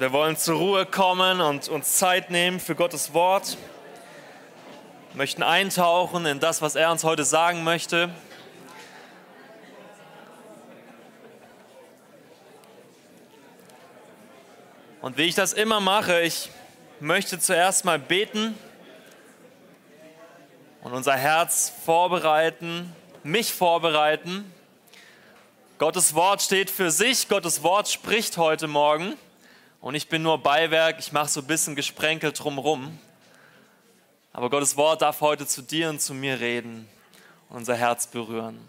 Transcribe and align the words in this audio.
Wir 0.00 0.12
wollen 0.12 0.34
zur 0.34 0.56
Ruhe 0.56 0.86
kommen 0.86 1.42
und 1.42 1.68
uns 1.68 1.98
Zeit 1.98 2.30
nehmen 2.30 2.58
für 2.58 2.74
Gottes 2.74 3.12
Wort. 3.12 3.58
Wir 5.10 5.18
möchten 5.18 5.42
eintauchen 5.42 6.24
in 6.24 6.40
das, 6.40 6.62
was 6.62 6.74
er 6.74 6.90
uns 6.90 7.04
heute 7.04 7.22
sagen 7.22 7.64
möchte. 7.64 8.08
Und 15.02 15.18
wie 15.18 15.24
ich 15.24 15.34
das 15.34 15.52
immer 15.52 15.80
mache, 15.80 16.22
ich 16.22 16.48
möchte 17.00 17.38
zuerst 17.38 17.84
mal 17.84 17.98
beten 17.98 18.56
und 20.82 20.94
unser 20.94 21.18
Herz 21.18 21.74
vorbereiten, 21.84 22.90
mich 23.22 23.52
vorbereiten. 23.52 24.50
Gottes 25.76 26.14
Wort 26.14 26.40
steht 26.40 26.70
für 26.70 26.90
sich, 26.90 27.28
Gottes 27.28 27.62
Wort 27.62 27.90
spricht 27.90 28.38
heute 28.38 28.66
Morgen 28.66 29.18
und 29.80 29.94
ich 29.94 30.08
bin 30.08 30.22
nur 30.22 30.42
Beiwerk, 30.42 30.98
ich 30.98 31.12
mache 31.12 31.28
so 31.28 31.40
ein 31.40 31.46
bisschen 31.46 31.74
gesprenkelt 31.74 32.38
drumherum. 32.38 32.98
Aber 34.32 34.50
Gottes 34.50 34.76
Wort 34.76 35.02
darf 35.02 35.20
heute 35.20 35.46
zu 35.46 35.62
dir 35.62 35.88
und 35.88 36.00
zu 36.00 36.14
mir 36.14 36.38
reden 36.38 36.88
und 37.48 37.58
unser 37.58 37.76
Herz 37.76 38.06
berühren. 38.06 38.60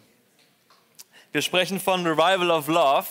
Wir 1.32 1.42
sprechen 1.42 1.80
von 1.80 2.06
Revival 2.06 2.50
of 2.50 2.68
Love. 2.68 3.08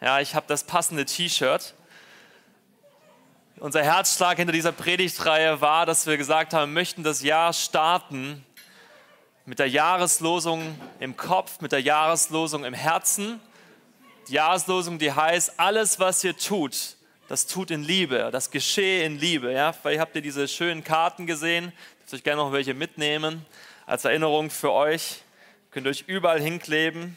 Ja, 0.00 0.20
ich 0.20 0.34
habe 0.34 0.46
das 0.46 0.64
passende 0.64 1.04
T-Shirt. 1.04 1.74
Unser 3.58 3.82
Herzschlag 3.82 4.36
hinter 4.36 4.52
dieser 4.52 4.72
Predigtreihe 4.72 5.60
war, 5.60 5.86
dass 5.86 6.06
wir 6.06 6.16
gesagt 6.16 6.52
haben, 6.52 6.70
wir 6.70 6.80
möchten 6.80 7.02
das 7.02 7.22
Jahr 7.22 7.52
starten 7.52 8.44
mit 9.46 9.58
der 9.58 9.68
Jahreslosung 9.68 10.78
im 11.00 11.16
Kopf, 11.16 11.60
mit 11.60 11.72
der 11.72 11.80
Jahreslosung 11.80 12.64
im 12.64 12.74
Herzen. 12.74 13.40
Die 14.28 14.34
Jahreslosung, 14.34 14.98
die 14.98 15.12
heißt, 15.12 15.58
alles, 15.58 15.98
was 15.98 16.22
ihr 16.24 16.36
tut, 16.36 16.96
das 17.32 17.46
tut 17.46 17.70
in 17.70 17.82
Liebe, 17.82 18.28
das 18.30 18.50
geschehe 18.50 19.06
in 19.06 19.18
Liebe. 19.18 19.54
Ja? 19.54 19.72
Vielleicht 19.72 20.00
habt 20.00 20.14
ihr 20.14 20.20
diese 20.20 20.46
schönen 20.46 20.84
Karten 20.84 21.26
gesehen, 21.26 21.72
ich 22.04 22.12
würde 22.12 22.16
euch 22.16 22.24
gerne 22.24 22.42
noch 22.42 22.52
welche 22.52 22.74
mitnehmen, 22.74 23.46
als 23.86 24.04
Erinnerung 24.04 24.50
für 24.50 24.70
euch. 24.70 25.22
Könnt 25.70 25.86
ihr 25.86 25.90
euch 25.92 26.04
überall 26.06 26.42
hinkleben. 26.42 27.16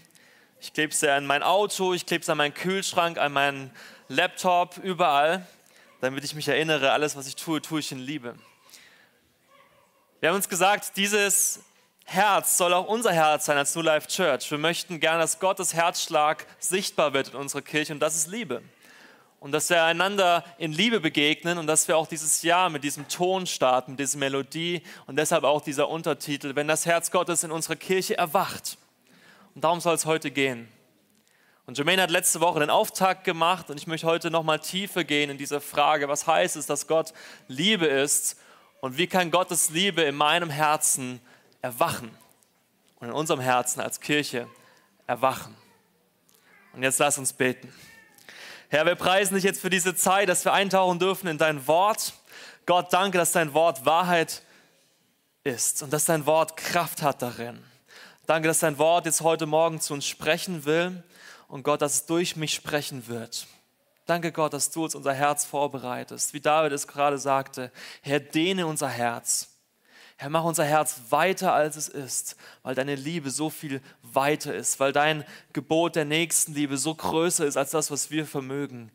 Ich 0.61 0.71
klebe 0.71 0.93
sie 0.93 1.11
an 1.11 1.25
mein 1.25 1.43
Auto, 1.43 1.93
ich 1.93 2.05
klebe 2.05 2.23
sie 2.23 2.31
an 2.31 2.37
meinen 2.37 2.53
Kühlschrank, 2.53 3.17
an 3.17 3.33
meinen 3.33 3.71
Laptop, 4.07 4.77
überall, 4.77 5.45
damit 5.99 6.23
ich 6.23 6.33
mich 6.33 6.47
erinnere, 6.47 6.93
alles, 6.93 7.17
was 7.17 7.27
ich 7.27 7.35
tue, 7.35 7.61
tue 7.61 7.81
ich 7.81 7.91
in 7.91 7.99
Liebe. 7.99 8.35
Wir 10.21 10.29
haben 10.29 10.37
uns 10.37 10.47
gesagt, 10.47 10.95
dieses 10.95 11.59
Herz 12.05 12.57
soll 12.57 12.73
auch 12.73 12.87
unser 12.87 13.11
Herz 13.11 13.47
sein 13.47 13.57
als 13.57 13.75
New 13.75 13.81
Life 13.81 14.07
Church. 14.07 14.49
Wir 14.49 14.59
möchten 14.59 15.01
gerne, 15.01 15.19
dass 15.19 15.41
Gottes 15.41 15.73
Herzschlag 15.73 16.45
sichtbar 16.57 17.11
wird 17.11 17.27
in 17.27 17.35
unserer 17.35 17.61
Kirche 17.61 17.91
und 17.91 17.99
das 17.99 18.15
ist 18.15 18.27
Liebe 18.27 18.63
und 19.45 19.51
dass 19.51 19.69
wir 19.69 19.83
einander 19.83 20.43
in 20.57 20.73
Liebe 20.73 20.99
begegnen 20.99 21.59
und 21.59 21.67
dass 21.67 21.87
wir 21.87 21.97
auch 21.97 22.07
dieses 22.07 22.41
Jahr 22.41 22.71
mit 22.71 22.83
diesem 22.83 23.07
Ton 23.07 23.45
starten, 23.45 23.91
mit 23.91 23.99
dieser 23.99 24.17
Melodie 24.17 24.81
und 25.05 25.17
deshalb 25.17 25.43
auch 25.43 25.61
dieser 25.61 25.87
Untertitel, 25.87 26.55
wenn 26.55 26.67
das 26.67 26.87
Herz 26.87 27.11
Gottes 27.11 27.43
in 27.43 27.51
unserer 27.51 27.75
Kirche 27.75 28.17
erwacht. 28.17 28.79
Und 29.53 29.63
darum 29.63 29.79
soll 29.81 29.93
es 29.93 30.07
heute 30.07 30.31
gehen. 30.31 30.67
Und 31.67 31.77
Jermaine 31.77 32.01
hat 32.01 32.09
letzte 32.09 32.41
Woche 32.41 32.59
den 32.59 32.71
Auftakt 32.71 33.23
gemacht 33.23 33.69
und 33.69 33.77
ich 33.77 33.85
möchte 33.85 34.07
heute 34.07 34.31
nochmal 34.31 34.57
tiefer 34.57 35.03
gehen 35.03 35.29
in 35.29 35.37
diese 35.37 35.61
Frage, 35.61 36.09
was 36.09 36.25
heißt 36.25 36.55
es, 36.55 36.65
dass 36.65 36.87
Gott 36.87 37.13
Liebe 37.47 37.85
ist 37.85 38.39
und 38.81 38.97
wie 38.97 39.05
kann 39.05 39.29
Gottes 39.29 39.69
Liebe 39.69 40.01
in 40.01 40.15
meinem 40.15 40.49
Herzen 40.49 41.21
erwachen 41.61 42.09
und 42.99 43.09
in 43.09 43.13
unserem 43.13 43.41
Herzen 43.41 43.79
als 43.79 44.01
Kirche 44.01 44.47
erwachen. 45.05 45.55
Und 46.73 46.81
jetzt 46.81 46.97
lass 46.97 47.19
uns 47.19 47.31
beten. 47.31 47.71
Herr, 48.75 48.85
wir 48.85 48.95
preisen 48.95 49.35
dich 49.35 49.45
jetzt 49.45 49.61
für 49.61 49.69
diese 49.69 49.95
Zeit, 49.95 50.27
dass 50.27 50.43
wir 50.43 50.51
eintauchen 50.51 50.99
dürfen 50.99 51.27
in 51.27 51.37
dein 51.37 51.65
Wort. 51.65 52.11
Gott, 52.65 52.91
danke, 52.91 53.17
dass 53.17 53.31
dein 53.31 53.53
Wort 53.53 53.85
Wahrheit 53.85 54.41
ist 55.45 55.81
und 55.81 55.93
dass 55.93 56.03
dein 56.03 56.25
Wort 56.25 56.57
Kraft 56.57 57.01
hat 57.01 57.21
darin. 57.21 57.63
Danke, 58.25 58.49
dass 58.49 58.59
dein 58.59 58.77
Wort 58.77 59.05
jetzt 59.05 59.21
heute 59.21 59.45
Morgen 59.45 59.79
zu 59.79 59.93
uns 59.93 60.05
sprechen 60.05 60.65
will 60.65 61.01
und 61.47 61.63
Gott, 61.63 61.81
dass 61.81 61.93
es 61.93 62.05
durch 62.05 62.35
mich 62.35 62.53
sprechen 62.53 63.07
wird. 63.07 63.47
Danke 64.07 64.33
Gott, 64.33 64.51
dass 64.51 64.71
du 64.71 64.83
uns 64.83 64.93
unser 64.93 65.13
Herz 65.13 65.45
vorbereitest. 65.45 66.33
Wie 66.33 66.41
David 66.41 66.73
es 66.73 66.85
gerade 66.85 67.17
sagte, 67.17 67.71
Herr, 68.01 68.19
dehne 68.19 68.67
unser 68.67 68.89
Herz. 68.89 69.54
Herr, 70.17 70.29
mach 70.29 70.45
unser 70.45 70.63
Herz 70.63 71.01
weiter, 71.09 71.53
als 71.53 71.75
es 71.75 71.89
ist, 71.89 72.37
weil 72.63 72.73
deine 72.73 72.95
Liebe 72.95 73.29
so 73.29 73.49
viel 73.49 73.81
weiter 74.01 74.55
ist, 74.55 74.79
weil 74.79 74.93
dein 74.93 75.25
Gebot 75.51 75.95
der 75.95 76.05
Nächstenliebe 76.05 76.77
so 76.77 76.95
größer 76.95 77.45
ist 77.45 77.57
als 77.57 77.71
das, 77.71 77.91
was 77.91 78.11
wir 78.11 78.25
vermögen. 78.25 78.91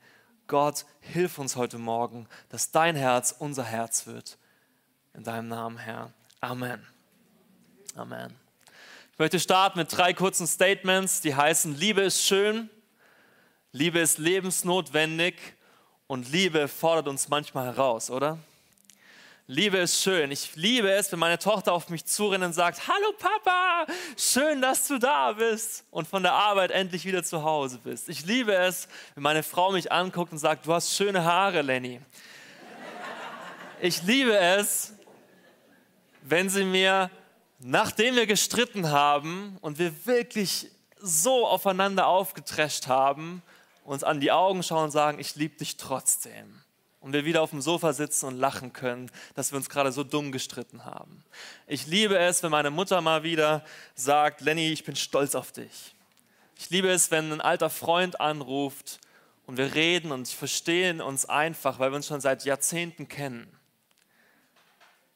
Gott, 0.47 0.86
hilf 1.00 1.38
uns 1.38 1.56
heute 1.56 1.76
Morgen, 1.78 2.26
dass 2.48 2.70
dein 2.70 2.97
Herz 2.97 3.34
unser 3.38 3.64
Herz 3.64 4.06
wird. 4.06 4.38
In 5.12 5.22
deinem 5.22 5.48
Namen, 5.48 5.76
Herr. 5.76 6.10
Amen. 6.41 6.86
Amen. 7.94 8.34
Ich 9.12 9.19
möchte 9.19 9.38
starten 9.38 9.78
mit 9.78 9.94
drei 9.94 10.14
kurzen 10.14 10.47
Statements, 10.47 11.20
die 11.20 11.34
heißen, 11.34 11.76
Liebe 11.76 12.00
ist 12.00 12.25
schön, 12.25 12.70
Liebe 13.72 13.98
ist 13.98 14.16
lebensnotwendig 14.16 15.34
und 16.06 16.32
Liebe 16.32 16.66
fordert 16.66 17.08
uns 17.08 17.28
manchmal 17.28 17.66
heraus, 17.66 18.10
oder? 18.10 18.38
Liebe 19.53 19.78
ist 19.78 20.00
schön. 20.00 20.31
Ich 20.31 20.55
liebe 20.55 20.93
es, 20.93 21.11
wenn 21.11 21.19
meine 21.19 21.37
Tochter 21.37 21.72
auf 21.72 21.88
mich 21.88 22.05
zurennt 22.05 22.44
und 22.44 22.53
sagt, 22.53 22.87
hallo 22.87 23.12
Papa, 23.19 23.84
schön, 24.16 24.62
dass 24.62 24.87
du 24.87 24.97
da 24.97 25.33
bist 25.33 25.84
und 25.91 26.06
von 26.06 26.22
der 26.22 26.34
Arbeit 26.34 26.71
endlich 26.71 27.05
wieder 27.05 27.25
zu 27.25 27.43
Hause 27.43 27.81
bist. 27.83 28.09
Ich 28.09 28.25
liebe 28.25 28.55
es, 28.55 28.87
wenn 29.16 29.25
meine 29.25 29.43
Frau 29.43 29.72
mich 29.72 29.91
anguckt 29.91 30.31
und 30.31 30.38
sagt, 30.38 30.66
du 30.66 30.72
hast 30.72 30.94
schöne 30.94 31.25
Haare, 31.25 31.62
Lenny. 31.62 32.00
Ich 33.81 34.05
liebe 34.05 34.38
es, 34.38 34.93
wenn 36.22 36.49
sie 36.49 36.65
mir, 36.65 37.11
nachdem 37.59 38.15
wir 38.15 38.27
gestritten 38.28 38.93
haben 38.93 39.59
und 39.62 39.81
wir 39.81 40.06
wirklich 40.06 40.69
so 41.00 41.44
aufeinander 41.44 42.06
aufgetrescht 42.06 42.87
haben, 42.87 43.43
uns 43.82 44.05
an 44.05 44.21
die 44.21 44.31
Augen 44.31 44.62
schauen 44.62 44.84
und 44.84 44.91
sagen, 44.93 45.19
ich 45.19 45.34
liebe 45.34 45.56
dich 45.56 45.77
trotzdem 45.77 46.62
und 47.00 47.12
wir 47.12 47.25
wieder 47.25 47.43
auf 47.43 47.50
dem 47.50 47.62
Sofa 47.62 47.93
sitzen 47.93 48.27
und 48.27 48.38
lachen 48.38 48.72
können, 48.72 49.11
dass 49.34 49.53
wir 49.53 49.56
uns 49.56 49.71
gerade 49.71 49.91
so 49.91 50.05
dumm 50.05 50.33
gestritten 50.33 50.84
haben. 50.84 51.25
Ich 51.66 51.87
liebe 51.87 52.19
es, 52.19 52.43
wenn 52.43 52.50
meine 52.50 52.71
Mutter 52.71 53.00
mal 53.00 53.22
wieder 53.22 53.65
sagt, 53.94 54.43
Lenny, 54.43 54.71
ich 54.71 54.84
bin 54.84 54.97
stolz 54.97 55.34
auf 55.34 55.50
dich. 55.53 55.94
Ich 56.59 56.69
liebe 56.69 56.91
es, 56.91 57.11
wenn 57.11 57.33
ein 57.33 57.41
alter 57.41 57.71
Freund 57.71 58.21
anruft 58.21 59.00
und 59.47 59.56
wir 59.56 59.75
reden 59.75 60.12
und 60.12 60.28
verstehen 60.28 61.00
uns 61.00 61.25
einfach, 61.25 61.78
weil 61.78 61.91
wir 61.91 61.97
uns 61.97 62.06
schon 62.06 62.21
seit 62.21 62.44
Jahrzehnten 62.44 63.09
kennen. 63.09 63.50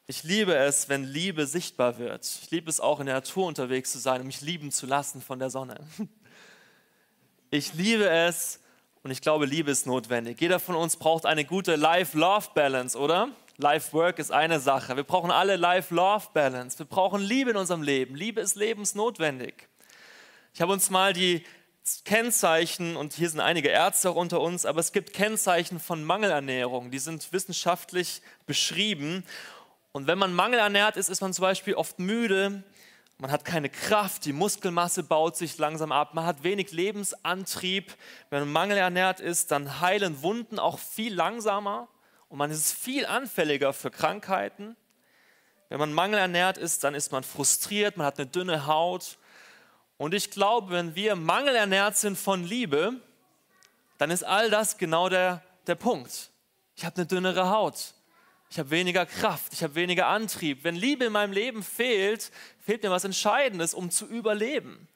Ich 0.07 0.23
liebe 0.23 0.55
es, 0.55 0.89
wenn 0.89 1.05
Liebe 1.05 1.47
sichtbar 1.47 1.99
wird. 1.99 2.25
Ich 2.43 2.51
liebe 2.51 2.69
es 2.69 2.81
auch 2.81 3.01
in 3.01 3.07
der 3.07 3.15
Natur 3.15 3.47
unterwegs 3.47 3.93
zu 3.93 3.99
sein 3.99 4.21
und 4.21 4.27
mich 4.27 4.43
lieben 4.43 4.71
zu 4.71 4.87
lassen 4.87 5.23
von 5.23 5.39
der 5.39 5.51
Sonne. 5.51 5.79
Ich 7.51 7.73
liebe 7.75 8.09
es, 8.09 8.59
und 9.05 9.11
ich 9.11 9.21
glaube, 9.21 9.45
Liebe 9.45 9.71
ist 9.71 9.87
notwendig. 9.87 10.41
Jeder 10.41 10.59
von 10.59 10.75
uns 10.75 10.97
braucht 10.97 11.27
eine 11.27 11.45
gute 11.45 11.77
Life-Love-Balance, 11.77 12.99
oder? 12.99 13.29
Life-Work 13.59 14.19
ist 14.19 14.33
eine 14.33 14.61
Sache. 14.61 14.97
Wir 14.97 15.05
brauchen 15.05 15.31
alle 15.31 15.57
Life-Love-Balance. 15.57 16.79
Wir 16.79 16.87
brauchen 16.87 17.21
Liebe 17.21 17.51
in 17.51 17.57
unserem 17.59 17.83
Leben. 17.83 18.17
Liebe 18.17 18.41
ist 18.41 18.57
lebensnotwendig. 18.57 19.69
Ich 20.55 20.63
habe 20.63 20.73
uns 20.73 20.89
mal 20.89 21.13
die 21.13 21.45
Kennzeichen, 22.07 22.97
und 22.97 23.13
hier 23.13 23.29
sind 23.29 23.41
einige 23.41 23.69
Ärzte 23.69 24.09
auch 24.09 24.17
unter 24.17 24.41
uns, 24.41 24.65
aber 24.65 24.81
es 24.81 24.91
gibt 24.91 25.13
Kennzeichen 25.13 25.81
von 25.81 26.03
Mangelernährung. 26.03 26.91
Die 26.91 26.99
sind 26.99 27.31
wissenschaftlich 27.31 28.23
beschrieben. 28.47 29.23
Und 29.93 30.07
wenn 30.07 30.19
man 30.19 30.33
mangelernährt 30.35 30.97
ist, 30.97 31.11
ist 31.11 31.21
man 31.21 31.35
zum 31.35 31.43
Beispiel 31.43 31.75
oft 31.75 31.99
müde, 31.99 32.65
man 33.19 33.31
hat 33.31 33.45
keine 33.45 33.71
Kraft, 33.71 34.25
die 34.25 34.33
Muskelmasse 34.33 35.03
baut 35.03 35.37
sich 35.37 35.57
langsam 35.59 35.93
ab, 35.93 36.15
man 36.15 36.27
hat 36.27 36.43
wenig 36.43 36.73
Lebensantrieb. 36.73 37.95
Wenn 38.31 38.41
man 38.41 38.53
mangelernährt 38.53 39.21
ist, 39.21 39.51
dann 39.51 39.81
heilen 39.81 40.23
Wunden 40.23 40.59
auch 40.59 40.79
viel 40.79 41.15
langsamer 41.15 41.89
und 42.29 42.39
man 42.39 42.51
ist 42.51 42.73
viel 42.73 43.07
anfälliger 43.07 43.73
für 43.73 43.91
Krankheiten. 43.91 44.77
Wenn 45.69 45.79
man 45.79 45.93
mangelernährt 45.93 46.59
ist, 46.59 46.85
dann 46.85 46.95
ist 46.95 47.13
man 47.13 47.25
frustriert, 47.25 47.97
man 47.97 48.07
hat 48.07 48.19
eine 48.19 48.27
dünne 48.27 48.67
Haut. 48.67 49.19
Und 49.97 50.13
ich 50.15 50.31
glaube, 50.31 50.73
wenn 50.73 50.95
wir 50.95 51.17
mangelernährt 51.17 51.97
sind 51.97 52.19
von 52.19 52.45
Liebe, 52.45 53.01
dann 53.99 54.11
ist 54.11 54.25
all 54.25 54.51
das 54.51 54.77
genau 54.77 55.09
der, 55.09 55.43
der 55.67 55.77
Punkt. 55.77 56.31
Ich 56.77 56.85
habe 56.85 56.97
eine 56.97 57.07
dünnere 57.07 57.51
Haut. 57.51 57.95
Ich 58.51 58.59
habe 58.59 58.71
weniger 58.71 59.07
Kraft, 59.07 59.53
ich 59.53 59.63
habe 59.63 59.75
weniger 59.75 60.07
Antrieb. 60.07 60.63
Wenn 60.63 60.77
Liebe 60.77 61.07
in 61.07 61.13
meinem 61.13 61.33
Leben 61.33 61.63
fehlt, 61.63 62.31
fehlt 62.61 62.83
mir 62.83 62.91
was 62.91 63.05
Entscheidendes, 63.05 63.75
um 63.75 63.91
zu 63.91 64.07
überleben. 64.07 64.89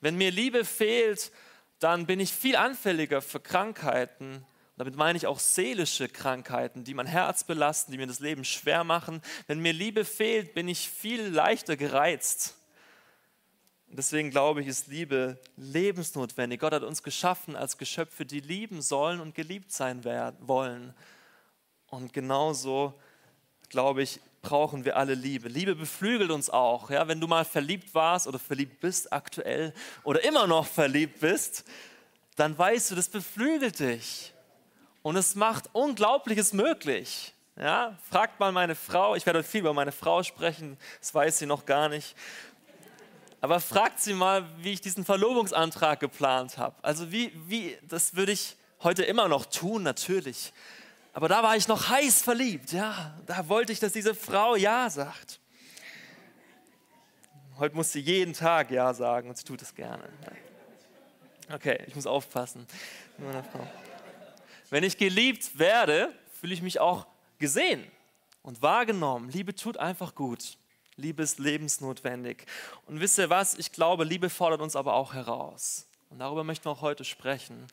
Wenn 0.00 0.16
mir 0.16 0.30
Liebe 0.30 0.64
fehlt, 0.64 1.32
dann 1.78 2.06
bin 2.06 2.20
ich 2.20 2.32
viel 2.32 2.56
anfälliger 2.56 3.22
für 3.22 3.40
Krankheiten. 3.40 4.44
Damit 4.76 4.96
meine 4.96 5.16
ich 5.16 5.26
auch 5.26 5.38
seelische 5.38 6.08
Krankheiten, 6.08 6.84
die 6.84 6.92
mein 6.92 7.06
Herz 7.06 7.44
belasten, 7.44 7.92
die 7.92 7.98
mir 7.98 8.06
das 8.06 8.20
Leben 8.20 8.44
schwer 8.44 8.84
machen. 8.84 9.22
Wenn 9.46 9.60
mir 9.60 9.72
Liebe 9.72 10.04
fehlt, 10.04 10.52
bin 10.52 10.68
ich 10.68 10.90
viel 10.90 11.22
leichter 11.22 11.76
gereizt. 11.76 12.56
Deswegen 13.88 14.30
glaube 14.30 14.60
ich, 14.60 14.66
ist 14.66 14.88
Liebe 14.88 15.40
lebensnotwendig. 15.56 16.60
Gott 16.60 16.74
hat 16.74 16.82
uns 16.82 17.02
geschaffen 17.02 17.56
als 17.56 17.78
Geschöpfe, 17.78 18.26
die 18.26 18.40
lieben 18.40 18.82
sollen 18.82 19.20
und 19.20 19.34
geliebt 19.34 19.72
sein 19.72 20.04
werden, 20.04 20.36
wollen. 20.46 20.94
Und 21.90 22.12
genauso, 22.12 22.94
glaube 23.68 24.02
ich, 24.02 24.20
brauchen 24.42 24.84
wir 24.84 24.96
alle 24.96 25.14
Liebe. 25.14 25.48
Liebe 25.48 25.74
beflügelt 25.74 26.30
uns 26.30 26.50
auch. 26.50 26.90
Ja? 26.90 27.08
Wenn 27.08 27.20
du 27.20 27.26
mal 27.26 27.44
verliebt 27.44 27.94
warst 27.94 28.26
oder 28.26 28.38
verliebt 28.38 28.80
bist 28.80 29.12
aktuell 29.12 29.74
oder 30.04 30.22
immer 30.22 30.46
noch 30.46 30.66
verliebt 30.66 31.20
bist, 31.20 31.64
dann 32.36 32.56
weißt 32.56 32.90
du, 32.90 32.94
das 32.94 33.08
beflügelt 33.08 33.80
dich. 33.80 34.32
Und 35.02 35.16
es 35.16 35.34
macht 35.34 35.68
Unglaubliches 35.72 36.52
möglich. 36.52 37.34
Ja? 37.56 37.98
Fragt 38.08 38.38
mal 38.38 38.52
meine 38.52 38.74
Frau, 38.74 39.16
ich 39.16 39.26
werde 39.26 39.42
viel 39.42 39.60
über 39.60 39.74
meine 39.74 39.92
Frau 39.92 40.22
sprechen, 40.22 40.76
das 41.00 41.14
weiß 41.14 41.38
sie 41.38 41.46
noch 41.46 41.66
gar 41.66 41.88
nicht. 41.88 42.14
Aber 43.40 43.60
fragt 43.60 44.00
sie 44.00 44.14
mal, 44.14 44.44
wie 44.58 44.72
ich 44.72 44.80
diesen 44.80 45.04
Verlobungsantrag 45.04 46.00
geplant 46.00 46.58
habe. 46.58 46.76
Also 46.82 47.10
wie, 47.12 47.32
wie, 47.48 47.76
das 47.82 48.16
würde 48.16 48.32
ich 48.32 48.56
heute 48.82 49.04
immer 49.04 49.28
noch 49.28 49.46
tun, 49.46 49.82
natürlich. 49.82 50.52
Aber 51.16 51.28
da 51.28 51.42
war 51.42 51.56
ich 51.56 51.66
noch 51.66 51.88
heiß 51.88 52.20
verliebt, 52.20 52.72
ja. 52.72 53.18
Da 53.24 53.48
wollte 53.48 53.72
ich, 53.72 53.80
dass 53.80 53.94
diese 53.94 54.14
Frau 54.14 54.54
Ja 54.54 54.90
sagt. 54.90 55.40
Heute 57.58 57.74
muss 57.74 57.90
sie 57.90 58.00
jeden 58.00 58.34
Tag 58.34 58.70
Ja 58.70 58.92
sagen 58.92 59.30
und 59.30 59.38
sie 59.38 59.44
tut 59.44 59.62
es 59.62 59.74
gerne. 59.74 60.06
Okay, 61.50 61.82
ich 61.86 61.94
muss 61.94 62.06
aufpassen. 62.06 62.66
Wenn 64.68 64.84
ich 64.84 64.98
geliebt 64.98 65.58
werde, 65.58 66.12
fühle 66.38 66.52
ich 66.52 66.60
mich 66.60 66.80
auch 66.80 67.06
gesehen 67.38 67.90
und 68.42 68.60
wahrgenommen. 68.60 69.30
Liebe 69.30 69.54
tut 69.54 69.78
einfach 69.78 70.14
gut. 70.14 70.58
Liebe 70.96 71.22
ist 71.22 71.38
lebensnotwendig. 71.38 72.44
Und 72.84 73.00
wisst 73.00 73.16
ihr 73.16 73.30
was? 73.30 73.54
Ich 73.54 73.72
glaube, 73.72 74.04
Liebe 74.04 74.28
fordert 74.28 74.60
uns 74.60 74.76
aber 74.76 74.92
auch 74.92 75.14
heraus. 75.14 75.86
Und 76.10 76.18
darüber 76.18 76.44
möchten 76.44 76.66
wir 76.66 76.72
auch 76.72 76.82
heute 76.82 77.06
sprechen. 77.06 77.68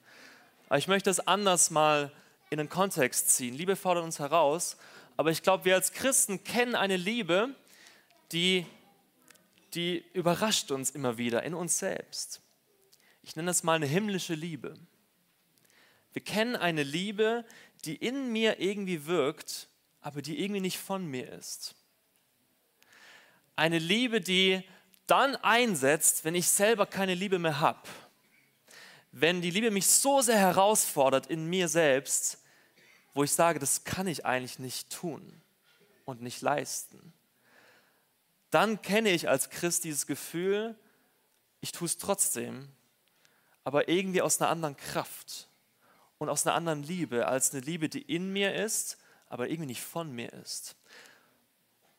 Aber 0.69 0.78
ich 0.78 0.88
möchte 0.88 1.10
es 1.10 1.19
anders 1.19 1.72
mal 1.72 2.10
in 2.54 2.60
den 2.60 2.70
Kontext 2.70 3.30
ziehen. 3.30 3.54
Liebe 3.54 3.76
fordert 3.76 4.04
uns 4.04 4.20
heraus. 4.20 4.78
Aber 5.18 5.32
ich 5.32 5.44
glaube, 5.44 5.66
wir 5.66 5.76
als 5.76 5.92
Christen 5.92 6.44
kennen 6.44 6.76
eine 6.76 6.98
Liebe, 6.98 7.50
die, 8.32 8.66
die 9.74 10.04
überrascht 10.14 10.72
uns 10.72 10.92
immer 10.92 11.18
wieder 11.18 11.44
in 11.44 11.54
uns 11.54 11.78
selbst. 11.78 12.42
Ich 13.22 13.36
nenne 13.36 13.48
das 13.48 13.64
mal 13.64 13.74
eine 13.74 13.86
himmlische 13.86 14.34
Liebe. 14.34 14.76
Wir 16.14 16.24
kennen 16.24 16.56
eine 16.56 16.84
Liebe, 16.84 17.46
die 17.86 17.96
in 17.96 18.32
mir 18.32 18.60
irgendwie 18.60 19.06
wirkt, 19.06 19.68
aber 20.02 20.22
die 20.22 20.42
irgendwie 20.42 20.62
nicht 20.62 20.78
von 20.78 21.06
mir 21.06 21.32
ist. 21.32 21.76
Eine 23.56 23.80
Liebe, 23.80 24.20
die 24.22 24.64
dann 25.08 25.36
einsetzt, 25.38 26.26
wenn 26.26 26.36
ich 26.36 26.48
selber 26.48 26.86
keine 26.86 27.14
Liebe 27.14 27.40
mehr 27.40 27.60
habe. 27.60 27.82
Wenn 29.12 29.42
die 29.42 29.52
Liebe 29.52 29.70
mich 29.70 29.86
so 29.86 30.22
sehr 30.22 30.38
herausfordert 30.38 31.28
in 31.28 31.46
mir 31.46 31.68
selbst, 31.68 32.43
wo 33.13 33.24
ich 33.24 33.31
sage, 33.31 33.60
das 33.60 33.83
kann 33.83 34.07
ich 34.07 34.25
eigentlich 34.25 34.60
nicht 34.60 34.89
tun 34.92 35.42
und 36.06 36.21
nicht 36.21 36.42
leisten. 36.42 37.13
Dann 38.50 38.81
kenne 38.81 39.10
ich 39.10 39.30
als 39.30 39.50
Christ 39.50 39.83
dieses 39.83 40.07
Gefühl, 40.07 40.75
ich 41.62 41.71
tue 41.71 41.86
es 41.86 41.98
trotzdem, 41.98 42.69
aber 43.63 43.88
irgendwie 43.88 44.21
aus 44.21 44.42
einer 44.42 44.50
anderen 44.50 44.77
Kraft 44.77 45.48
und 46.18 46.30
aus 46.30 46.45
einer 46.45 46.56
anderen 46.56 46.83
Liebe, 46.83 47.27
als 47.27 47.51
eine 47.51 47.62
Liebe, 47.62 47.89
die 47.89 48.01
in 48.01 48.33
mir 48.33 48.54
ist, 48.54 48.98
aber 49.27 49.48
irgendwie 49.50 49.68
nicht 49.68 49.81
von 49.81 50.12
mir 50.12 50.31
ist 50.33 50.75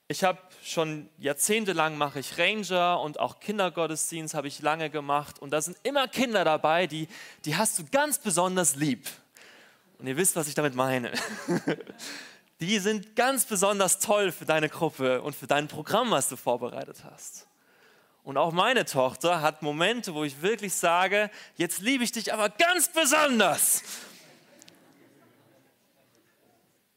ich 0.08 0.22
habe 0.22 0.38
schon 0.62 1.08
jahrzehntelang 1.18 1.96
mache 1.96 2.20
ich 2.20 2.38
Ranger 2.38 3.00
und 3.00 3.18
auch 3.18 3.40
Kindergottesdienst 3.40 4.34
habe 4.34 4.48
ich 4.48 4.60
lange 4.60 4.90
gemacht 4.90 5.38
und 5.38 5.50
da 5.50 5.62
sind 5.62 5.78
immer 5.82 6.08
Kinder 6.08 6.44
dabei, 6.44 6.86
die, 6.86 7.08
die 7.44 7.56
hast 7.56 7.78
du 7.78 7.84
ganz 7.90 8.18
besonders 8.18 8.76
lieb. 8.76 9.08
Und 9.98 10.06
ihr 10.06 10.16
wisst, 10.16 10.36
was 10.36 10.48
ich 10.48 10.54
damit 10.54 10.74
meine. 10.74 11.12
Die 12.60 12.78
sind 12.78 13.16
ganz 13.16 13.44
besonders 13.44 13.98
toll 13.98 14.32
für 14.32 14.44
deine 14.44 14.68
Gruppe 14.68 15.22
und 15.22 15.34
für 15.34 15.46
dein 15.46 15.68
Programm, 15.68 16.10
was 16.10 16.28
du 16.28 16.36
vorbereitet 16.36 17.04
hast. 17.04 17.46
Und 18.22 18.38
auch 18.38 18.52
meine 18.52 18.86
Tochter 18.86 19.42
hat 19.42 19.60
Momente, 19.60 20.14
wo 20.14 20.24
ich 20.24 20.40
wirklich 20.40 20.74
sage, 20.74 21.30
jetzt 21.56 21.80
liebe 21.80 22.04
ich 22.04 22.12
dich 22.12 22.32
aber 22.32 22.48
ganz 22.48 22.88
besonders. 22.88 23.82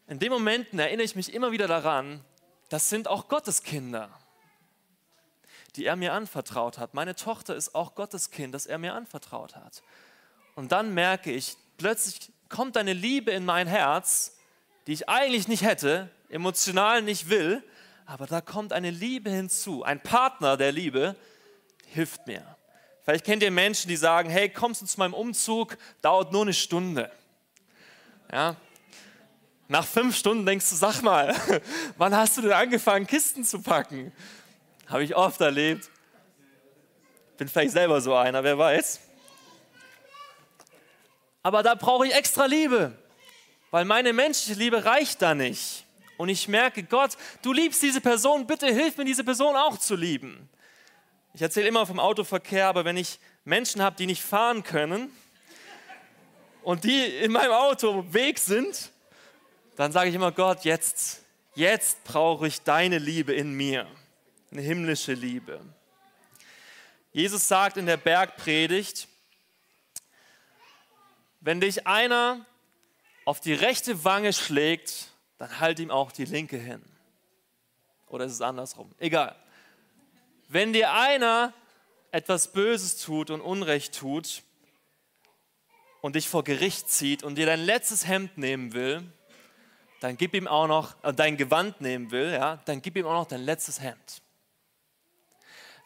In 0.08 0.20
den 0.20 0.32
Momenten 0.32 0.80
erinnere 0.80 1.04
ich 1.04 1.18
mich 1.18 1.34
immer 1.34 1.52
wieder 1.52 1.68
daran, 1.68 2.24
das 2.70 2.90
sind 2.90 3.10
auch 3.10 3.28
Gottes 3.28 3.64
Kinder, 3.64 4.10
die 5.76 5.86
er 5.86 5.98
mir 5.98 6.14
anvertraut 6.14 6.78
hat. 6.78 6.94
Meine 6.94 7.16
Tochter 7.16 7.56
ist 7.56 7.76
auch 7.76 7.94
Gottes 7.94 8.32
Kind, 8.32 8.56
das 8.56 8.66
er 8.66 8.78
mir 8.78 8.94
anvertraut 8.94 9.56
hat. 9.58 9.84
Und 10.56 10.72
dann 10.72 10.94
merke 10.94 11.32
ich, 11.32 11.58
plötzlich 11.78 12.32
kommt 12.50 12.78
eine 12.78 12.94
Liebe 12.94 13.32
in 13.32 13.46
mein 13.46 13.68
Herz, 13.68 14.38
die 14.88 14.94
ich 14.94 15.10
eigentlich 15.10 15.48
nicht 15.48 15.64
hätte, 15.64 16.10
emotional 16.30 17.02
nicht 17.02 17.30
will, 17.30 17.64
aber 18.06 18.26
da 18.26 18.42
kommt 18.42 18.74
eine 18.74 18.90
Liebe 18.90 19.30
hinzu. 19.30 19.84
Ein 19.84 20.02
Partner 20.02 20.58
der 20.58 20.72
Liebe 20.72 21.16
hilft 21.88 22.26
mir. 22.28 22.44
Vielleicht 23.04 23.26
kennt 23.26 23.44
ihr 23.44 23.52
Menschen, 23.52 23.90
die 23.90 23.96
sagen, 23.96 24.30
hey, 24.30 24.50
kommst 24.50 24.82
du 24.82 24.86
zu 24.86 25.00
meinem 25.00 25.14
Umzug, 25.14 25.78
dauert 26.02 26.32
nur 26.32 26.44
eine 26.44 26.54
Stunde. 26.54 27.12
Ja, 28.32 28.56
nach 29.70 29.86
fünf 29.86 30.16
Stunden 30.16 30.46
denkst 30.46 30.70
du, 30.70 30.76
sag 30.76 31.02
mal, 31.02 31.36
wann 31.98 32.16
hast 32.16 32.38
du 32.38 32.42
denn 32.42 32.54
angefangen, 32.54 33.06
Kisten 33.06 33.44
zu 33.44 33.62
packen? 33.62 34.14
Habe 34.88 35.04
ich 35.04 35.16
oft 35.16 35.42
erlebt. 35.42 35.90
Bin 37.38 37.48
vielleicht 37.48 37.72
selber 37.72 38.00
so 38.00 38.16
einer, 38.16 38.44
wer 38.44 38.58
weiß. 38.58 39.02
Aber 41.48 41.64
da 41.64 41.76
brauche 41.76 42.06
ich 42.06 42.14
extra 42.14 42.46
Liebe, 42.46 42.92
weil 43.72 43.86
meine 43.86 44.12
menschliche 44.12 44.60
Liebe 44.60 44.84
reicht 44.84 45.22
da 45.22 45.34
nicht. 45.34 45.86
Und 46.18 46.28
ich 46.28 46.50
merke, 46.50 46.84
Gott, 46.84 47.12
du 47.42 47.54
liebst 47.54 47.82
diese 47.82 48.02
Person, 48.02 48.46
bitte 48.46 48.68
hilf 48.68 48.98
mir, 48.98 49.06
diese 49.06 49.24
Person 49.24 49.56
auch 49.56 49.78
zu 49.78 49.96
lieben. 49.96 50.50
Ich 51.34 51.42
erzähle 51.42 51.70
immer 51.70 51.86
vom 51.86 52.02
Autoverkehr, 52.02 52.68
aber 52.68 52.84
wenn 52.84 52.98
ich 52.98 53.18
Menschen 53.46 53.82
habe, 53.82 53.96
die 53.96 54.08
nicht 54.08 54.22
fahren 54.22 54.62
können 54.62 55.10
und 56.64 56.84
die 56.84 57.02
in 57.02 57.32
meinem 57.32 57.54
Auto 57.54 58.04
Weg 58.12 58.40
sind, 58.40 58.92
dann 59.78 59.94
sage 59.94 60.10
ich 60.10 60.16
immer, 60.16 60.34
Gott, 60.34 60.66
jetzt, 60.66 61.22
jetzt 61.56 62.04
brauche 62.04 62.46
ich 62.46 62.62
deine 62.64 62.98
Liebe 62.98 63.34
in 63.34 63.54
mir, 63.54 63.88
eine 64.52 64.64
himmlische 64.64 65.14
Liebe. 65.14 65.62
Jesus 67.14 67.48
sagt 67.48 67.78
in 67.78 67.86
der 67.86 67.96
Bergpredigt, 67.96 69.08
wenn 71.48 71.62
dich 71.62 71.88
einer 71.88 72.46
auf 73.24 73.40
die 73.40 73.54
rechte 73.54 74.04
Wange 74.04 74.34
schlägt, 74.34 75.14
dann 75.38 75.62
halt 75.62 75.80
ihm 75.80 75.92
auch 75.92 76.12
die 76.12 76.26
linke 76.26 76.58
hin. 76.58 76.84
Oder 78.08 78.26
ist 78.26 78.34
es 78.34 78.42
andersrum? 78.42 78.94
Egal. 79.00 79.34
Wenn 80.50 80.74
dir 80.74 80.92
einer 80.92 81.54
etwas 82.12 82.52
Böses 82.52 82.98
tut 82.98 83.30
und 83.30 83.40
Unrecht 83.40 83.98
tut 83.98 84.44
und 86.02 86.18
dich 86.18 86.28
vor 86.28 86.44
Gericht 86.44 86.90
zieht 86.90 87.24
und 87.24 87.38
dir 87.38 87.46
dein 87.46 87.62
letztes 87.62 88.06
Hemd 88.06 88.38
nehmen 88.38 88.74
will, 88.74 89.10
dann 90.02 90.18
gib 90.18 90.34
ihm 90.34 90.50
auch 90.50 90.68
noch 90.68 91.02
äh, 91.06 91.14
dein 91.14 91.38
Gewand 91.38 91.80
nehmen 91.80 92.12
will, 92.12 92.34
ja, 92.34 92.58
dann 92.66 92.82
gib 92.82 92.98
ihm 92.98 93.06
auch 93.06 93.22
noch 93.22 93.26
dein 93.26 93.44
letztes 93.44 93.80
Hemd. 93.80 94.22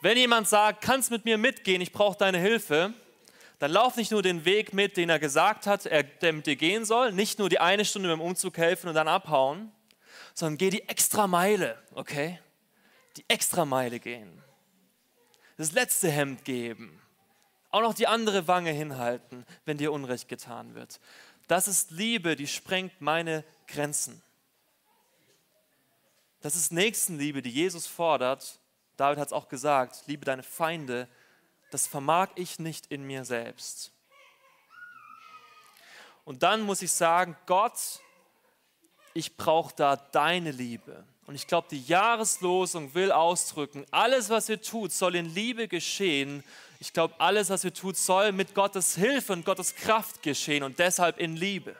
Wenn 0.02 0.18
jemand 0.18 0.48
sagt, 0.48 0.82
kannst 0.82 1.12
mit 1.12 1.24
mir 1.24 1.38
mitgehen, 1.38 1.82
ich 1.82 1.92
brauche 1.92 2.18
deine 2.18 2.40
Hilfe, 2.40 2.96
dann 3.62 3.74
lauf 3.74 3.96
nicht 3.96 4.10
nur 4.10 4.24
den 4.24 4.44
Weg 4.44 4.74
mit, 4.74 4.98
den 4.98 5.12
er 5.12 5.20
gesagt 5.20 5.68
hat, 5.68 5.86
er, 5.86 6.02
der 6.02 6.34
mit 6.34 6.48
dir 6.48 6.56
gehen 6.56 6.84
soll, 6.84 7.12
nicht 7.12 7.38
nur 7.38 7.48
die 7.48 7.60
eine 7.60 7.86
Stunde 7.86 8.10
beim 8.10 8.20
Umzug 8.20 8.58
helfen 8.58 8.88
und 8.88 8.96
dann 8.96 9.08
abhauen, 9.08 9.72
sondern 10.34 10.58
geh 10.58 10.72
die 10.72 10.90
extra 10.90 11.28
Meile, 11.28 11.78
okay? 11.94 12.40
Die 13.18 13.26
extra 13.28 13.64
Meile 13.64 14.00
gehen. 14.00 14.42
Das 15.58 15.74
letzte 15.74 16.10
Hemd 16.10 16.44
geben. 16.44 17.00
Auch 17.70 17.82
noch 17.82 17.94
die 17.94 18.08
andere 18.08 18.48
Wange 18.48 18.72
hinhalten, 18.72 19.46
wenn 19.66 19.78
dir 19.78 19.92
Unrecht 19.92 20.28
getan 20.28 20.74
wird. 20.74 21.00
Das 21.48 21.68
ist 21.68 21.92
Liebe, 21.92 22.36
die 22.36 22.48
sprengt 22.48 23.00
meine 23.00 23.46
Grenzen. 23.68 24.24
Das 26.42 26.56
ist 26.56 26.72
Nächstenliebe, 26.72 27.44
die 27.44 27.52
Jesus 27.52 27.86
fordert. 27.86 28.60
David 28.98 29.20
hat 29.20 29.28
es 29.28 29.34
auch 29.34 29.50
gesagt, 29.50 30.02
liebe 30.08 30.26
deine 30.26 30.42
Feinde. 30.42 31.08
Das 31.72 31.88
vermag 31.88 32.30
ich 32.36 32.60
nicht 32.60 32.88
in 32.88 33.04
mir 33.04 33.26
selbst. 33.26 33.92
Und 36.24 36.44
dann 36.44 36.62
muss 36.62 36.82
ich 36.82 36.92
sagen, 36.92 37.36
Gott, 37.48 38.00
ich 39.14 39.36
brauche 39.36 39.74
da 39.76 39.96
deine 39.96 40.52
Liebe. 40.52 41.04
Und 41.26 41.36
ich 41.36 41.48
glaube, 41.48 41.68
die 41.72 41.82
Jahreslosung 41.84 42.94
will 42.94 43.12
ausdrücken, 43.12 43.86
alles, 43.90 44.30
was 44.30 44.50
ihr 44.50 44.62
tut, 44.62 44.92
soll 44.92 45.16
in 45.16 45.34
Liebe 45.34 45.68
geschehen. 45.68 46.44
Ich 46.80 46.94
glaube, 46.94 47.16
alles, 47.20 47.50
was 47.50 47.64
ihr 47.64 47.74
tut, 47.74 47.98
soll 47.98 48.32
mit 48.32 48.54
Gottes 48.54 48.96
Hilfe 48.96 49.34
und 49.34 49.46
Gottes 49.46 49.76
Kraft 49.76 50.22
geschehen 50.22 50.64
und 50.64 50.78
deshalb 50.78 51.18
in 51.18 51.36
Liebe. 51.36 51.76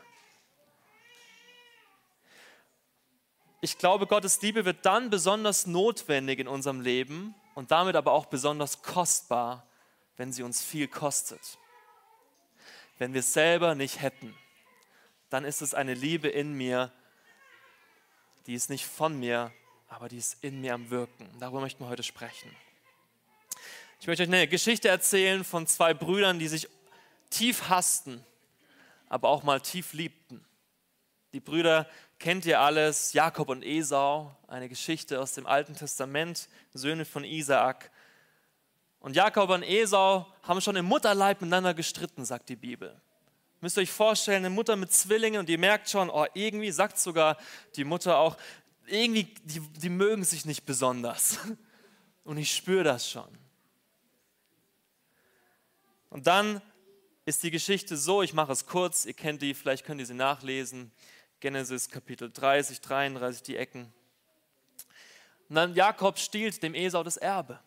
ich 3.62 3.78
glaube, 3.78 4.08
Gottes 4.08 4.42
Liebe 4.42 4.66
wird 4.66 4.86
dann 4.86 5.12
besonders 5.12 5.68
notwendig 5.68 6.40
in 6.40 6.48
unserem 6.48 6.82
Leben, 6.82 7.36
und 7.54 7.70
damit 7.70 7.96
aber 7.96 8.14
auch 8.14 8.26
besonders 8.26 8.82
kostbar, 8.82 9.68
wenn 10.22 10.32
sie 10.32 10.44
uns 10.44 10.62
viel 10.62 10.88
kostet. 10.88 11.58
Wenn 13.00 13.14
wir 13.14 13.22
es 13.22 13.34
selber 13.34 13.74
nicht 13.74 14.04
hätten, 14.04 14.38
dann 15.32 15.46
ist 15.46 15.64
es 15.64 15.74
eine 15.74 15.96
Liebe 15.96 16.28
in 16.28 16.54
mir, 16.54 16.92
die 18.46 18.54
ist 18.54 18.70
nicht 18.70 18.86
von 18.86 19.20
mir, 19.20 19.52
aber 19.88 20.10
die 20.10 20.18
ist 20.18 20.44
in 20.44 20.62
mir 20.62 20.76
am 20.76 20.92
Wirken. 20.92 21.28
Darüber 21.40 21.60
möchten 21.60 21.84
wir 21.84 21.90
heute 21.90 22.04
sprechen. 22.04 22.56
Ich 24.00 24.06
möchte 24.06 24.22
euch 24.22 24.30
eine 24.30 24.48
Geschichte 24.48 24.90
erzählen 24.90 25.44
von 25.44 25.66
zwei 25.66 25.96
Brüdern, 25.96 26.38
die 26.38 26.48
sich 26.48 26.70
tief 27.32 27.68
hassten, 27.70 28.24
aber 29.10 29.28
auch 29.28 29.42
mal 29.42 29.60
tief 29.60 29.94
liebten. 29.94 30.46
Die 31.34 31.40
Brüder 31.40 31.90
kennt 32.20 32.46
ihr 32.46 32.60
alles, 32.60 33.14
Jakob 33.14 33.50
und 33.50 33.64
Esau, 33.64 34.38
eine 34.48 34.70
Geschichte 34.70 35.20
aus 35.20 35.34
dem 35.34 35.48
Alten 35.48 35.74
Testament, 35.74 36.48
Söhne 36.76 37.06
von 37.06 37.24
Isaak. 37.24 37.90
Und 39.02 39.16
Jakob 39.16 39.50
und 39.50 39.64
Esau 39.64 40.28
haben 40.44 40.62
schon 40.62 40.76
im 40.76 40.86
Mutterleib 40.86 41.42
miteinander 41.42 41.74
gestritten, 41.74 42.24
sagt 42.24 42.50
die 42.50 42.56
Bibel. 42.56 43.00
Müsst 43.60 43.78
ihr 43.78 43.82
euch 43.82 43.92
vorstellen, 43.92 44.46
eine 44.46 44.50
Mutter 44.50 44.76
mit 44.76 44.92
Zwillingen 44.94 45.40
und 45.40 45.50
ihr 45.50 45.58
merkt 45.58 45.90
schon, 45.90 46.10
oh, 46.10 46.26
irgendwie 46.34 46.72
sagt 46.72 46.98
sogar 46.98 47.38
die 47.76 47.84
Mutter 47.84 48.18
auch, 48.18 48.38
irgendwie, 48.86 49.24
die, 49.44 49.60
die 49.60 49.90
mögen 49.90 50.24
sich 50.24 50.46
nicht 50.46 50.66
besonders. 50.66 51.40
Und 52.24 52.38
ich 52.38 52.54
spüre 52.54 52.84
das 52.84 53.10
schon. 53.10 53.28
Und 56.10 56.28
dann 56.28 56.62
ist 57.26 57.42
die 57.42 57.50
Geschichte 57.50 57.98
so, 57.98 58.22
ich 58.22 58.34
mache 58.34 58.52
es 58.52 58.68
kurz, 58.68 59.06
ihr 59.06 59.14
kennt 59.14 59.42
die, 59.42 59.54
vielleicht 59.54 59.86
könnt 59.86 60.02
ihr 60.02 60.06
sie 60.06 60.14
nachlesen. 60.14 60.92
Genesis 61.40 61.90
Kapitel 61.90 62.32
30, 62.32 62.82
33, 62.82 63.42
die 63.42 63.56
Ecken. 63.56 63.92
Und 65.50 65.56
dann 65.56 65.74
Jakob 65.74 66.20
stiehlt 66.20 66.62
dem 66.62 66.76
Esau 66.76 67.04
das 67.04 67.18
Erbe. 67.18 67.60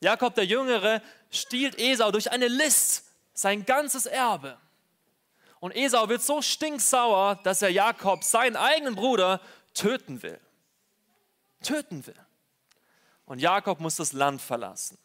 Jakob 0.00 0.34
der 0.34 0.44
Jüngere 0.44 1.02
stiehlt 1.30 1.78
Esau 1.78 2.10
durch 2.10 2.30
eine 2.30 2.48
List 2.48 3.04
sein 3.32 3.64
ganzes 3.64 4.06
Erbe. 4.06 4.58
Und 5.60 5.72
Esau 5.74 6.08
wird 6.08 6.22
so 6.22 6.42
stinksauer, 6.42 7.36
dass 7.42 7.62
er 7.62 7.70
Jakob, 7.70 8.24
seinen 8.24 8.56
eigenen 8.56 8.94
Bruder, 8.94 9.40
töten 9.74 10.22
will. 10.22 10.40
Töten 11.62 12.06
will. 12.06 12.14
Und 13.24 13.40
Jakob 13.40 13.80
muss 13.80 13.96
das 13.96 14.12
Land 14.12 14.40
verlassen. 14.40 14.98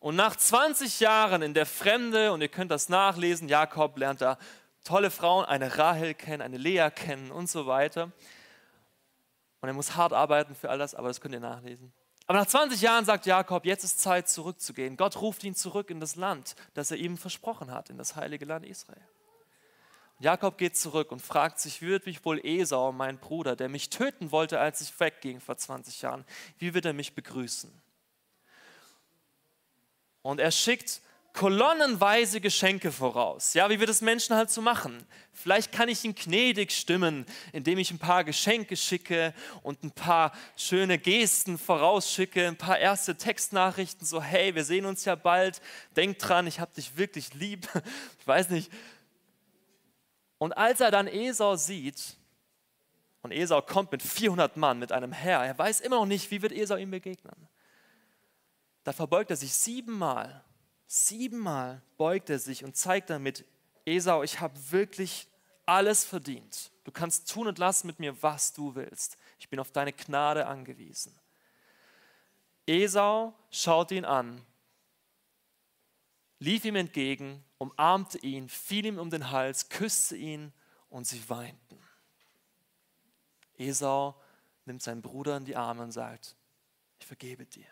Und 0.00 0.16
nach 0.16 0.36
20 0.36 1.00
Jahren 1.00 1.42
in 1.42 1.54
der 1.54 1.66
Fremde, 1.66 2.32
und 2.32 2.40
ihr 2.40 2.48
könnt 2.48 2.70
das 2.70 2.88
nachlesen, 2.88 3.48
Jakob 3.48 3.96
lernt 3.98 4.20
da 4.20 4.38
tolle 4.84 5.10
Frauen, 5.10 5.44
eine 5.44 5.78
Rahel 5.78 6.14
kennen, 6.14 6.42
eine 6.42 6.58
Lea 6.58 6.90
kennen 6.94 7.30
und 7.30 7.48
so 7.48 7.66
weiter. 7.66 8.12
Und 9.60 9.68
er 9.68 9.72
muss 9.72 9.96
hart 9.96 10.12
arbeiten 10.12 10.54
für 10.54 10.70
all 10.70 10.78
das, 10.78 10.94
aber 10.94 11.08
das 11.08 11.20
könnt 11.20 11.34
ihr 11.34 11.40
nachlesen. 11.40 11.92
Aber 12.26 12.38
nach 12.38 12.46
20 12.46 12.80
Jahren 12.80 13.04
sagt 13.04 13.26
Jakob, 13.26 13.64
jetzt 13.64 13.84
ist 13.84 14.00
Zeit 14.00 14.28
zurückzugehen. 14.28 14.96
Gott 14.96 15.20
ruft 15.20 15.44
ihn 15.44 15.54
zurück 15.54 15.90
in 15.90 16.00
das 16.00 16.16
Land, 16.16 16.56
das 16.74 16.90
er 16.90 16.96
ihm 16.96 17.16
versprochen 17.16 17.70
hat, 17.70 17.88
in 17.88 17.98
das 17.98 18.16
heilige 18.16 18.44
Land 18.44 18.66
Israel. 18.66 19.06
Jakob 20.18 20.56
geht 20.58 20.76
zurück 20.76 21.12
und 21.12 21.20
fragt 21.20 21.60
sich, 21.60 21.82
wie 21.82 21.88
wird 21.88 22.06
mich 22.06 22.24
wohl 22.24 22.40
Esau, 22.44 22.90
mein 22.90 23.18
Bruder, 23.18 23.54
der 23.54 23.68
mich 23.68 23.90
töten 23.90 24.32
wollte, 24.32 24.58
als 24.58 24.80
ich 24.80 24.98
wegging 24.98 25.40
vor 25.40 25.56
20 25.56 26.02
Jahren, 26.02 26.24
wie 26.58 26.74
wird 26.74 26.86
er 26.86 26.94
mich 26.94 27.14
begrüßen? 27.14 27.70
Und 30.22 30.40
er 30.40 30.50
schickt 30.50 31.02
kolonnenweise 31.36 32.40
Geschenke 32.40 32.90
voraus. 32.90 33.52
Ja, 33.52 33.68
wie 33.68 33.78
wir 33.78 33.86
das 33.86 34.00
Menschen 34.00 34.34
halt 34.34 34.50
so 34.50 34.62
machen. 34.62 35.06
Vielleicht 35.32 35.70
kann 35.70 35.90
ich 35.90 36.02
ihn 36.02 36.14
gnädig 36.14 36.72
stimmen, 36.72 37.26
indem 37.52 37.78
ich 37.78 37.90
ein 37.90 37.98
paar 37.98 38.24
Geschenke 38.24 38.74
schicke 38.74 39.34
und 39.62 39.84
ein 39.84 39.90
paar 39.90 40.32
schöne 40.56 40.98
Gesten 40.98 41.58
vorausschicke, 41.58 42.48
ein 42.48 42.56
paar 42.56 42.78
erste 42.78 43.16
Textnachrichten, 43.16 44.06
so 44.06 44.22
hey, 44.22 44.54
wir 44.54 44.64
sehen 44.64 44.86
uns 44.86 45.04
ja 45.04 45.14
bald, 45.14 45.60
denk 45.94 46.18
dran, 46.18 46.46
ich 46.46 46.58
habe 46.58 46.72
dich 46.74 46.96
wirklich 46.96 47.34
lieb. 47.34 47.68
Ich 48.18 48.26
weiß 48.26 48.50
nicht. 48.50 48.72
Und 50.38 50.52
als 50.54 50.80
er 50.80 50.90
dann 50.90 51.06
Esau 51.06 51.54
sieht, 51.54 52.16
und 53.22 53.30
Esau 53.30 53.62
kommt 53.62 53.92
mit 53.92 54.02
400 54.02 54.56
Mann, 54.56 54.80
mit 54.80 54.90
einem 54.90 55.12
Herr, 55.12 55.44
er 55.44 55.56
weiß 55.56 55.80
immer 55.80 55.96
noch 55.96 56.06
nicht, 56.06 56.30
wie 56.32 56.42
wird 56.42 56.52
Esau 56.52 56.76
ihm 56.76 56.90
begegnen. 56.90 57.48
Da 58.82 58.92
verbeugt 58.92 59.30
er 59.30 59.36
sich 59.36 59.52
siebenmal 59.52 60.42
Siebenmal 60.86 61.82
beugt 61.96 62.30
er 62.30 62.38
sich 62.38 62.64
und 62.64 62.76
zeigt 62.76 63.10
damit, 63.10 63.44
Esau, 63.84 64.22
ich 64.22 64.40
habe 64.40 64.54
wirklich 64.70 65.28
alles 65.64 66.04
verdient. 66.04 66.70
Du 66.84 66.92
kannst 66.92 67.30
tun 67.30 67.48
und 67.48 67.58
lassen 67.58 67.88
mit 67.88 67.98
mir, 67.98 68.22
was 68.22 68.52
du 68.52 68.74
willst. 68.74 69.16
Ich 69.38 69.48
bin 69.48 69.58
auf 69.58 69.72
deine 69.72 69.92
Gnade 69.92 70.46
angewiesen. 70.46 71.18
Esau 72.66 73.34
schaut 73.50 73.90
ihn 73.90 74.04
an, 74.04 74.44
lief 76.38 76.64
ihm 76.64 76.76
entgegen, 76.76 77.44
umarmte 77.58 78.18
ihn, 78.18 78.48
fiel 78.48 78.86
ihm 78.86 78.98
um 78.98 79.10
den 79.10 79.30
Hals, 79.30 79.68
küsste 79.68 80.16
ihn 80.16 80.52
und 80.90 81.06
sie 81.06 81.28
weinten. 81.28 81.78
Esau 83.58 84.20
nimmt 84.64 84.82
seinen 84.82 85.02
Bruder 85.02 85.36
in 85.36 85.44
die 85.44 85.56
Arme 85.56 85.82
und 85.82 85.92
sagt, 85.92 86.36
ich 86.98 87.06
vergebe 87.06 87.46
dir. 87.46 87.66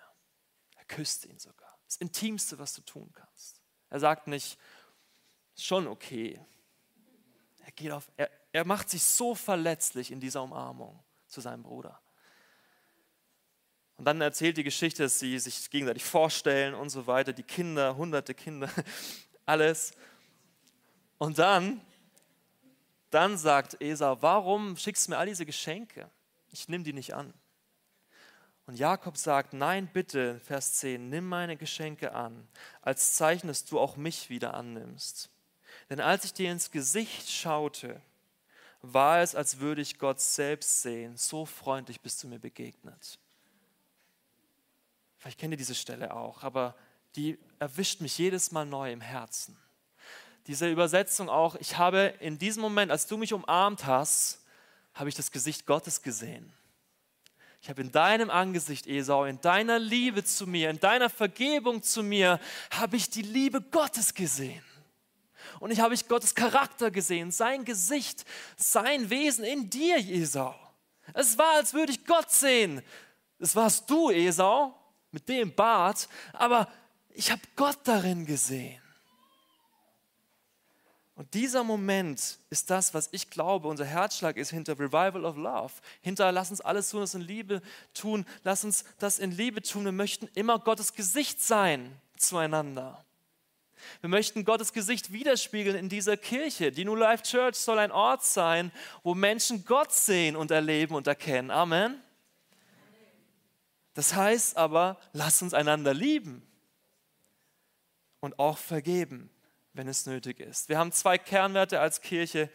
Er 0.76 0.85
küsst 0.85 1.26
ihn 1.26 1.38
sogar. 1.38 1.63
Das 1.86 1.96
Intimste, 1.96 2.58
was 2.58 2.74
du 2.74 2.82
tun 2.82 3.10
kannst. 3.12 3.60
Er 3.90 4.00
sagt 4.00 4.26
nicht, 4.26 4.58
schon 5.56 5.86
okay. 5.86 6.40
Er, 7.64 7.72
geht 7.72 7.92
auf, 7.92 8.10
er, 8.16 8.30
er 8.52 8.64
macht 8.64 8.90
sich 8.90 9.02
so 9.02 9.34
verletzlich 9.34 10.10
in 10.10 10.20
dieser 10.20 10.42
Umarmung 10.42 11.02
zu 11.26 11.40
seinem 11.40 11.62
Bruder. 11.62 12.00
Und 13.96 14.06
dann 14.06 14.20
erzählt 14.20 14.56
die 14.56 14.64
Geschichte, 14.64 15.04
dass 15.04 15.18
sie 15.18 15.38
sich 15.38 15.70
gegenseitig 15.70 16.04
vorstellen 16.04 16.74
und 16.74 16.90
so 16.90 17.06
weiter, 17.06 17.32
die 17.32 17.44
Kinder, 17.44 17.96
hunderte 17.96 18.34
Kinder, 18.34 18.68
alles. 19.46 19.92
Und 21.18 21.38
dann, 21.38 21.80
dann 23.10 23.38
sagt 23.38 23.80
Esau, 23.80 24.20
warum 24.20 24.76
schickst 24.76 25.06
du 25.06 25.12
mir 25.12 25.18
all 25.18 25.26
diese 25.26 25.46
Geschenke? 25.46 26.10
Ich 26.50 26.68
nehme 26.68 26.82
die 26.82 26.92
nicht 26.92 27.14
an. 27.14 27.32
Und 28.66 28.78
Jakob 28.78 29.16
sagt, 29.16 29.52
nein, 29.52 29.88
bitte, 29.92 30.40
Vers 30.40 30.75
10, 30.75 31.11
nimm 31.11 31.28
meine 31.28 31.56
Geschenke 31.56 32.14
an, 32.14 32.49
als 32.80 33.14
Zeichen, 33.14 33.49
dass 33.49 33.64
du 33.64 33.78
auch 33.78 33.97
mich 33.97 34.30
wieder 34.30 34.54
annimmst. 34.54 35.30
Denn 35.90 36.00
als 36.00 36.25
ich 36.25 36.33
dir 36.33 36.50
ins 36.50 36.71
Gesicht 36.71 37.30
schaute, 37.30 38.00
war 38.80 39.21
es, 39.21 39.35
als 39.35 39.61
würde 39.61 39.83
ich 39.83 39.99
Gott 39.99 40.21
selbst 40.21 40.83
sehen. 40.83 41.16
So 41.16 41.44
freundlich 41.44 42.00
bist 42.00 42.23
du 42.23 42.28
mir 42.28 42.38
begegnet. 42.38 43.18
Vielleicht 45.18 45.38
kennt 45.38 45.52
ihr 45.52 45.59
diese 45.59 45.75
Stelle 45.75 46.14
auch, 46.14 46.42
aber 46.42 46.75
die 47.16 47.38
erwischt 47.59 48.00
mich 48.00 48.18
jedes 48.18 48.50
Mal 48.50 48.66
neu 48.66 48.92
im 48.92 49.00
Herzen. 49.00 49.56
Diese 50.47 50.71
Übersetzung 50.71 51.30
auch, 51.30 51.54
ich 51.56 51.78
habe 51.78 52.14
in 52.21 52.38
diesem 52.38 52.61
Moment, 52.61 52.90
als 52.90 53.06
du 53.06 53.16
mich 53.16 53.33
umarmt 53.33 53.87
hast, 53.87 54.44
habe 54.92 55.09
ich 55.09 55.14
das 55.14 55.30
Gesicht 55.30 55.64
Gottes 55.64 56.02
gesehen. 56.02 56.52
Ich 57.64 57.71
habe 57.71 57.80
in 57.80 57.90
deinem 57.90 58.28
Angesicht, 58.28 58.87
Esau, 58.87 59.25
in 59.25 59.40
deiner 59.40 59.78
Liebe 59.78 60.23
zu 60.23 60.47
mir, 60.47 60.68
in 60.68 60.78
deiner 60.80 61.09
Vergebung 61.09 61.83
zu 61.83 62.02
mir, 62.02 62.38
habe 62.71 62.97
ich 62.97 63.09
die 63.09 63.23
Liebe 63.23 63.62
Gottes 63.62 64.12
gesehen. 64.12 64.62
Und 65.61 65.71
ich 65.71 65.80
habe 65.80 65.94
ich 65.94 66.06
Gottes 66.06 66.35
Charakter 66.35 66.90
gesehen, 66.90 67.30
sein 67.30 67.64
Gesicht, 67.64 68.26
sein 68.59 69.09
Wesen 69.09 69.47
in 69.47 69.71
dir, 69.71 69.97
Esau. 69.97 70.54
Es 71.14 71.38
war, 71.38 71.54
als 71.54 71.73
würde 71.73 71.92
ich 71.92 72.04
Gott 72.04 72.30
sehen. 72.30 72.83
Es 73.38 73.56
warst 73.56 73.88
du, 73.88 74.11
Esau, 74.11 74.78
mit 75.11 75.26
dem 75.26 75.54
Bart, 75.54 76.06
aber 76.35 76.71
ich 77.14 77.30
habe 77.30 77.40
Gott 77.56 77.78
darin 77.85 78.26
gesehen. 78.26 78.83
Und 81.16 81.33
dieser 81.35 81.62
Moment 81.62 82.38
ist 82.50 82.71
das, 82.71 82.92
was 82.92 83.09
ich 83.12 83.30
glaube, 83.30 83.68
unser 83.68 83.85
Herzschlag 83.85 84.37
ist 84.37 84.50
hinter 84.50 84.78
Revival 84.78 85.25
of 85.25 85.37
Love. 85.37 85.73
Hinter 86.00 86.33
lass 86.33 86.50
uns 86.50 86.61
alles 86.61 86.90
tun, 86.90 87.00
das 87.00 87.14
in 87.14 87.21
Liebe 87.21 87.62
tun. 87.92 88.26
Lass 88.42 88.64
uns 88.64 88.85
das 88.99 89.21
in 89.21 89.30
Liebe 89.30 89.62
tun. 89.62 89.85
Wir 89.85 89.92
möchten 89.92 90.28
immer 90.35 90.59
Gottes 90.59 90.92
Gesicht 90.92 91.40
sein 91.40 92.00
zueinander. 92.16 93.04
Wir 94.00 94.09
möchten 94.09 94.44
Gottes 94.44 94.73
Gesicht 94.73 95.12
widerspiegeln 95.12 95.76
in 95.76 95.88
dieser 95.88 96.16
Kirche. 96.16 96.73
Die 96.73 96.85
New 96.85 96.97
Life 96.97 97.23
Church 97.23 97.56
soll 97.56 97.78
ein 97.78 97.92
Ort 97.92 98.25
sein, 98.25 98.73
wo 99.04 99.14
Menschen 99.14 99.64
Gott 99.64 99.92
sehen 99.92 100.35
und 100.35 100.50
erleben 100.50 100.97
und 100.97 101.06
erkennen. 101.06 101.50
Amen. 101.50 102.02
Das 103.92 104.14
heißt 104.14 104.56
aber, 104.56 104.99
lass 105.12 105.42
uns 105.42 105.54
einander 105.54 105.94
lieben 105.94 106.42
und 108.18 108.38
auch 108.40 108.59
vergeben 108.59 109.30
wenn 109.75 109.88
es 109.88 110.07
nötig 110.07 110.40
ist. 110.40 110.69
Wir 110.69 110.78
haben 110.78 110.93
zwei 110.93 111.19
Kernwerte 111.19 111.81
als 111.81 112.00
Kirche, 112.00 112.49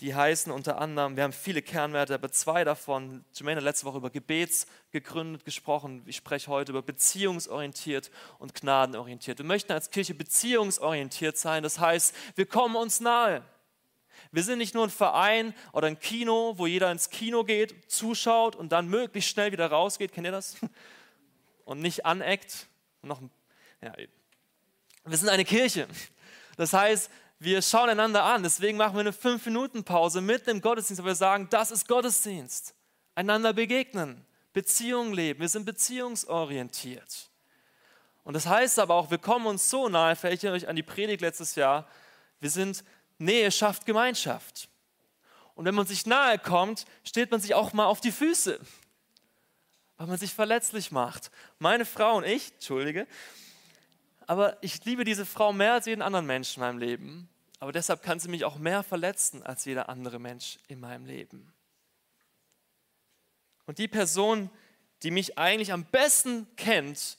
die 0.00 0.14
heißen 0.14 0.52
unter 0.52 0.78
anderem, 0.78 1.16
wir 1.16 1.22
haben 1.22 1.32
viele 1.32 1.62
Kernwerte, 1.62 2.14
aber 2.14 2.30
zwei 2.30 2.64
davon, 2.64 3.24
Jermaine 3.32 3.56
hat 3.56 3.64
letzte 3.64 3.86
Woche 3.86 3.96
über 3.96 4.10
Gebets 4.10 4.66
gegründet, 4.90 5.46
gesprochen, 5.46 6.02
ich 6.04 6.16
spreche 6.16 6.48
heute 6.48 6.72
über 6.72 6.82
beziehungsorientiert 6.82 8.10
und 8.38 8.54
gnadenorientiert. 8.54 9.38
Wir 9.38 9.46
möchten 9.46 9.72
als 9.72 9.90
Kirche 9.90 10.14
beziehungsorientiert 10.14 11.38
sein, 11.38 11.62
das 11.62 11.78
heißt, 11.78 12.14
wir 12.34 12.44
kommen 12.44 12.76
uns 12.76 13.00
nahe. 13.00 13.42
Wir 14.32 14.42
sind 14.42 14.58
nicht 14.58 14.74
nur 14.74 14.84
ein 14.84 14.90
Verein 14.90 15.54
oder 15.72 15.86
ein 15.86 15.98
Kino, 15.98 16.54
wo 16.56 16.66
jeder 16.66 16.90
ins 16.90 17.08
Kino 17.08 17.44
geht, 17.44 17.90
zuschaut 17.90 18.54
und 18.56 18.72
dann 18.72 18.88
möglichst 18.88 19.30
schnell 19.30 19.52
wieder 19.52 19.70
rausgeht. 19.70 20.12
Kennt 20.12 20.26
ihr 20.26 20.32
das? 20.32 20.56
und 21.64 21.80
nicht 21.80 22.04
aneckt. 22.04 22.66
Noch, 23.02 23.20
ja, 23.80 23.94
wir 25.04 25.16
sind 25.16 25.28
eine 25.28 25.44
Kirche. 25.44 25.86
Das 26.56 26.72
heißt, 26.72 27.10
wir 27.38 27.60
schauen 27.62 27.90
einander 27.90 28.24
an. 28.24 28.42
Deswegen 28.42 28.78
machen 28.78 28.94
wir 28.94 29.00
eine 29.00 29.12
5-Minuten-Pause 29.12 30.20
mitten 30.20 30.50
im 30.50 30.60
Gottesdienst, 30.60 31.02
wo 31.02 31.06
wir 31.06 31.14
sagen, 31.14 31.48
das 31.50 31.70
ist 31.70 31.86
Gottesdienst. 31.86 32.74
Einander 33.14 33.52
begegnen, 33.52 34.24
Beziehungen 34.52 35.12
leben. 35.12 35.40
Wir 35.40 35.48
sind 35.48 35.64
beziehungsorientiert. 35.64 37.30
Und 38.24 38.34
das 38.34 38.46
heißt 38.46 38.78
aber 38.78 38.94
auch, 38.94 39.10
wir 39.10 39.18
kommen 39.18 39.46
uns 39.46 39.70
so 39.70 39.88
nahe, 39.88 40.16
vielleicht 40.16 40.42
erinnert 40.42 40.62
euch 40.62 40.68
an 40.68 40.76
die 40.76 40.82
Predigt 40.82 41.20
letztes 41.20 41.54
Jahr, 41.54 41.86
wir 42.40 42.50
sind, 42.50 42.84
Nähe 43.18 43.50
schafft 43.50 43.86
Gemeinschaft. 43.86 44.68
Und 45.54 45.64
wenn 45.64 45.74
man 45.74 45.86
sich 45.86 46.04
nahe 46.06 46.38
kommt, 46.38 46.84
steht 47.04 47.30
man 47.30 47.40
sich 47.40 47.54
auch 47.54 47.72
mal 47.72 47.86
auf 47.86 48.00
die 48.00 48.12
Füße, 48.12 48.60
weil 49.96 50.06
man 50.06 50.18
sich 50.18 50.34
verletzlich 50.34 50.90
macht. 50.90 51.30
Meine 51.58 51.86
Frau 51.86 52.16
und 52.16 52.24
ich, 52.24 52.52
entschuldige, 52.54 53.06
aber 54.26 54.58
ich 54.62 54.84
liebe 54.84 55.04
diese 55.04 55.24
Frau 55.24 55.52
mehr 55.52 55.74
als 55.74 55.86
jeden 55.86 56.02
anderen 56.02 56.26
Menschen 56.26 56.60
in 56.60 56.66
meinem 56.68 56.78
Leben. 56.78 57.28
Aber 57.58 57.72
deshalb 57.72 58.02
kann 58.02 58.20
sie 58.20 58.28
mich 58.28 58.44
auch 58.44 58.56
mehr 58.58 58.82
verletzen 58.82 59.42
als 59.42 59.64
jeder 59.64 59.88
andere 59.88 60.18
Mensch 60.18 60.58
in 60.68 60.80
meinem 60.80 61.06
Leben. 61.06 61.52
Und 63.66 63.78
die 63.78 63.88
Person, 63.88 64.50
die 65.02 65.10
mich 65.10 65.38
eigentlich 65.38 65.72
am 65.72 65.84
besten 65.84 66.46
kennt, 66.56 67.18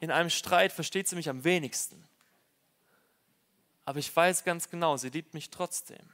in 0.00 0.10
einem 0.10 0.30
Streit 0.30 0.72
versteht 0.72 1.08
sie 1.08 1.16
mich 1.16 1.28
am 1.28 1.44
wenigsten. 1.44 2.06
Aber 3.84 3.98
ich 3.98 4.14
weiß 4.14 4.44
ganz 4.44 4.68
genau, 4.68 4.96
sie 4.96 5.10
liebt 5.10 5.34
mich 5.34 5.50
trotzdem. 5.50 6.10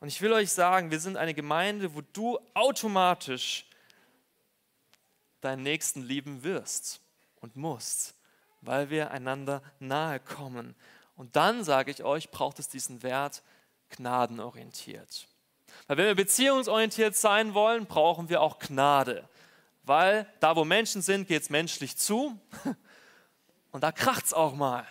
Und 0.00 0.08
ich 0.08 0.20
will 0.20 0.32
euch 0.32 0.52
sagen, 0.52 0.90
wir 0.90 1.00
sind 1.00 1.16
eine 1.16 1.34
Gemeinde, 1.34 1.94
wo 1.94 2.02
du 2.12 2.38
automatisch 2.54 3.66
deinen 5.40 5.62
Nächsten 5.62 6.02
lieben 6.02 6.42
wirst 6.42 7.00
und 7.40 7.56
musst, 7.56 8.14
weil 8.60 8.90
wir 8.90 9.10
einander 9.10 9.62
nahe 9.78 10.20
kommen. 10.20 10.74
Und 11.16 11.36
dann, 11.36 11.64
sage 11.64 11.90
ich 11.90 12.04
euch, 12.04 12.30
braucht 12.30 12.58
es 12.58 12.68
diesen 12.68 13.02
Wert 13.02 13.42
gnadenorientiert. 13.90 15.26
Weil 15.86 15.96
wenn 15.96 16.06
wir 16.06 16.14
beziehungsorientiert 16.14 17.16
sein 17.16 17.54
wollen, 17.54 17.86
brauchen 17.86 18.28
wir 18.28 18.40
auch 18.40 18.58
Gnade. 18.58 19.28
Weil 19.84 20.26
da, 20.40 20.54
wo 20.56 20.64
Menschen 20.64 21.02
sind, 21.02 21.28
geht 21.28 21.42
es 21.42 21.50
menschlich 21.50 21.96
zu 21.96 22.38
und 23.72 23.82
da 23.82 23.92
kracht 23.92 24.26
es 24.26 24.34
auch 24.34 24.54
mal. 24.54 24.86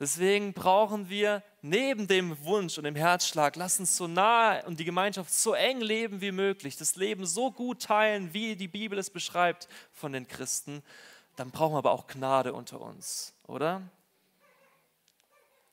Deswegen 0.00 0.52
brauchen 0.52 1.08
wir 1.08 1.42
neben 1.60 2.06
dem 2.06 2.40
Wunsch 2.44 2.78
und 2.78 2.84
dem 2.84 2.94
Herzschlag, 2.94 3.56
lass 3.56 3.80
uns 3.80 3.96
so 3.96 4.06
nah 4.06 4.64
und 4.64 4.78
die 4.78 4.84
Gemeinschaft 4.84 5.32
so 5.32 5.54
eng 5.54 5.80
leben 5.80 6.20
wie 6.20 6.30
möglich, 6.30 6.76
das 6.76 6.94
Leben 6.94 7.26
so 7.26 7.50
gut 7.50 7.82
teilen, 7.82 8.32
wie 8.32 8.54
die 8.54 8.68
Bibel 8.68 8.96
es 8.96 9.10
beschreibt 9.10 9.68
von 9.90 10.12
den 10.12 10.28
Christen, 10.28 10.84
dann 11.38 11.52
brauchen 11.52 11.74
wir 11.74 11.78
aber 11.78 11.92
auch 11.92 12.08
Gnade 12.08 12.52
unter 12.52 12.80
uns, 12.80 13.32
oder? 13.46 13.82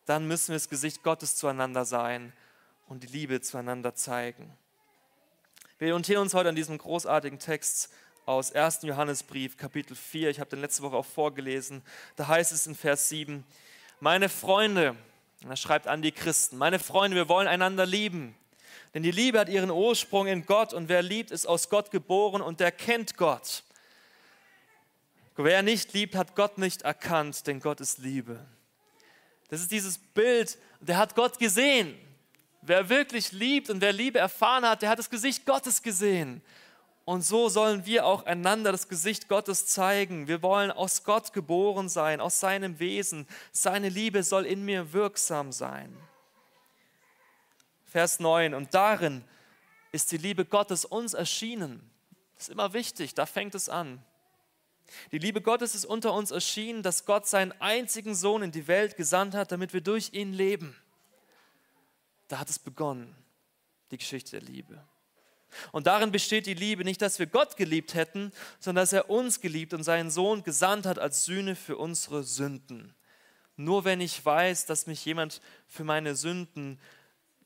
Dann 0.06 0.28
müssen 0.28 0.50
wir 0.50 0.58
das 0.58 0.70
Gesicht 0.70 1.02
Gottes 1.02 1.36
zueinander 1.36 1.86
sein 1.86 2.34
und 2.88 3.02
die 3.02 3.08
Liebe 3.08 3.42
zueinander 3.42 3.96
zeigen. 3.96 4.56
Wir 5.80 5.88
orientieren 5.88 6.22
uns 6.22 6.36
heute 6.36 6.50
an 6.50 6.56
diesem 6.56 6.78
großartigen 6.78 7.40
Text 7.40 7.92
aus 8.28 8.52
1. 8.52 8.84
Johannesbrief, 8.84 9.58
Kapitel 9.58 9.96
4. 9.96 10.30
Ich 10.30 10.40
habe 10.40 10.52
den 10.52 10.62
letzte 10.62 10.84
Woche 10.84 10.98
auch 10.98 11.06
vorgelesen. 11.06 11.82
Da 12.16 12.28
heißt 12.28 12.52
es 12.52 12.68
in 12.68 12.76
Vers 12.76 13.10
7, 13.10 13.44
meine 14.00 14.30
Freunde, 14.30 14.96
er 15.50 15.56
schreibt 15.56 15.88
an 15.88 16.04
die 16.04 16.12
Christen, 16.12 16.58
meine 16.58 16.78
Freunde, 16.78 17.18
wir 17.18 17.28
wollen 17.28 17.48
einander 17.48 17.88
lieben. 17.88 18.36
Denn 18.94 19.02
die 19.02 19.12
Liebe 19.12 19.40
hat 19.40 19.50
ihren 19.50 19.72
Ursprung 19.72 20.28
in 20.28 20.46
Gott 20.46 20.76
und 20.76 20.90
wer 20.90 21.02
liebt, 21.02 21.32
ist 21.32 21.48
aus 21.48 21.70
Gott 21.70 21.90
geboren 21.90 22.44
und 22.44 22.60
der 22.60 22.72
kennt 22.72 23.18
Gott. 23.18 23.64
Wer 25.38 25.64
nicht 25.64 25.94
liebt, 25.94 26.16
hat 26.16 26.36
Gott 26.36 26.58
nicht 26.58 26.84
erkannt, 26.84 27.46
denn 27.48 27.60
Gott 27.60 27.82
ist 27.82 27.98
Liebe. 27.98 28.46
Das 29.50 29.62
ist 29.62 29.72
dieses 29.72 29.98
Bild, 29.98 30.58
der 30.80 30.98
hat 30.98 31.16
Gott 31.16 31.40
gesehen. 31.40 31.98
Wer 32.62 32.90
wirklich 32.90 33.32
liebt 33.32 33.70
und 33.70 33.82
wer 33.82 33.94
Liebe 33.94 34.18
erfahren 34.18 34.66
hat, 34.66 34.82
der 34.82 34.90
hat 34.90 34.98
das 34.98 35.10
Gesicht 35.10 35.46
Gottes 35.46 35.84
gesehen. 35.84 36.42
Und 37.04 37.22
so 37.22 37.50
sollen 37.50 37.86
wir 37.86 38.06
auch 38.08 38.26
einander 38.26 38.72
das 38.72 38.88
Gesicht 38.88 39.30
Gottes 39.30 39.68
zeigen. 39.68 40.28
Wir 40.28 40.42
wollen 40.42 40.72
aus 40.72 41.04
Gott 41.04 41.34
geboren 41.34 41.88
sein, 41.88 42.20
aus 42.20 42.40
seinem 42.40 42.80
Wesen. 42.80 43.28
Seine 43.52 43.90
Liebe 43.90 44.24
soll 44.24 44.46
in 44.48 44.66
mir 44.66 44.92
wirksam 44.92 45.52
sein. 45.52 45.96
Vers 47.86 48.20
9. 48.20 48.56
Und 48.56 48.74
darin 48.74 49.24
ist 49.92 50.12
die 50.12 50.18
Liebe 50.18 50.46
Gottes 50.46 50.84
uns 50.84 51.14
erschienen. 51.14 51.88
Das 52.36 52.48
ist 52.48 52.54
immer 52.54 52.74
wichtig, 52.74 53.14
da 53.14 53.28
fängt 53.28 53.54
es 53.54 53.70
an. 53.70 54.04
Die 55.12 55.18
Liebe 55.18 55.42
Gottes 55.42 55.76
ist 55.76 55.86
unter 55.86 56.14
uns 56.14 56.32
erschienen, 56.32 56.84
dass 56.84 57.06
Gott 57.06 57.28
seinen 57.28 57.52
einzigen 57.54 58.16
Sohn 58.16 58.44
in 58.44 58.52
die 58.52 58.68
Welt 58.68 58.96
gesandt 58.98 59.34
hat, 59.34 59.52
damit 59.52 59.74
wir 59.74 59.82
durch 59.82 60.14
ihn 60.14 60.34
leben. 60.34 60.76
Da 62.28 62.40
hat 62.40 62.50
es 62.50 62.60
begonnen, 62.60 63.16
die 63.92 63.98
Geschichte 63.98 64.40
der 64.40 64.42
Liebe. 64.42 64.84
Und 65.72 65.88
darin 65.88 66.12
besteht 66.12 66.48
die 66.48 66.54
Liebe 66.54 66.84
nicht, 66.84 67.02
dass 67.02 67.20
wir 67.20 67.28
Gott 67.28 67.56
geliebt 67.56 67.94
hätten, 67.94 68.32
sondern 68.60 68.84
dass 68.84 68.94
er 68.94 69.10
uns 69.10 69.42
geliebt 69.42 69.74
und 69.74 69.84
seinen 69.84 70.12
Sohn 70.12 70.44
gesandt 70.44 70.86
hat 70.86 71.00
als 71.00 71.26
Sühne 71.26 71.56
für 71.56 71.78
unsere 71.78 72.24
Sünden. 72.24 72.94
Nur 73.56 73.86
wenn 73.86 74.02
ich 74.02 74.24
weiß, 74.24 74.66
dass 74.66 74.86
mich 74.86 75.06
jemand 75.06 75.42
für 75.68 75.86
meine 75.86 76.16
Sünden 76.16 76.80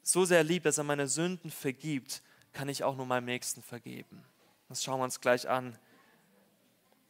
so 0.02 0.26
sehr 0.26 0.44
liebt, 0.44 0.66
dass 0.66 0.80
er 0.80 0.84
meine 0.86 1.08
Sünden 1.08 1.52
vergibt, 1.52 2.24
kann 2.52 2.68
ich 2.68 2.84
auch 2.84 2.96
nur 2.96 3.06
meinem 3.06 3.26
Nächsten 3.26 3.62
vergeben. 3.62 4.26
Das 4.70 4.84
schauen 4.84 5.00
wir 5.00 5.04
uns 5.04 5.22
gleich 5.22 5.48
an 5.48 5.78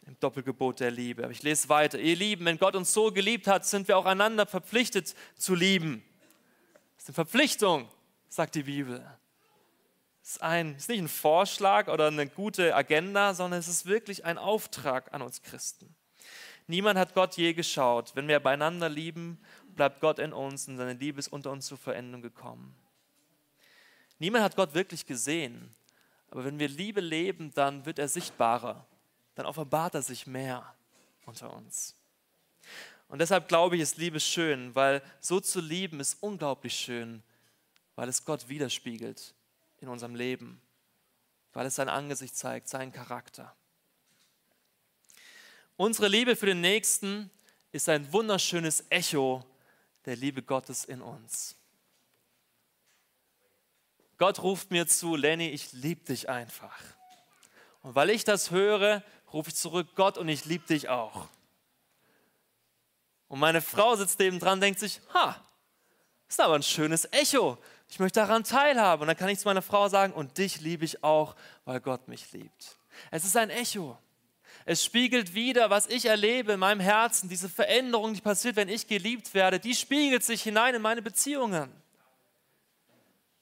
im 0.05 0.19
Doppelgebot 0.19 0.79
der 0.79 0.91
Liebe. 0.91 1.23
Aber 1.23 1.31
ich 1.31 1.43
lese 1.43 1.69
weiter. 1.69 1.99
Ihr 1.99 2.15
Lieben, 2.15 2.45
wenn 2.45 2.57
Gott 2.57 2.75
uns 2.75 2.93
so 2.93 3.12
geliebt 3.12 3.47
hat, 3.47 3.65
sind 3.65 3.88
wir 3.88 3.97
auch 3.97 4.05
einander 4.05 4.45
verpflichtet 4.45 5.13
zu 5.35 5.55
lieben. 5.55 6.03
Das 6.95 7.03
ist 7.03 7.09
eine 7.09 7.15
Verpflichtung, 7.15 7.89
sagt 8.27 8.55
die 8.55 8.63
Bibel 8.63 9.05
ist, 10.29 10.41
ein, 10.41 10.75
ist 10.75 10.89
nicht 10.89 10.99
ein 10.99 11.07
Vorschlag 11.07 11.88
oder 11.88 12.07
eine 12.07 12.27
gute 12.27 12.75
Agenda, 12.75 13.33
sondern 13.33 13.59
es 13.59 13.67
ist 13.67 13.85
wirklich 13.88 14.25
ein 14.25 14.38
Auftrag 14.38 15.12
an 15.13 15.21
uns 15.21 15.41
Christen. 15.41 15.95
Niemand 16.67 16.99
hat 16.99 17.15
Gott 17.15 17.35
je 17.35 17.53
geschaut. 17.53 18.15
Wenn 18.15 18.27
wir 18.27 18.39
beieinander 18.39 18.89
lieben, 18.89 19.39
bleibt 19.75 20.01
Gott 20.01 20.19
in 20.19 20.33
uns 20.33 20.67
und 20.67 20.77
seine 20.77 20.93
Liebe 20.93 21.17
ist 21.17 21.29
unter 21.29 21.49
uns 21.49 21.65
zur 21.65 21.79
Veränderung 21.79 22.21
gekommen. 22.21 22.75
Niemand 24.19 24.43
hat 24.43 24.55
Gott 24.55 24.75
wirklich 24.75 25.07
gesehen. 25.07 25.73
Aber 26.29 26.45
wenn 26.45 26.59
wir 26.59 26.67
Liebe 26.67 27.01
leben, 27.01 27.51
dann 27.55 27.88
wird 27.88 27.97
er 27.97 28.07
sichtbarer. 28.07 28.85
Dann 29.39 29.45
offenbart 29.45 29.95
er 29.95 30.02
sich 30.02 30.28
mehr 30.28 30.75
unter 31.25 31.54
uns. 31.54 31.95
Und 33.08 33.19
deshalb 33.19 33.47
glaube 33.47 33.78
ich, 33.78 33.82
ist 33.82 33.95
Liebe 33.95 34.19
schön, 34.19 34.75
weil 34.75 35.02
so 35.21 35.39
zu 35.39 35.62
lieben 35.62 36.02
ist 36.02 36.17
unglaublich 36.21 36.75
schön, 36.75 37.23
weil 37.95 38.10
es 38.10 38.25
Gott 38.25 38.49
widerspiegelt 38.49 39.34
in 39.78 39.88
unserem 39.88 40.13
Leben, 40.13 40.62
weil 41.54 41.65
es 41.65 41.75
sein 41.75 41.88
Angesicht 41.88 42.36
zeigt, 42.36 42.67
seinen 42.67 42.91
Charakter. 42.91 43.56
Unsere 45.78 46.10
Liebe 46.10 46.36
für 46.36 46.47
den 46.47 46.60
Nächsten 46.60 47.32
ist 47.71 47.88
ein 47.88 48.12
wunderschönes 48.12 48.88
Echo 48.89 49.45
der 50.04 50.17
Liebe 50.17 50.43
Gottes 50.43 50.84
in 50.84 51.02
uns. 51.02 51.56
Gott 54.17 54.43
ruft 54.43 54.69
mir 54.71 54.86
zu, 54.86 55.15
Lenny, 55.15 55.47
ich 55.47 55.71
liebe 55.71 56.04
dich 56.04 56.28
einfach. 56.28 56.75
Und 57.82 57.95
weil 57.95 58.10
ich 58.10 58.25
das 58.25 58.52
höre, 58.52 59.02
rufe 59.33 59.49
ich 59.49 59.55
zurück, 59.55 59.87
Gott, 59.95 60.17
und 60.17 60.27
ich 60.29 60.45
liebe 60.45 60.65
dich 60.65 60.89
auch. 60.89 61.27
Und 63.27 63.39
meine 63.39 63.61
Frau 63.61 63.95
sitzt 63.95 64.19
neben 64.19 64.39
dran, 64.39 64.59
denkt 64.59 64.79
sich, 64.79 65.01
ha, 65.13 65.35
ist 66.27 66.39
aber 66.39 66.55
ein 66.55 66.63
schönes 66.63 67.11
Echo 67.11 67.57
ich 67.89 67.99
möchte 67.99 68.19
daran 68.19 68.43
teilhaben. 68.43 69.01
Und 69.01 69.07
dann 69.07 69.17
kann 69.17 69.29
ich 69.29 69.39
zu 69.39 69.47
meiner 69.47 69.61
Frau 69.61 69.89
sagen, 69.89 70.13
und 70.13 70.37
dich 70.37 70.61
liebe 70.61 70.85
ich 70.85 71.03
auch, 71.03 71.35
weil 71.65 71.79
Gott 71.79 72.07
mich 72.07 72.31
liebt. 72.31 72.77
Es 73.11 73.25
ist 73.25 73.35
ein 73.35 73.49
Echo. 73.49 73.97
Es 74.65 74.83
spiegelt 74.83 75.33
wieder, 75.33 75.69
was 75.69 75.87
ich 75.87 76.05
erlebe 76.05 76.53
in 76.53 76.59
meinem 76.59 76.79
Herzen, 76.79 77.29
diese 77.29 77.49
Veränderung, 77.49 78.13
die 78.13 78.21
passiert, 78.21 78.55
wenn 78.55 78.69
ich 78.69 78.87
geliebt 78.87 79.33
werde, 79.33 79.59
die 79.59 79.73
spiegelt 79.73 80.23
sich 80.23 80.43
hinein 80.43 80.75
in 80.75 80.81
meine 80.81 81.01
Beziehungen. 81.01 81.71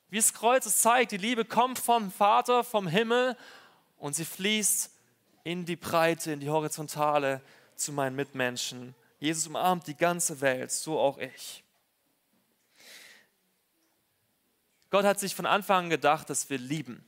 Wie 0.09 0.17
das 0.17 0.33
Kreuz 0.33 0.65
es 0.65 0.77
zeigt, 0.77 1.11
die 1.11 1.17
Liebe 1.17 1.43
kommt 1.43 1.79
vom 1.79 2.11
Vater, 2.11 2.63
vom 2.63 2.87
Himmel 2.87 3.35
und 3.97 4.15
sie 4.15 4.23
fließt 4.23 4.91
in 5.47 5.63
die 5.63 5.77
Breite, 5.77 6.33
in 6.33 6.41
die 6.41 6.49
Horizontale 6.49 7.41
zu 7.77 7.93
meinen 7.93 8.17
Mitmenschen. 8.17 8.93
Jesus 9.17 9.47
umarmt 9.47 9.87
die 9.87 9.95
ganze 9.95 10.41
Welt, 10.41 10.73
so 10.73 10.99
auch 10.99 11.17
ich. 11.19 11.63
Gott 14.89 15.05
hat 15.05 15.21
sich 15.21 15.33
von 15.33 15.45
Anfang 15.45 15.85
an 15.85 15.89
gedacht, 15.89 16.29
dass 16.29 16.49
wir 16.49 16.57
lieben. 16.57 17.01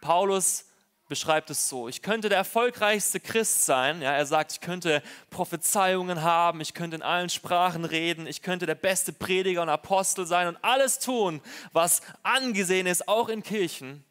Paulus 0.00 0.64
beschreibt 1.08 1.48
es 1.50 1.68
so. 1.68 1.88
Ich 1.88 2.02
könnte 2.02 2.28
der 2.28 2.38
erfolgreichste 2.38 3.20
Christ 3.20 3.64
sein. 3.64 4.02
Ja, 4.02 4.14
er 4.14 4.26
sagt, 4.26 4.50
ich 4.50 4.60
könnte 4.60 5.00
Prophezeiungen 5.30 6.22
haben, 6.22 6.60
ich 6.60 6.74
könnte 6.74 6.96
in 6.96 7.02
allen 7.02 7.30
Sprachen 7.30 7.84
reden, 7.84 8.26
ich 8.26 8.42
könnte 8.42 8.66
der 8.66 8.74
beste 8.74 9.12
Prediger 9.12 9.62
und 9.62 9.68
Apostel 9.68 10.26
sein 10.26 10.48
und 10.48 10.58
alles 10.62 10.98
tun, 10.98 11.40
was 11.72 12.02
angesehen 12.24 12.88
ist, 12.88 13.06
auch 13.06 13.28
in 13.28 13.44
Kirchen. 13.44 14.04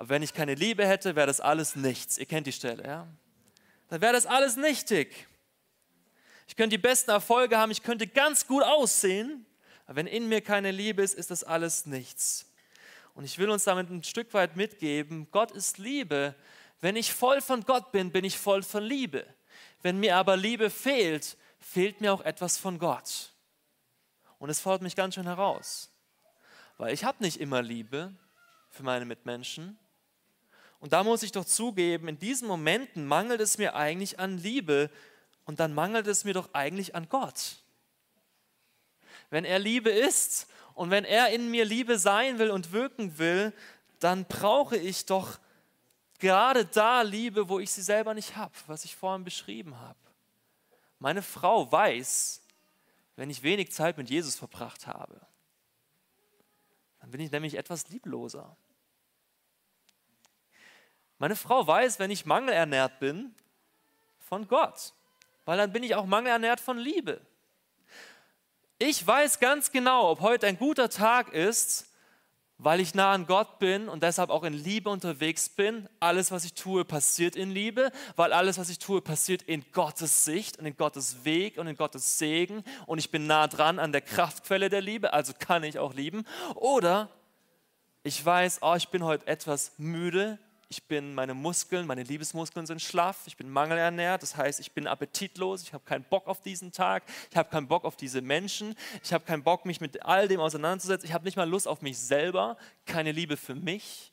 Aber 0.00 0.08
wenn 0.08 0.22
ich 0.22 0.32
keine 0.32 0.54
Liebe 0.54 0.88
hätte, 0.88 1.14
wäre 1.14 1.26
das 1.26 1.42
alles 1.42 1.76
nichts. 1.76 2.16
Ihr 2.16 2.24
kennt 2.24 2.46
die 2.46 2.52
Stelle, 2.52 2.82
ja? 2.86 3.06
Dann 3.88 4.00
wäre 4.00 4.14
das 4.14 4.24
alles 4.24 4.56
nichtig. 4.56 5.28
Ich 6.48 6.56
könnte 6.56 6.70
die 6.70 6.80
besten 6.80 7.10
Erfolge 7.10 7.58
haben, 7.58 7.70
ich 7.70 7.82
könnte 7.82 8.06
ganz 8.06 8.46
gut 8.46 8.62
aussehen, 8.62 9.44
aber 9.84 9.96
wenn 9.96 10.06
in 10.06 10.26
mir 10.26 10.40
keine 10.40 10.70
Liebe 10.70 11.02
ist, 11.02 11.12
ist 11.12 11.30
das 11.30 11.44
alles 11.44 11.84
nichts. 11.84 12.50
Und 13.12 13.24
ich 13.24 13.36
will 13.36 13.50
uns 13.50 13.64
damit 13.64 13.90
ein 13.90 14.02
Stück 14.02 14.32
weit 14.32 14.56
mitgeben, 14.56 15.28
Gott 15.32 15.50
ist 15.50 15.76
Liebe. 15.76 16.34
Wenn 16.80 16.96
ich 16.96 17.12
voll 17.12 17.42
von 17.42 17.60
Gott 17.64 17.92
bin, 17.92 18.10
bin 18.10 18.24
ich 18.24 18.38
voll 18.38 18.62
von 18.62 18.82
Liebe. 18.82 19.26
Wenn 19.82 20.00
mir 20.00 20.16
aber 20.16 20.34
Liebe 20.38 20.70
fehlt, 20.70 21.36
fehlt 21.58 22.00
mir 22.00 22.14
auch 22.14 22.22
etwas 22.22 22.56
von 22.56 22.78
Gott. 22.78 23.34
Und 24.38 24.48
es 24.48 24.60
fordert 24.60 24.80
mich 24.80 24.96
ganz 24.96 25.16
schön 25.16 25.26
heraus, 25.26 25.90
weil 26.78 26.94
ich 26.94 27.04
habe 27.04 27.22
nicht 27.22 27.38
immer 27.38 27.60
Liebe 27.60 28.14
für 28.70 28.82
meine 28.82 29.04
Mitmenschen. 29.04 29.78
Und 30.80 30.94
da 30.94 31.04
muss 31.04 31.22
ich 31.22 31.30
doch 31.30 31.44
zugeben, 31.44 32.08
in 32.08 32.18
diesen 32.18 32.48
Momenten 32.48 33.06
mangelt 33.06 33.40
es 33.40 33.58
mir 33.58 33.76
eigentlich 33.76 34.18
an 34.18 34.38
Liebe 34.38 34.90
und 35.44 35.60
dann 35.60 35.74
mangelt 35.74 36.06
es 36.06 36.24
mir 36.24 36.34
doch 36.34 36.48
eigentlich 36.54 36.94
an 36.94 37.08
Gott. 37.08 37.58
Wenn 39.28 39.44
er 39.44 39.58
Liebe 39.58 39.90
ist 39.90 40.48
und 40.74 40.90
wenn 40.90 41.04
er 41.04 41.28
in 41.28 41.50
mir 41.50 41.66
Liebe 41.66 41.98
sein 41.98 42.38
will 42.38 42.50
und 42.50 42.72
wirken 42.72 43.18
will, 43.18 43.52
dann 44.00 44.24
brauche 44.24 44.76
ich 44.76 45.04
doch 45.04 45.38
gerade 46.18 46.64
da 46.64 47.02
Liebe, 47.02 47.48
wo 47.48 47.60
ich 47.60 47.70
sie 47.70 47.82
selber 47.82 48.14
nicht 48.14 48.36
habe, 48.36 48.54
was 48.66 48.84
ich 48.84 48.96
vorhin 48.96 49.24
beschrieben 49.24 49.78
habe. 49.78 49.98
Meine 50.98 51.22
Frau 51.22 51.70
weiß, 51.70 52.42
wenn 53.16 53.28
ich 53.28 53.42
wenig 53.42 53.70
Zeit 53.70 53.98
mit 53.98 54.08
Jesus 54.08 54.36
verbracht 54.36 54.86
habe, 54.86 55.20
dann 57.00 57.10
bin 57.10 57.20
ich 57.20 57.30
nämlich 57.30 57.56
etwas 57.56 57.88
liebloser. 57.88 58.56
Meine 61.20 61.36
Frau 61.36 61.66
weiß, 61.66 61.98
wenn 61.98 62.10
ich 62.10 62.24
mangelernährt 62.24 62.98
bin, 62.98 63.34
von 64.26 64.48
Gott, 64.48 64.94
weil 65.44 65.58
dann 65.58 65.70
bin 65.70 65.82
ich 65.82 65.94
auch 65.94 66.06
mangelernährt 66.06 66.60
von 66.60 66.78
Liebe. 66.78 67.20
Ich 68.78 69.06
weiß 69.06 69.38
ganz 69.38 69.70
genau, 69.70 70.08
ob 70.08 70.20
heute 70.20 70.46
ein 70.46 70.56
guter 70.56 70.88
Tag 70.88 71.34
ist, 71.34 71.92
weil 72.56 72.80
ich 72.80 72.94
nah 72.94 73.12
an 73.12 73.26
Gott 73.26 73.58
bin 73.58 73.90
und 73.90 74.02
deshalb 74.02 74.30
auch 74.30 74.44
in 74.44 74.54
Liebe 74.54 74.88
unterwegs 74.88 75.50
bin. 75.50 75.90
Alles, 76.00 76.30
was 76.30 76.46
ich 76.46 76.54
tue, 76.54 76.86
passiert 76.86 77.36
in 77.36 77.50
Liebe, 77.50 77.92
weil 78.16 78.32
alles, 78.32 78.56
was 78.56 78.70
ich 78.70 78.78
tue, 78.78 79.02
passiert 79.02 79.42
in 79.42 79.62
Gottes 79.72 80.24
Sicht 80.24 80.58
und 80.58 80.64
in 80.64 80.78
Gottes 80.78 81.26
Weg 81.26 81.58
und 81.58 81.66
in 81.66 81.76
Gottes 81.76 82.18
Segen 82.18 82.64
und 82.86 82.98
ich 82.98 83.10
bin 83.10 83.26
nah 83.26 83.46
dran 83.46 83.78
an 83.78 83.92
der 83.92 84.00
Kraftquelle 84.00 84.70
der 84.70 84.80
Liebe, 84.80 85.12
also 85.12 85.34
kann 85.38 85.64
ich 85.64 85.78
auch 85.78 85.92
lieben. 85.92 86.24
Oder 86.54 87.10
ich 88.04 88.24
weiß, 88.24 88.60
oh, 88.62 88.74
ich 88.74 88.88
bin 88.88 89.04
heute 89.04 89.26
etwas 89.26 89.72
müde, 89.76 90.38
ich 90.70 90.84
bin, 90.84 91.14
meine 91.16 91.34
Muskeln, 91.34 91.84
meine 91.84 92.04
Liebesmuskeln 92.04 92.64
sind 92.64 92.80
schlaff, 92.80 93.22
ich 93.26 93.36
bin 93.36 93.50
mangelernährt, 93.50 94.22
das 94.22 94.36
heißt, 94.36 94.60
ich 94.60 94.70
bin 94.70 94.86
appetitlos, 94.86 95.62
ich 95.62 95.74
habe 95.74 95.84
keinen 95.84 96.04
Bock 96.04 96.28
auf 96.28 96.42
diesen 96.42 96.70
Tag, 96.70 97.02
ich 97.28 97.36
habe 97.36 97.50
keinen 97.50 97.66
Bock 97.66 97.84
auf 97.84 97.96
diese 97.96 98.22
Menschen, 98.22 98.76
ich 99.02 99.12
habe 99.12 99.24
keinen 99.24 99.42
Bock, 99.42 99.66
mich 99.66 99.80
mit 99.80 100.04
all 100.06 100.28
dem 100.28 100.38
auseinanderzusetzen, 100.38 101.08
ich 101.08 101.12
habe 101.12 101.24
nicht 101.24 101.36
mal 101.36 101.48
Lust 101.48 101.66
auf 101.66 101.82
mich 101.82 101.98
selber, 101.98 102.56
keine 102.86 103.10
Liebe 103.10 103.36
für 103.36 103.56
mich, 103.56 104.12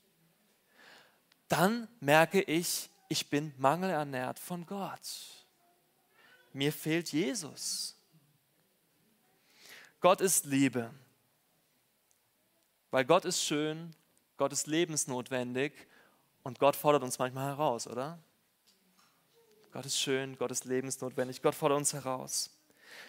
dann 1.48 1.88
merke 2.00 2.42
ich, 2.42 2.90
ich 3.08 3.30
bin 3.30 3.54
mangelernährt 3.60 4.40
von 4.40 4.66
Gott. 4.66 5.46
Mir 6.54 6.74
fehlt 6.74 7.12
Jesus. 7.12 7.96
Gott 10.00 10.22
ist 10.22 10.46
Liebe, 10.46 10.90
weil 12.90 13.06
Gott 13.06 13.26
ist 13.26 13.44
schön, 13.44 13.96
Gott 14.38 14.52
ist 14.54 14.66
lebensnotwendig 14.66 15.87
und 16.48 16.60
Gott 16.60 16.78
fordert 16.78 17.04
uns 17.04 17.20
manchmal 17.20 17.50
heraus, 17.50 17.88
oder? 17.88 18.18
Gott 19.74 19.86
ist 19.86 20.00
schön, 20.00 20.38
Gott 20.38 20.50
ist 20.50 20.64
lebensnotwendig, 20.64 21.42
Gott 21.42 21.54
fordert 21.54 21.78
uns 21.78 21.92
heraus. 21.92 22.50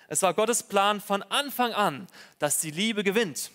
Es 0.08 0.22
war 0.22 0.34
Gottes 0.34 0.64
Plan 0.64 1.00
von 1.00 1.22
Anfang 1.22 1.72
an, 1.72 2.08
dass 2.40 2.60
die 2.60 2.72
Liebe 2.72 3.04
gewinnt 3.04 3.52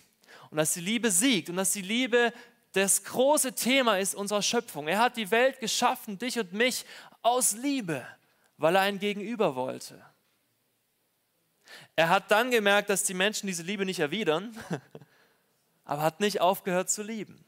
und 0.50 0.58
dass 0.58 0.74
die 0.74 0.80
Liebe 0.80 1.12
siegt 1.12 1.50
und 1.50 1.58
dass 1.58 1.74
die 1.74 1.82
Liebe 1.82 2.32
das 2.72 3.04
große 3.04 3.56
Thema 3.56 4.00
ist 4.00 4.16
unserer 4.16 4.42
Schöpfung. 4.42 4.88
Er 4.88 5.00
hat 5.00 5.18
die 5.18 5.30
Welt 5.32 5.60
geschaffen, 5.60 6.18
dich 6.18 6.40
und 6.40 6.54
mich, 6.54 6.86
aus 7.22 7.52
Liebe, 7.52 8.08
weil 8.56 8.78
er 8.78 8.84
ein 8.84 9.00
Gegenüber 9.00 9.56
wollte. 9.56 10.02
Er 11.98 12.08
hat 12.08 12.32
dann 12.32 12.52
gemerkt, 12.52 12.90
dass 12.90 13.04
die 13.04 13.14
Menschen 13.14 13.48
diese 13.48 13.64
Liebe 13.64 13.86
nicht 13.86 14.00
erwidern, 14.00 14.58
aber 15.84 16.04
hat 16.04 16.22
nicht 16.22 16.40
aufgehört 16.40 16.90
zu 16.90 17.04
lieben. 17.04 17.43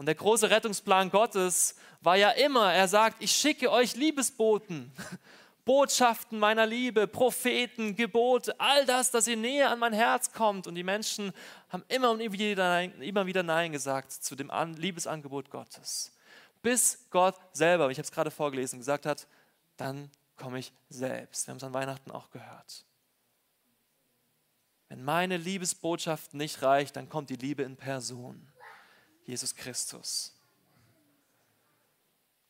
Und 0.00 0.06
der 0.06 0.14
große 0.14 0.48
Rettungsplan 0.48 1.10
Gottes 1.10 1.74
war 2.00 2.16
ja 2.16 2.30
immer, 2.30 2.72
er 2.72 2.88
sagt, 2.88 3.22
ich 3.22 3.32
schicke 3.32 3.70
euch 3.70 3.96
Liebesboten, 3.96 4.90
Botschaften 5.66 6.38
meiner 6.38 6.64
Liebe, 6.64 7.06
Propheten, 7.06 7.96
Gebote, 7.96 8.58
all 8.58 8.86
das, 8.86 9.10
dass 9.10 9.28
ihr 9.28 9.36
näher 9.36 9.70
an 9.70 9.78
mein 9.78 9.92
Herz 9.92 10.32
kommt. 10.32 10.66
Und 10.66 10.74
die 10.74 10.84
Menschen 10.84 11.34
haben 11.68 11.84
immer 11.88 12.12
und 12.12 12.20
immer 12.20 12.32
wieder, 12.32 12.82
immer 13.02 13.26
wieder 13.26 13.42
Nein 13.42 13.72
gesagt 13.72 14.10
zu 14.10 14.34
dem 14.36 14.50
Liebesangebot 14.74 15.50
Gottes. 15.50 16.16
Bis 16.62 17.04
Gott 17.10 17.36
selber, 17.52 17.90
ich 17.90 17.98
habe 17.98 18.06
es 18.06 18.10
gerade 18.10 18.30
vorgelesen, 18.30 18.78
gesagt 18.78 19.04
hat, 19.04 19.26
dann 19.76 20.10
komme 20.38 20.60
ich 20.60 20.72
selbst. 20.88 21.46
Wir 21.46 21.52
haben 21.52 21.58
es 21.58 21.64
an 21.64 21.74
Weihnachten 21.74 22.10
auch 22.10 22.30
gehört. 22.30 22.86
Wenn 24.88 25.04
meine 25.04 25.36
Liebesbotschaft 25.36 26.32
nicht 26.32 26.62
reicht, 26.62 26.96
dann 26.96 27.10
kommt 27.10 27.28
die 27.28 27.36
Liebe 27.36 27.64
in 27.64 27.76
Person. 27.76 28.50
Jesus 29.30 29.54
Christus. 29.54 30.34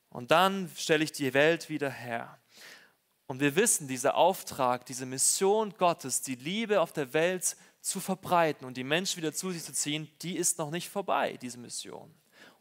Und 0.09 0.31
dann 0.31 0.71
stelle 0.77 1.05
ich 1.05 1.13
die 1.13 1.33
Welt 1.35 1.69
wieder 1.69 1.91
her. 1.91 2.39
Und 3.27 3.39
wir 3.41 3.55
wissen, 3.55 3.87
dieser 3.87 4.17
Auftrag, 4.17 4.87
diese 4.87 5.07
Mission 5.07 5.75
Gottes, 5.77 6.23
die 6.23 6.35
Liebe 6.35 6.81
auf 6.81 6.93
der 6.93 7.13
Welt 7.13 7.57
zu 7.81 8.01
verbreiten 8.01 8.67
und 8.67 8.77
die 8.77 8.83
Menschen 8.83 9.19
wieder 9.19 9.33
zu 9.33 9.53
sich 9.53 9.63
zu 9.63 9.73
ziehen, 9.73 10.11
die 10.23 10.37
ist 10.37 10.59
noch 10.59 10.71
nicht 10.71 10.89
vorbei, 10.89 11.37
diese 11.41 11.59
Mission. 11.59 12.13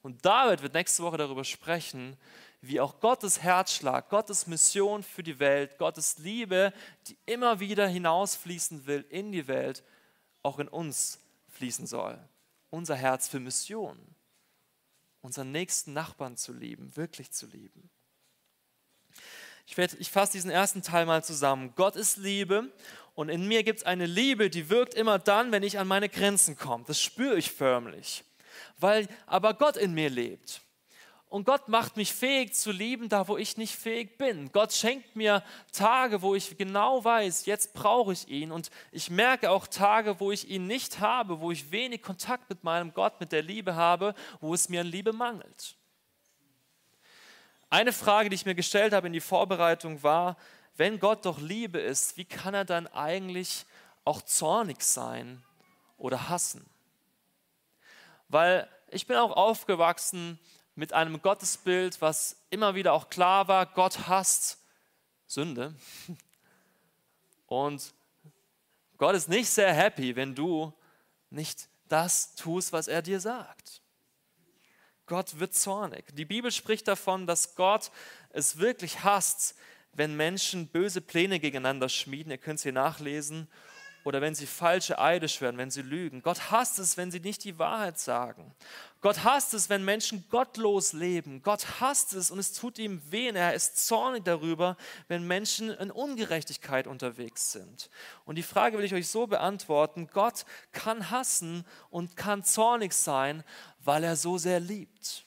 Und 0.03 0.23
David 0.23 0.61
wird 0.61 0.73
nächste 0.73 1.01
Woche 1.01 1.17
darüber 1.17 1.43
sprechen, 1.43 2.17
wie 2.61 2.79
auch 2.79 2.99
Gottes 2.99 3.41
Herzschlag, 3.41 4.09
Gottes 4.09 4.47
Mission 4.47 5.01
für 5.01 5.23
die 5.23 5.39
Welt, 5.39 5.77
Gottes 5.77 6.17
Liebe, 6.19 6.73
die 7.07 7.17
immer 7.25 7.59
wieder 7.59 7.87
hinausfließen 7.87 8.85
will 8.85 9.05
in 9.09 9.31
die 9.31 9.47
Welt, 9.47 9.81
auch 10.43 10.59
in 10.59 10.67
uns 10.67 11.19
fließen 11.47 11.87
soll 11.87 12.19
unser 12.69 12.95
Herz 12.95 13.27
für 13.27 13.39
Mission, 13.39 13.97
unseren 15.21 15.51
nächsten 15.51 15.93
Nachbarn 15.93 16.37
zu 16.37 16.53
lieben, 16.53 16.95
wirklich 16.95 17.31
zu 17.31 17.47
lieben. 17.47 17.89
Ich, 19.65 19.77
ich 19.77 20.09
fasse 20.09 20.33
diesen 20.33 20.49
ersten 20.49 20.81
Teil 20.81 21.05
mal 21.05 21.23
zusammen. 21.23 21.73
Gott 21.75 21.95
ist 21.95 22.17
Liebe 22.17 22.71
und 23.15 23.29
in 23.29 23.47
mir 23.47 23.63
gibt 23.63 23.79
es 23.79 23.85
eine 23.85 24.05
Liebe, 24.05 24.49
die 24.49 24.69
wirkt 24.69 24.93
immer 24.93 25.19
dann, 25.19 25.51
wenn 25.51 25.63
ich 25.63 25.77
an 25.77 25.87
meine 25.87 26.09
Grenzen 26.09 26.57
komme. 26.57 26.85
Das 26.87 27.01
spüre 27.01 27.37
ich 27.37 27.51
förmlich, 27.51 28.23
weil 28.77 29.07
aber 29.25 29.53
Gott 29.53 29.77
in 29.77 29.93
mir 29.93 30.09
lebt. 30.09 30.61
Und 31.29 31.45
Gott 31.45 31.67
macht 31.67 31.95
mich 31.95 32.11
fähig 32.11 32.55
zu 32.55 32.71
lieben, 32.71 33.07
da 33.07 33.27
wo 33.27 33.37
ich 33.37 33.55
nicht 33.55 33.75
fähig 33.75 34.17
bin. 34.17 34.51
Gott 34.51 34.73
schenkt 34.73 35.15
mir 35.15 35.43
Tage, 35.71 36.23
wo 36.23 36.33
ich 36.33 36.57
genau 36.57 37.03
weiß, 37.03 37.45
jetzt 37.45 37.75
brauche 37.75 38.13
ich 38.13 38.27
ihn. 38.29 38.51
Und 38.51 38.71
ich 38.91 39.11
merke 39.11 39.51
auch 39.51 39.67
Tage, 39.67 40.19
wo 40.19 40.31
ich 40.31 40.49
ihn 40.49 40.65
nicht 40.65 40.99
habe, 40.99 41.39
wo 41.39 41.51
ich 41.51 41.69
wenig 41.69 42.01
Kontakt 42.01 42.49
mit 42.49 42.63
meinem 42.63 42.95
Gott, 42.95 43.19
mit 43.19 43.31
der 43.31 43.43
Liebe 43.43 43.75
habe, 43.75 44.15
wo 44.41 44.55
es 44.55 44.69
mir 44.69 44.81
an 44.81 44.87
Liebe 44.87 45.13
mangelt. 45.13 45.75
Eine 47.69 47.93
Frage, 47.93 48.29
die 48.29 48.35
ich 48.35 48.47
mir 48.47 48.55
gestellt 48.55 48.93
habe 48.93 49.05
in 49.05 49.13
die 49.13 49.19
Vorbereitung 49.19 50.01
war, 50.01 50.35
wenn 50.77 50.99
Gott 50.99 51.25
doch 51.25 51.39
Liebe 51.39 51.77
ist, 51.77 52.17
wie 52.17 52.25
kann 52.25 52.55
er 52.55 52.65
dann 52.65 52.87
eigentlich 52.87 53.67
auch 54.03 54.23
zornig 54.23 54.81
sein 54.81 55.43
oder 55.99 56.29
hassen? 56.29 56.65
Weil 58.29 58.67
ich 58.89 59.05
bin 59.05 59.17
auch 59.17 59.37
aufgewachsen 59.37 60.39
mit 60.79 60.93
einem 60.93 61.21
Gottesbild, 61.21 62.01
was 62.01 62.37
immer 62.49 62.73
wieder 62.73 62.93
auch 62.93 63.09
klar 63.09 63.49
war, 63.49 63.65
Gott 63.65 64.07
hasst 64.07 64.59
Sünde. 65.27 65.75
Und 67.47 67.93
Gott 68.97 69.13
ist 69.13 69.27
nicht 69.27 69.49
sehr 69.49 69.73
happy, 69.73 70.15
wenn 70.15 70.35
du 70.35 70.73
nicht 71.29 71.67
das 71.89 72.33
tust, 72.35 72.71
was 72.71 72.87
er 72.87 73.01
dir 73.01 73.19
sagt. 73.19 73.81
Gott 75.05 75.39
wird 75.39 75.53
zornig. 75.53 76.05
Die 76.13 76.25
Bibel 76.25 76.49
spricht 76.49 76.87
davon, 76.87 77.27
dass 77.27 77.55
Gott 77.55 77.91
es 78.29 78.59
wirklich 78.59 79.03
hasst, 79.03 79.55
wenn 79.91 80.15
Menschen 80.15 80.67
böse 80.67 81.01
Pläne 81.01 81.41
gegeneinander 81.41 81.89
schmieden. 81.89 82.31
Ihr 82.31 82.37
könnt 82.37 82.59
es 82.59 82.63
hier 82.63 82.71
nachlesen 82.71 83.49
oder 84.03 84.21
wenn 84.21 84.35
sie 84.35 84.45
falsche 84.45 84.99
Eide 84.99 85.27
schwören, 85.27 85.57
wenn 85.57 85.71
sie 85.71 85.81
lügen. 85.81 86.21
Gott 86.21 86.51
hasst 86.51 86.79
es, 86.79 86.97
wenn 86.97 87.11
sie 87.11 87.19
nicht 87.19 87.43
die 87.43 87.59
Wahrheit 87.59 87.99
sagen. 87.99 88.53
Gott 89.01 89.23
hasst 89.23 89.53
es, 89.53 89.69
wenn 89.69 89.85
Menschen 89.85 90.25
gottlos 90.29 90.93
leben. 90.93 91.41
Gott 91.41 91.79
hasst 91.79 92.13
es 92.13 92.31
und 92.31 92.39
es 92.39 92.53
tut 92.53 92.79
ihm 92.79 93.01
weh. 93.11 93.29
Er 93.29 93.53
ist 93.53 93.85
zornig 93.87 94.25
darüber, 94.25 94.77
wenn 95.07 95.27
Menschen 95.27 95.69
in 95.69 95.91
Ungerechtigkeit 95.91 96.87
unterwegs 96.87 97.51
sind. 97.51 97.89
Und 98.25 98.35
die 98.35 98.43
Frage 98.43 98.77
will 98.77 98.85
ich 98.85 98.93
euch 98.93 99.07
so 99.07 99.27
beantworten. 99.27 100.09
Gott 100.11 100.45
kann 100.71 101.11
hassen 101.11 101.65
und 101.89 102.15
kann 102.17 102.43
zornig 102.43 102.93
sein, 102.93 103.43
weil 103.79 104.03
er 104.03 104.15
so 104.15 104.37
sehr 104.37 104.59
liebt. 104.59 105.25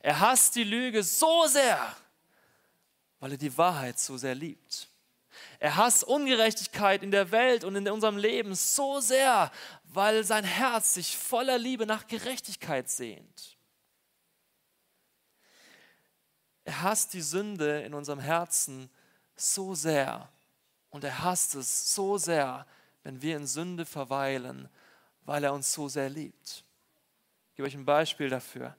Er 0.00 0.20
hasst 0.20 0.56
die 0.56 0.64
Lüge 0.64 1.02
so 1.02 1.46
sehr, 1.46 1.94
weil 3.20 3.32
er 3.32 3.38
die 3.38 3.56
Wahrheit 3.56 3.98
so 3.98 4.16
sehr 4.16 4.34
liebt. 4.34 4.87
Er 5.58 5.76
hasst 5.76 6.04
Ungerechtigkeit 6.04 7.02
in 7.02 7.10
der 7.10 7.32
Welt 7.32 7.64
und 7.64 7.74
in 7.74 7.88
unserem 7.88 8.16
Leben 8.16 8.54
so 8.54 9.00
sehr, 9.00 9.50
weil 9.84 10.22
sein 10.22 10.44
Herz 10.44 10.94
sich 10.94 11.16
voller 11.16 11.58
Liebe 11.58 11.84
nach 11.84 12.06
Gerechtigkeit 12.06 12.88
sehnt. 12.88 13.56
Er 16.64 16.82
hasst 16.82 17.12
die 17.14 17.22
Sünde 17.22 17.80
in 17.80 17.94
unserem 17.94 18.20
Herzen 18.20 18.90
so 19.34 19.74
sehr 19.74 20.28
und 20.90 21.02
er 21.02 21.24
hasst 21.24 21.54
es 21.54 21.94
so 21.94 22.18
sehr, 22.18 22.66
wenn 23.02 23.20
wir 23.22 23.36
in 23.36 23.46
Sünde 23.46 23.84
verweilen, 23.84 24.68
weil 25.22 25.42
er 25.42 25.52
uns 25.52 25.72
so 25.72 25.88
sehr 25.88 26.08
liebt. 26.08 26.64
Ich 27.50 27.56
gebe 27.56 27.66
euch 27.66 27.74
ein 27.74 27.84
Beispiel 27.84 28.28
dafür. 28.28 28.76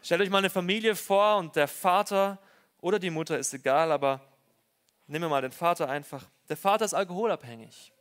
Stellt 0.00 0.20
euch 0.20 0.30
mal 0.30 0.38
eine 0.38 0.50
Familie 0.50 0.94
vor 0.94 1.38
und 1.38 1.56
der 1.56 1.66
Vater 1.66 2.38
oder 2.80 2.98
die 3.00 3.10
Mutter 3.10 3.38
ist 3.38 3.52
egal, 3.54 3.90
aber 3.90 4.20
nehmen 5.08 5.24
wir 5.24 5.28
mal 5.28 5.42
den 5.42 5.52
Vater 5.52 5.88
einfach. 5.88 6.24
Der 6.48 6.56
Vater 6.56 6.84
ist 6.84 6.94
alkoholabhängig. 6.94 7.92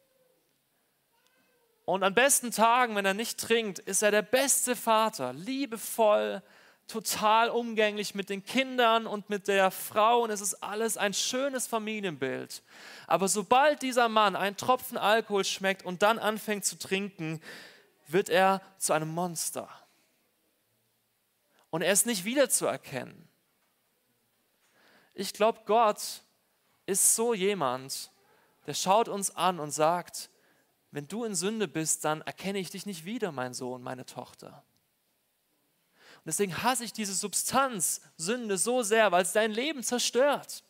Und 1.86 2.04
an 2.04 2.14
besten 2.14 2.52
Tagen, 2.52 2.96
wenn 2.96 3.06
er 3.06 3.14
nicht 3.14 3.40
trinkt, 3.40 3.80
ist 3.80 4.04
er 4.04 4.12
der 4.12 4.22
beste 4.22 4.76
Vater, 4.76 5.32
liebevoll, 5.34 6.44
total 6.88 7.50
umgänglich 7.50 8.16
mit 8.16 8.30
den 8.30 8.44
Kindern 8.44 9.08
und 9.08 9.30
mit 9.30 9.48
der 9.48 9.72
Frau 9.72 10.22
und 10.24 10.30
es 10.30 10.42
ist 10.42 10.56
alles 10.56 10.98
ein 10.98 11.14
schönes 11.14 11.68
Familienbild. 11.68 12.64
Aber 13.08 13.28
sobald 13.28 13.82
dieser 13.82 14.10
Mann 14.10 14.36
einen 14.36 14.58
Tropfen 14.58 14.98
Alkohol 14.98 15.46
schmeckt 15.46 15.86
und 15.86 16.02
dann 16.02 16.20
anfängt 16.20 16.66
zu 16.66 16.78
trinken, 16.78 17.42
wird 18.08 18.30
er 18.30 18.62
zu 18.78 18.94
einem 18.94 19.10
Monster. 19.10 19.70
Und 21.70 21.82
er 21.82 21.92
ist 21.92 22.06
nicht 22.06 22.24
wiederzuerkennen. 22.24 23.28
Ich 25.14 25.34
glaube, 25.34 25.62
Gott 25.66 26.22
ist 26.88 27.16
so 27.16 27.36
jemand, 27.36 28.12
der 28.66 28.74
schaut 28.74 29.08
uns 29.08 29.36
an 29.36 29.60
und 29.60 29.72
sagt, 29.72 30.30
wenn 30.92 31.08
du 31.08 31.26
in 31.26 31.36
Sünde 31.36 31.68
bist, 31.68 32.04
dann 32.06 32.22
erkenne 32.22 32.60
ich 32.60 32.72
dich 32.72 32.86
nicht 32.86 33.06
wieder, 33.06 33.32
mein 33.32 33.54
Sohn, 33.54 33.84
meine 33.84 34.06
Tochter. 34.06 34.64
Und 36.16 36.26
deswegen 36.26 36.64
hasse 36.64 36.84
ich 36.84 36.94
diese 36.94 37.14
Substanz, 37.14 38.02
Sünde, 38.18 38.58
so 38.58 38.82
sehr, 38.82 39.12
weil 39.12 39.22
es 39.22 39.34
dein 39.34 39.52
Leben 39.52 39.84
zerstört. 39.84 40.64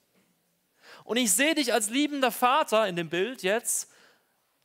Und 1.03 1.17
ich 1.17 1.31
sehe 1.31 1.55
dich 1.55 1.73
als 1.73 1.89
liebender 1.89 2.31
Vater 2.31 2.87
in 2.87 2.95
dem 2.95 3.09
Bild 3.09 3.43
jetzt, 3.43 3.89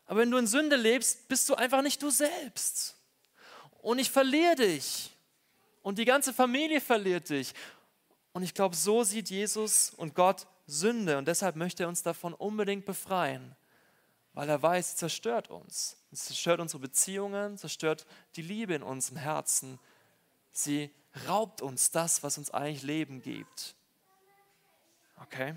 aber 0.07 0.21
wenn 0.21 0.31
du 0.31 0.39
in 0.39 0.47
Sünde 0.47 0.77
lebst, 0.77 1.29
bist 1.29 1.49
du 1.49 1.55
einfach 1.55 1.83
nicht 1.83 2.03
du 2.03 2.11
selbst. 2.11 2.97
Und 3.81 3.99
ich 3.99 4.11
verliere 4.11 4.57
dich. 4.57 5.11
Und 5.83 5.99
die 5.99 6.05
ganze 6.05 6.33
Familie 6.33 6.81
verliert 6.81 7.29
dich. 7.31 7.55
Und 8.33 8.43
ich 8.43 8.55
glaube, 8.55 8.77
so 8.77 9.05
sieht 9.05 9.31
Jesus 9.31 9.91
und 9.97 10.15
Gott 10.15 10.47
Sünde. 10.73 11.19
Und 11.19 11.29
deshalb 11.29 11.57
möchte 11.57 11.85
er 11.85 11.89
uns 11.89 12.03
davon 12.03 12.35
unbedingt 12.35 12.85
befreien. 12.85 13.55
Weil 14.35 14.49
er 14.49 14.63
weiß, 14.63 14.91
es 14.91 14.97
zerstört 14.97 15.51
uns. 15.51 15.97
Es 16.11 16.25
zerstört 16.25 16.61
unsere 16.61 16.81
Beziehungen, 16.81 17.59
zerstört 17.59 18.07
die 18.37 18.43
Liebe 18.43 18.75
in 18.75 18.83
unserem 18.83 19.19
Herzen. 19.19 19.79
Sie 20.53 20.91
raubt 21.29 21.61
uns 21.61 21.91
das, 21.91 22.23
was 22.23 22.39
uns 22.39 22.51
eigentlich 22.51 22.83
Leben 22.83 23.21
gibt. 23.21 23.75
Okay? 25.23 25.55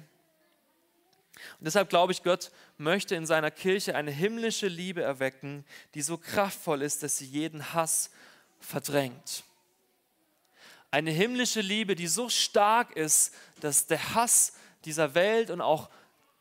Und 1.60 1.66
deshalb 1.66 1.90
glaube 1.90 2.12
ich, 2.12 2.24
Gott 2.24 2.52
möchte 2.78 3.16
in 3.16 3.26
seiner 3.26 3.52
Kirche 3.52 3.96
eine 3.96 4.12
himmlische 4.12 4.68
Liebe 4.68 5.02
erwecken, 5.02 5.66
die 5.94 6.02
so 6.02 6.18
kraftvoll 6.18 6.82
ist, 6.82 7.04
dass 7.04 7.18
sie 7.18 7.26
jeden 7.26 7.74
Hass 7.74 8.10
verdrängt. 8.60 9.44
Eine 10.92 11.12
himmlische 11.12 11.62
Liebe, 11.62 11.96
die 11.96 12.08
so 12.08 12.30
stark 12.30 12.96
ist, 12.96 13.34
dass 13.60 13.88
der 13.88 14.16
Hass 14.16 14.54
dieser 14.86 15.16
Welt 15.16 15.50
und 15.50 15.62
auch 15.62 15.90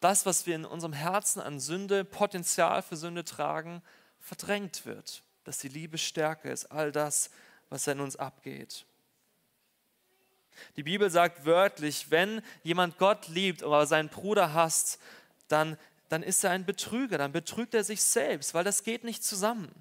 das, 0.01 0.27
was 0.27 0.47
wir 0.47 0.55
in 0.55 0.65
unserem 0.65 0.93
Herzen 0.93 1.41
an 1.41 1.61
Sünde, 1.61 2.05
Potenzial 2.05 2.83
für 2.83 2.97
Sünde 2.97 3.25
tragen, 3.25 3.83
verdrängt 4.21 4.85
wird. 4.87 5.23
Dass 5.45 5.59
die 5.59 5.69
Liebe 5.69 5.99
stärker 5.99 6.51
ist, 6.51 6.67
all 6.67 6.93
das, 6.93 7.31
was 7.71 7.87
in 7.87 8.01
uns 8.01 8.17
abgeht. 8.17 8.87
Die 10.77 10.83
Bibel 10.83 11.11
sagt 11.11 11.45
wörtlich, 11.45 12.11
wenn 12.11 12.43
jemand 12.63 12.99
Gott 12.99 13.29
liebt, 13.29 13.63
aber 13.63 13.87
seinen 13.87 14.09
Bruder 14.09 14.53
hasst, 14.53 15.01
dann, 15.49 15.79
dann 16.09 16.23
ist 16.23 16.45
er 16.45 16.51
ein 16.51 16.65
Betrüger, 16.65 17.19
dann 17.19 17.33
betrügt 17.33 17.75
er 17.75 17.85
sich 17.85 18.03
selbst, 18.03 18.55
weil 18.55 18.65
das 18.65 18.85
geht 18.85 19.05
nicht 19.05 19.25
zusammen. 19.25 19.73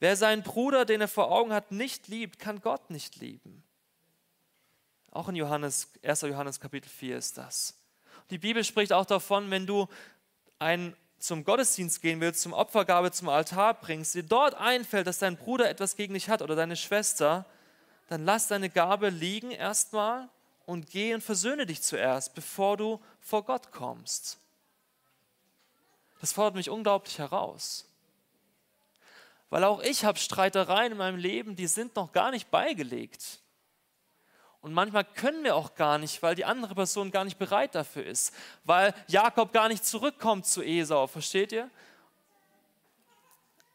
Wer 0.00 0.16
seinen 0.16 0.42
Bruder, 0.42 0.84
den 0.84 1.00
er 1.00 1.08
vor 1.08 1.30
Augen 1.30 1.52
hat, 1.52 1.70
nicht 1.70 2.08
liebt, 2.08 2.38
kann 2.38 2.60
Gott 2.60 2.90
nicht 2.90 3.16
lieben. 3.16 3.62
Auch 5.14 5.28
in 5.28 5.36
Johannes, 5.36 5.88
1. 6.02 6.22
Johannes 6.22 6.58
Kapitel 6.58 6.88
4 6.88 7.16
ist 7.16 7.38
das. 7.38 7.74
Die 8.30 8.38
Bibel 8.38 8.64
spricht 8.64 8.92
auch 8.92 9.06
davon, 9.06 9.48
wenn 9.48 9.64
du 9.64 9.86
ein, 10.58 10.96
zum 11.20 11.44
Gottesdienst 11.44 12.02
gehen 12.02 12.20
willst, 12.20 12.42
zum 12.42 12.52
Opfergabe 12.52 13.12
zum 13.12 13.28
Altar 13.28 13.74
bringst, 13.74 14.16
dir 14.16 14.24
dort 14.24 14.54
einfällt, 14.56 15.06
dass 15.06 15.20
dein 15.20 15.36
Bruder 15.36 15.70
etwas 15.70 15.94
gegen 15.94 16.14
dich 16.14 16.28
hat 16.28 16.42
oder 16.42 16.56
deine 16.56 16.74
Schwester, 16.74 17.46
dann 18.08 18.24
lass 18.24 18.48
deine 18.48 18.68
Gabe 18.68 19.08
liegen 19.08 19.52
erstmal 19.52 20.28
und 20.66 20.90
geh 20.90 21.14
und 21.14 21.22
versöhne 21.22 21.64
dich 21.64 21.80
zuerst, 21.80 22.34
bevor 22.34 22.76
du 22.76 23.00
vor 23.20 23.44
Gott 23.44 23.70
kommst. 23.70 24.38
Das 26.20 26.32
fordert 26.32 26.56
mich 26.56 26.70
unglaublich 26.70 27.18
heraus. 27.20 27.86
Weil 29.48 29.62
auch 29.62 29.80
ich 29.80 30.04
habe 30.04 30.18
Streitereien 30.18 30.90
in 30.90 30.98
meinem 30.98 31.18
Leben, 31.18 31.54
die 31.54 31.68
sind 31.68 31.94
noch 31.94 32.10
gar 32.10 32.32
nicht 32.32 32.50
beigelegt. 32.50 33.43
Und 34.64 34.72
manchmal 34.72 35.04
können 35.04 35.44
wir 35.44 35.56
auch 35.56 35.74
gar 35.74 35.98
nicht, 35.98 36.22
weil 36.22 36.34
die 36.34 36.46
andere 36.46 36.74
Person 36.74 37.10
gar 37.10 37.24
nicht 37.24 37.38
bereit 37.38 37.74
dafür 37.74 38.06
ist, 38.06 38.32
weil 38.64 38.94
Jakob 39.08 39.52
gar 39.52 39.68
nicht 39.68 39.84
zurückkommt 39.84 40.46
zu 40.46 40.62
Esau, 40.62 41.06
versteht 41.06 41.52
ihr? 41.52 41.68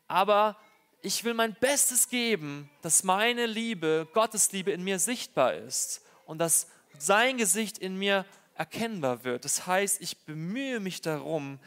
Aber 0.07 0.57
ich 1.03 1.23
will 1.23 1.35
mein 1.35 1.53
Bestes 1.53 2.09
geben, 2.09 2.71
dass 2.81 3.03
meine 3.03 3.45
Liebe, 3.45 4.07
Gottes 4.15 4.51
Liebe 4.51 4.71
in 4.71 4.83
mir 4.83 4.97
sichtbar 4.97 5.53
ist 5.53 6.01
und 6.25 6.39
dass 6.39 6.65
sein 6.97 7.37
Gesicht 7.37 7.77
in 7.77 7.95
mir 7.95 8.25
erkennbar 8.55 9.23
wird. 9.23 9.45
Das 9.45 9.67
heißt, 9.67 10.01
ich 10.01 10.17
bemühe 10.25 10.79
mich 10.79 11.01
darum, 11.01 11.59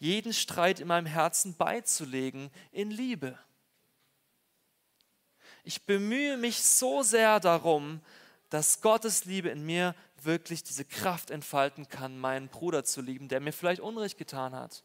jeden 0.00 0.34
Streit 0.34 0.80
in 0.80 0.88
meinem 0.88 1.06
Herzen 1.06 1.56
beizulegen 1.56 2.50
in 2.72 2.90
Liebe. 2.90 3.38
Ich 5.64 5.86
bemühe 5.86 6.36
mich 6.36 6.62
so 6.62 7.02
sehr 7.02 7.40
darum, 7.40 8.02
dass 8.50 8.80
Gottes 8.80 9.24
Liebe 9.24 9.48
in 9.48 9.64
mir 9.64 9.94
wirklich 10.22 10.62
diese 10.62 10.84
Kraft 10.84 11.30
entfalten 11.30 11.88
kann, 11.88 12.18
meinen 12.18 12.48
Bruder 12.48 12.84
zu 12.84 13.00
lieben, 13.00 13.28
der 13.28 13.40
mir 13.40 13.52
vielleicht 13.52 13.80
Unrecht 13.80 14.18
getan 14.18 14.54
hat. 14.54 14.84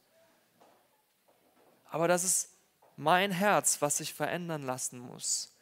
Aber 1.89 2.08
das 2.08 2.24
ist 2.24 2.50
mein 2.95 3.32
Herz, 3.32 3.82
was 3.82 3.97
sich 3.97 4.13
verändern 4.13 4.63
lassen 4.63 5.00
muss. 5.00 5.54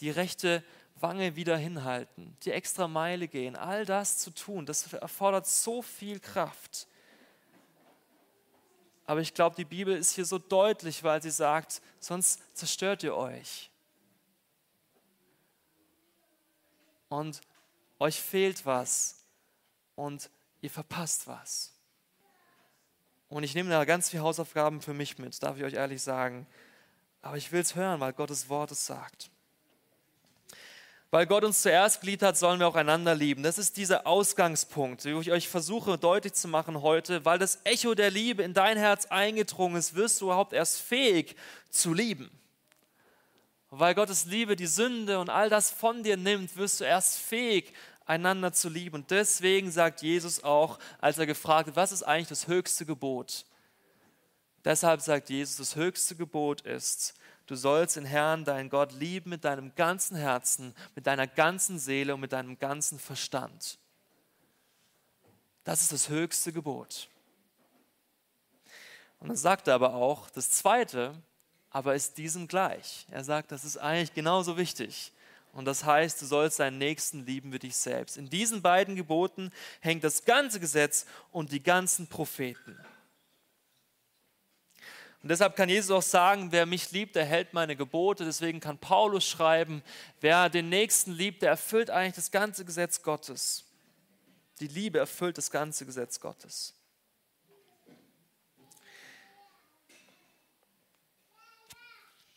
Die 0.00 0.10
rechte 0.10 0.62
Wange 0.96 1.36
wieder 1.36 1.56
hinhalten, 1.56 2.36
die 2.44 2.52
extra 2.52 2.86
Meile 2.86 3.28
gehen, 3.28 3.56
all 3.56 3.84
das 3.84 4.18
zu 4.18 4.30
tun, 4.30 4.64
das 4.64 4.92
erfordert 4.92 5.46
so 5.46 5.82
viel 5.82 6.20
Kraft. 6.20 6.86
Aber 9.06 9.20
ich 9.20 9.34
glaube, 9.34 9.56
die 9.56 9.64
Bibel 9.64 9.96
ist 9.96 10.12
hier 10.12 10.24
so 10.24 10.38
deutlich, 10.38 11.02
weil 11.02 11.20
sie 11.20 11.30
sagt, 11.30 11.82
sonst 11.98 12.40
zerstört 12.56 13.02
ihr 13.02 13.14
euch. 13.14 13.70
Und 17.18 17.40
euch 17.98 18.20
fehlt 18.20 18.66
was 18.66 19.24
und 19.94 20.30
ihr 20.60 20.70
verpasst 20.70 21.26
was. 21.26 21.72
Und 23.28 23.42
ich 23.42 23.54
nehme 23.54 23.70
da 23.70 23.84
ganz 23.84 24.10
viele 24.10 24.22
Hausaufgaben 24.22 24.80
für 24.80 24.94
mich 24.94 25.18
mit, 25.18 25.42
darf 25.42 25.56
ich 25.56 25.64
euch 25.64 25.74
ehrlich 25.74 26.02
sagen. 26.02 26.46
Aber 27.22 27.36
ich 27.36 27.50
will 27.52 27.60
es 27.60 27.74
hören, 27.74 28.00
weil 28.00 28.12
Gottes 28.12 28.48
Wort 28.48 28.70
es 28.70 28.86
sagt. 28.86 29.30
Weil 31.10 31.26
Gott 31.26 31.44
uns 31.44 31.62
zuerst 31.62 32.00
geliebt 32.00 32.22
hat, 32.22 32.36
sollen 32.36 32.58
wir 32.58 32.66
auch 32.66 32.74
einander 32.74 33.14
lieben. 33.14 33.44
Das 33.44 33.56
ist 33.56 33.76
dieser 33.76 34.06
Ausgangspunkt, 34.06 35.04
wo 35.04 35.20
ich 35.20 35.30
euch 35.30 35.48
versuche 35.48 35.96
deutlich 35.96 36.34
zu 36.34 36.48
machen 36.48 36.82
heute, 36.82 37.24
weil 37.24 37.38
das 37.38 37.60
Echo 37.64 37.94
der 37.94 38.10
Liebe 38.10 38.42
in 38.42 38.52
dein 38.52 38.76
Herz 38.76 39.06
eingedrungen 39.06 39.76
ist, 39.76 39.94
wirst 39.94 40.20
du 40.20 40.26
überhaupt 40.26 40.52
erst 40.52 40.80
fähig 40.80 41.36
zu 41.70 41.94
lieben 41.94 42.30
weil 43.78 43.94
Gottes 43.94 44.24
Liebe 44.24 44.56
die 44.56 44.66
Sünde 44.66 45.18
und 45.18 45.30
all 45.30 45.48
das 45.48 45.70
von 45.70 46.02
dir 46.02 46.16
nimmt, 46.16 46.56
wirst 46.56 46.80
du 46.80 46.84
erst 46.84 47.18
fähig, 47.18 47.72
einander 48.06 48.52
zu 48.52 48.68
lieben. 48.68 48.96
Und 48.96 49.10
deswegen 49.10 49.70
sagt 49.70 50.02
Jesus 50.02 50.44
auch, 50.44 50.78
als 51.00 51.18
er 51.18 51.26
gefragt 51.26 51.66
wird, 51.66 51.76
was 51.76 51.92
ist 51.92 52.02
eigentlich 52.02 52.28
das 52.28 52.46
höchste 52.46 52.86
Gebot? 52.86 53.46
Deshalb 54.64 55.00
sagt 55.00 55.30
Jesus, 55.30 55.56
das 55.56 55.76
höchste 55.76 56.16
Gebot 56.16 56.62
ist, 56.62 57.14
du 57.46 57.54
sollst 57.54 57.96
den 57.96 58.04
Herrn, 58.04 58.44
deinen 58.44 58.70
Gott, 58.70 58.92
lieben 58.92 59.30
mit 59.30 59.44
deinem 59.44 59.74
ganzen 59.74 60.16
Herzen, 60.16 60.74
mit 60.94 61.06
deiner 61.06 61.26
ganzen 61.26 61.78
Seele 61.78 62.14
und 62.14 62.20
mit 62.20 62.32
deinem 62.32 62.58
ganzen 62.58 62.98
Verstand. 62.98 63.78
Das 65.64 65.80
ist 65.80 65.92
das 65.92 66.08
höchste 66.08 66.52
Gebot. 66.52 67.08
Und 69.20 69.28
dann 69.28 69.36
sagt 69.36 69.68
er 69.68 69.74
aber 69.74 69.94
auch, 69.94 70.28
das 70.30 70.50
zweite 70.50 71.14
aber 71.74 71.96
ist 71.96 72.18
diesem 72.18 72.46
gleich. 72.46 73.04
Er 73.10 73.24
sagt, 73.24 73.50
das 73.50 73.64
ist 73.64 73.78
eigentlich 73.78 74.14
genauso 74.14 74.56
wichtig. 74.56 75.10
Und 75.52 75.64
das 75.64 75.84
heißt, 75.84 76.22
du 76.22 76.26
sollst 76.26 76.60
deinen 76.60 76.78
Nächsten 76.78 77.26
lieben 77.26 77.52
wie 77.52 77.58
dich 77.58 77.74
selbst. 77.74 78.16
In 78.16 78.30
diesen 78.30 78.62
beiden 78.62 78.94
Geboten 78.94 79.50
hängt 79.80 80.04
das 80.04 80.24
ganze 80.24 80.60
Gesetz 80.60 81.04
und 81.32 81.50
die 81.50 81.62
ganzen 81.62 82.06
Propheten. 82.06 82.78
Und 85.20 85.30
deshalb 85.30 85.56
kann 85.56 85.68
Jesus 85.68 85.90
auch 85.90 86.02
sagen, 86.02 86.52
wer 86.52 86.64
mich 86.64 86.92
liebt, 86.92 87.16
der 87.16 87.24
hält 87.24 87.52
meine 87.54 87.74
Gebote. 87.74 88.24
Deswegen 88.24 88.60
kann 88.60 88.78
Paulus 88.78 89.26
schreiben, 89.26 89.82
wer 90.20 90.48
den 90.48 90.68
Nächsten 90.68 91.10
liebt, 91.10 91.42
der 91.42 91.50
erfüllt 91.50 91.90
eigentlich 91.90 92.14
das 92.14 92.30
ganze 92.30 92.64
Gesetz 92.64 93.02
Gottes. 93.02 93.64
Die 94.60 94.68
Liebe 94.68 95.00
erfüllt 95.00 95.38
das 95.38 95.50
ganze 95.50 95.86
Gesetz 95.86 96.20
Gottes. 96.20 96.72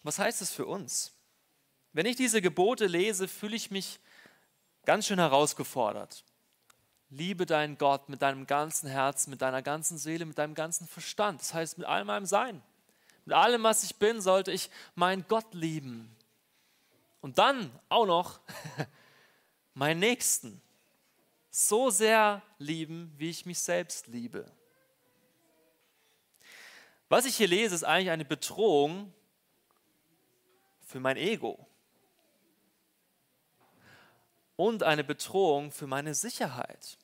Was 0.08 0.20
heißt 0.20 0.42
es 0.42 0.54
für 0.54 0.66
uns? 0.66 1.12
Wenn 1.92 2.06
ich 2.06 2.16
diese 2.16 2.42
Gebote 2.42 2.86
lese, 2.86 3.28
fühle 3.28 3.58
ich 3.58 3.72
mich 3.72 4.00
ganz 4.86 5.06
schön 5.06 5.20
herausgefordert. 5.20 6.24
Liebe 7.10 7.46
deinen 7.46 7.78
Gott 7.78 8.08
mit 8.08 8.22
deinem 8.22 8.48
ganzen 8.48 8.88
Herzen, 8.88 9.32
mit 9.32 9.42
deiner 9.42 9.62
ganzen 9.62 9.98
Seele, 9.98 10.26
mit 10.26 10.38
deinem 10.38 10.56
ganzen 10.56 10.88
Verstand. 10.88 11.42
Das 11.42 11.54
heißt, 11.54 11.78
mit 11.78 11.86
all 11.86 12.06
meinem 12.06 12.26
Sein. 12.26 12.64
Mit 13.26 13.36
allem, 13.36 13.64
was 13.64 13.84
ich 13.84 13.98
bin, 13.98 14.22
sollte 14.22 14.54
ich 14.54 14.70
meinen 14.96 15.26
Gott 15.28 15.54
lieben. 15.54 16.10
Und 17.20 17.38
dann 17.38 17.70
auch 17.90 18.06
noch 18.06 18.40
meinen 19.74 20.00
Nächsten 20.00 20.62
so 21.50 21.90
sehr 21.90 22.42
lieben, 22.60 23.14
wie 23.18 23.30
ich 23.30 23.46
mich 23.46 23.60
selbst 23.60 24.08
liebe. 24.08 24.50
Was 27.10 27.26
ich 27.26 27.36
hier 27.36 27.50
lese, 27.50 27.76
ist 27.76 27.84
eigentlich 27.84 28.12
eine 28.12 28.24
Bedrohung 28.24 29.14
für 30.88 31.00
mein 31.00 31.18
Ego 31.18 31.68
und 34.56 34.84
eine 34.84 35.04
Bedrohung 35.04 35.72
für 35.72 35.86
meine 35.86 36.16
Sicherheit. 36.16 36.98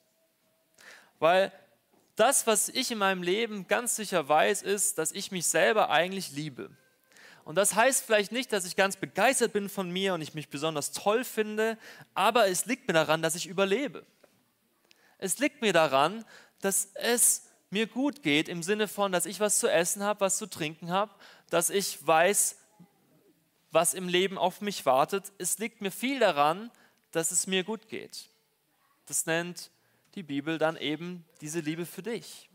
Weil 1.19 1.51
das, 2.15 2.47
was 2.47 2.69
ich 2.69 2.91
in 2.91 2.97
meinem 2.97 3.23
Leben 3.23 3.67
ganz 3.67 3.95
sicher 3.95 4.27
weiß, 4.27 4.61
ist, 4.61 4.97
dass 4.97 5.11
ich 5.11 5.31
mich 5.31 5.45
selber 5.45 5.89
eigentlich 5.89 6.31
liebe. 6.31 6.71
Und 7.43 7.55
das 7.55 7.75
heißt 7.75 8.05
vielleicht 8.05 8.31
nicht, 8.31 8.53
dass 8.53 8.65
ich 8.65 8.77
ganz 8.77 8.95
begeistert 8.95 9.51
bin 9.51 9.67
von 9.67 9.91
mir 9.91 10.13
und 10.13 10.21
ich 10.21 10.33
mich 10.33 10.49
besonders 10.49 10.91
toll 10.91 11.25
finde, 11.25 11.77
aber 12.13 12.47
es 12.47 12.65
liegt 12.65 12.87
mir 12.87 12.93
daran, 12.93 13.21
dass 13.21 13.35
ich 13.35 13.47
überlebe. 13.47 14.05
Es 15.17 15.39
liegt 15.39 15.61
mir 15.61 15.73
daran, 15.73 16.23
dass 16.61 16.91
es 16.93 17.49
mir 17.69 17.87
gut 17.87 18.23
geht 18.23 18.47
im 18.47 18.63
Sinne 18.63 18.87
von, 18.87 19.11
dass 19.11 19.25
ich 19.25 19.41
was 19.41 19.59
zu 19.59 19.67
essen 19.67 20.03
habe, 20.03 20.21
was 20.21 20.37
zu 20.37 20.47
trinken 20.47 20.91
habe, 20.91 21.13
dass 21.49 21.69
ich 21.69 22.05
weiß, 22.05 22.57
was 23.73 23.93
im 23.95 24.07
Leben 24.07 24.37
auf 24.37 24.61
mich 24.61 24.85
wartet. 24.85 25.33
Es 25.39 25.57
liegt 25.57 25.81
mir 25.81 25.91
viel 25.91 26.19
daran, 26.19 26.71
dass 27.11 27.31
es 27.31 27.47
mir 27.47 27.63
gut 27.63 27.89
geht. 27.89 28.29
Das 29.07 29.25
nennt 29.25 29.71
die 30.15 30.23
Bibel 30.23 30.59
dann 30.59 30.77
eben 30.77 31.25
diese 31.41 31.59
Liebe 31.59 31.85
für 31.85 32.03
dich. 32.03 32.49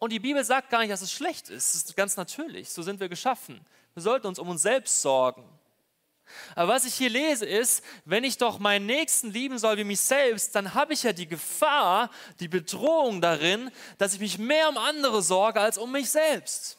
Und 0.00 0.12
die 0.12 0.18
Bibel 0.18 0.44
sagt 0.44 0.70
gar 0.70 0.80
nicht, 0.80 0.90
dass 0.90 1.00
es 1.00 1.12
schlecht 1.12 1.48
ist. 1.48 1.74
Es 1.74 1.84
ist 1.84 1.96
ganz 1.96 2.16
natürlich. 2.16 2.70
So 2.70 2.82
sind 2.82 3.00
wir 3.00 3.08
geschaffen. 3.08 3.60
Wir 3.94 4.02
sollten 4.02 4.26
uns 4.26 4.38
um 4.38 4.48
uns 4.48 4.62
selbst 4.62 5.00
sorgen. 5.00 5.44
Aber 6.54 6.74
was 6.74 6.84
ich 6.84 6.94
hier 6.94 7.08
lese 7.08 7.46
ist, 7.46 7.82
wenn 8.04 8.22
ich 8.22 8.36
doch 8.36 8.58
meinen 8.58 8.84
Nächsten 8.84 9.30
lieben 9.30 9.58
soll 9.58 9.78
wie 9.78 9.84
mich 9.84 10.00
selbst, 10.00 10.54
dann 10.54 10.74
habe 10.74 10.92
ich 10.92 11.04
ja 11.04 11.12
die 11.12 11.26
Gefahr, 11.26 12.10
die 12.40 12.48
Bedrohung 12.48 13.20
darin, 13.20 13.70
dass 13.96 14.12
ich 14.12 14.20
mich 14.20 14.38
mehr 14.38 14.68
um 14.68 14.76
andere 14.76 15.22
sorge 15.22 15.60
als 15.60 15.78
um 15.78 15.90
mich 15.90 16.10
selbst 16.10 16.77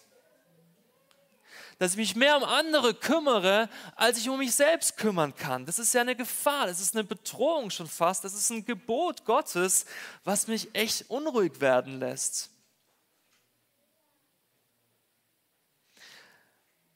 dass 1.79 1.91
ich 1.91 1.97
mich 1.97 2.15
mehr 2.15 2.37
um 2.37 2.43
andere 2.43 2.93
kümmere, 2.93 3.69
als 3.95 4.17
ich 4.17 4.29
um 4.29 4.37
mich 4.37 4.53
selbst 4.53 4.97
kümmern 4.97 5.33
kann. 5.33 5.65
Das 5.65 5.79
ist 5.79 5.93
ja 5.93 6.01
eine 6.01 6.15
Gefahr, 6.15 6.67
das 6.67 6.81
ist 6.81 6.93
eine 6.93 7.05
Bedrohung 7.05 7.71
schon 7.71 7.87
fast, 7.87 8.23
das 8.23 8.33
ist 8.33 8.49
ein 8.49 8.65
Gebot 8.65 9.25
Gottes, 9.25 9.85
was 10.25 10.47
mich 10.47 10.69
echt 10.73 11.09
unruhig 11.09 11.61
werden 11.61 11.99
lässt. 11.99 12.51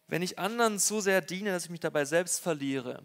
Wenn 0.07 0.21
ich 0.21 0.37
anderen 0.37 0.77
so 0.77 0.99
sehr 0.99 1.21
diene, 1.21 1.51
dass 1.51 1.63
ich 1.63 1.71
mich 1.71 1.79
dabei 1.79 2.05
selbst 2.05 2.41
verliere, 2.41 3.01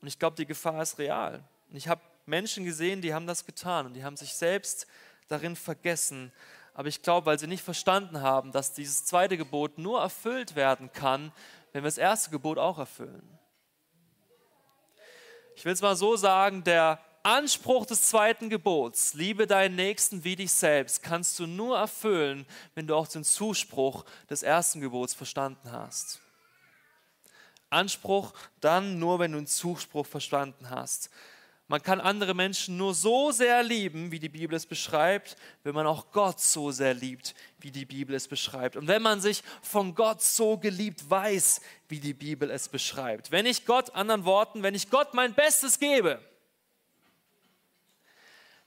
und 0.00 0.08
ich 0.08 0.18
glaube, 0.18 0.36
die 0.36 0.46
Gefahr 0.46 0.82
ist 0.82 0.98
real. 0.98 1.42
Und 1.68 1.76
ich 1.76 1.88
habe 1.88 2.00
Menschen 2.26 2.64
gesehen, 2.64 3.02
die 3.02 3.12
haben 3.12 3.26
das 3.26 3.44
getan 3.44 3.86
und 3.86 3.94
die 3.94 4.04
haben 4.04 4.16
sich 4.16 4.34
selbst 4.34 4.86
darin 5.28 5.56
vergessen, 5.56 6.32
aber 6.80 6.88
ich 6.88 7.02
glaube, 7.02 7.26
weil 7.26 7.38
sie 7.38 7.46
nicht 7.46 7.62
verstanden 7.62 8.22
haben, 8.22 8.52
dass 8.52 8.72
dieses 8.72 9.04
zweite 9.04 9.36
Gebot 9.36 9.76
nur 9.76 10.00
erfüllt 10.00 10.54
werden 10.56 10.90
kann, 10.90 11.30
wenn 11.74 11.82
wir 11.82 11.88
das 11.88 11.98
erste 11.98 12.30
Gebot 12.30 12.56
auch 12.56 12.78
erfüllen. 12.78 13.38
Ich 15.54 15.66
will 15.66 15.74
es 15.74 15.82
mal 15.82 15.94
so 15.94 16.16
sagen, 16.16 16.64
der 16.64 16.98
Anspruch 17.22 17.84
des 17.84 18.08
zweiten 18.08 18.48
Gebots, 18.48 19.12
liebe 19.12 19.46
deinen 19.46 19.76
Nächsten 19.76 20.24
wie 20.24 20.36
dich 20.36 20.52
selbst, 20.52 21.02
kannst 21.02 21.38
du 21.38 21.46
nur 21.46 21.76
erfüllen, 21.76 22.46
wenn 22.74 22.86
du 22.86 22.96
auch 22.96 23.08
den 23.08 23.24
Zuspruch 23.24 24.06
des 24.30 24.42
ersten 24.42 24.80
Gebots 24.80 25.12
verstanden 25.12 25.72
hast. 25.72 26.22
Anspruch 27.68 28.32
dann 28.62 28.98
nur, 28.98 29.18
wenn 29.18 29.32
du 29.32 29.38
den 29.38 29.46
Zuspruch 29.46 30.06
verstanden 30.06 30.70
hast. 30.70 31.10
Man 31.70 31.84
kann 31.84 32.00
andere 32.00 32.34
Menschen 32.34 32.76
nur 32.76 32.94
so 32.94 33.30
sehr 33.30 33.62
lieben, 33.62 34.10
wie 34.10 34.18
die 34.18 34.28
Bibel 34.28 34.56
es 34.56 34.66
beschreibt, 34.66 35.36
wenn 35.62 35.72
man 35.72 35.86
auch 35.86 36.10
Gott 36.10 36.40
so 36.40 36.72
sehr 36.72 36.94
liebt, 36.94 37.32
wie 37.60 37.70
die 37.70 37.84
Bibel 37.84 38.16
es 38.16 38.26
beschreibt. 38.26 38.74
Und 38.74 38.88
wenn 38.88 39.00
man 39.00 39.20
sich 39.20 39.44
von 39.62 39.94
Gott 39.94 40.20
so 40.20 40.58
geliebt 40.58 41.08
weiß, 41.08 41.60
wie 41.88 42.00
die 42.00 42.12
Bibel 42.12 42.50
es 42.50 42.68
beschreibt. 42.68 43.30
Wenn 43.30 43.46
ich 43.46 43.66
Gott, 43.66 43.94
anderen 43.94 44.24
Worten, 44.24 44.64
wenn 44.64 44.74
ich 44.74 44.90
Gott 44.90 45.14
mein 45.14 45.32
Bestes 45.32 45.78
gebe, 45.78 46.20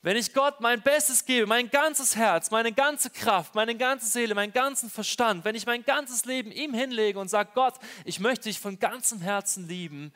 wenn 0.00 0.16
ich 0.16 0.32
Gott 0.32 0.62
mein 0.62 0.80
Bestes 0.80 1.26
gebe, 1.26 1.46
mein 1.46 1.68
ganzes 1.68 2.16
Herz, 2.16 2.50
meine 2.50 2.72
ganze 2.72 3.10
Kraft, 3.10 3.54
meine 3.54 3.76
ganze 3.76 4.06
Seele, 4.06 4.34
meinen 4.34 4.54
ganzen 4.54 4.88
Verstand, 4.88 5.44
wenn 5.44 5.54
ich 5.54 5.66
mein 5.66 5.84
ganzes 5.84 6.24
Leben 6.24 6.50
ihm 6.50 6.72
hinlege 6.72 7.18
und 7.18 7.28
sage, 7.28 7.50
Gott, 7.54 7.74
ich 8.06 8.18
möchte 8.18 8.48
dich 8.48 8.58
von 8.58 8.78
ganzem 8.78 9.20
Herzen 9.20 9.68
lieben, 9.68 10.10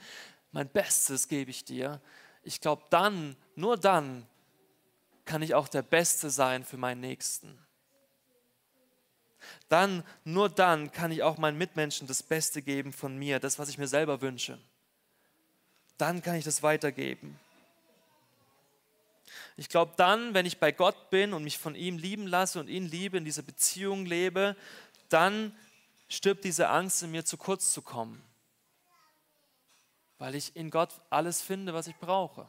mein 0.53 0.71
Bestes 0.71 1.29
gebe 1.29 1.51
ich 1.51 1.67
dir, 1.67 2.01
ich 2.49 2.63
glaube, 2.63 2.83
dann, 2.89 3.37
nur 3.57 3.77
dann 3.77 4.27
kann 5.27 5.43
ich 5.43 5.55
auch 5.55 5.69
der 5.69 5.83
Beste 5.83 6.31
sein 6.31 6.65
für 6.65 6.79
meinen 6.79 7.03
Nächsten. 7.03 7.59
Dann, 9.69 10.03
nur 10.25 10.49
dann 10.49 10.91
kann 10.91 11.13
ich 11.13 11.23
auch 11.23 11.37
meinen 11.37 11.59
Mitmenschen 11.59 12.09
das 12.09 12.23
Beste 12.23 12.63
geben 12.63 12.95
von 12.95 13.19
mir, 13.19 13.39
das, 13.39 13.59
was 13.59 13.69
ich 13.69 13.77
mir 13.77 13.87
selber 13.87 14.23
wünsche. 14.23 14.59
Dann 15.99 16.23
kann 16.23 16.37
ich 16.37 16.45
das 16.45 16.63
weitergeben. 16.63 17.39
Ich 19.59 19.69
glaube 19.69 19.93
dann, 19.99 20.33
wenn 20.33 20.47
ich 20.47 20.59
bei 20.59 20.73
Gott 20.73 21.11
bin 21.11 21.35
und 21.35 21.45
mich 21.45 21.59
von 21.59 21.75
ihm 21.75 21.99
lieben 21.99 22.27
lasse 22.27 22.61
und 22.61 22.69
ihn 22.69 22.87
liebe, 22.87 23.19
in 23.19 23.27
dieser 23.27 23.43
Beziehung 23.43 24.07
lebe, 24.07 24.57
dann 25.11 25.55
stirbt 26.09 26.45
diese 26.45 26.71
Angst 26.71 27.03
in 27.03 27.11
mir 27.11 27.27
zu 27.27 27.37
kurz 27.37 27.75
zu 27.75 27.83
kommen 27.83 28.23
weil 30.19 30.35
ich 30.35 30.57
in 30.57 30.71
Gott 30.71 30.91
alles 31.11 31.41
finde, 31.41 31.75
was 31.75 31.87
ich 31.87 31.97
brauche. 31.97 32.47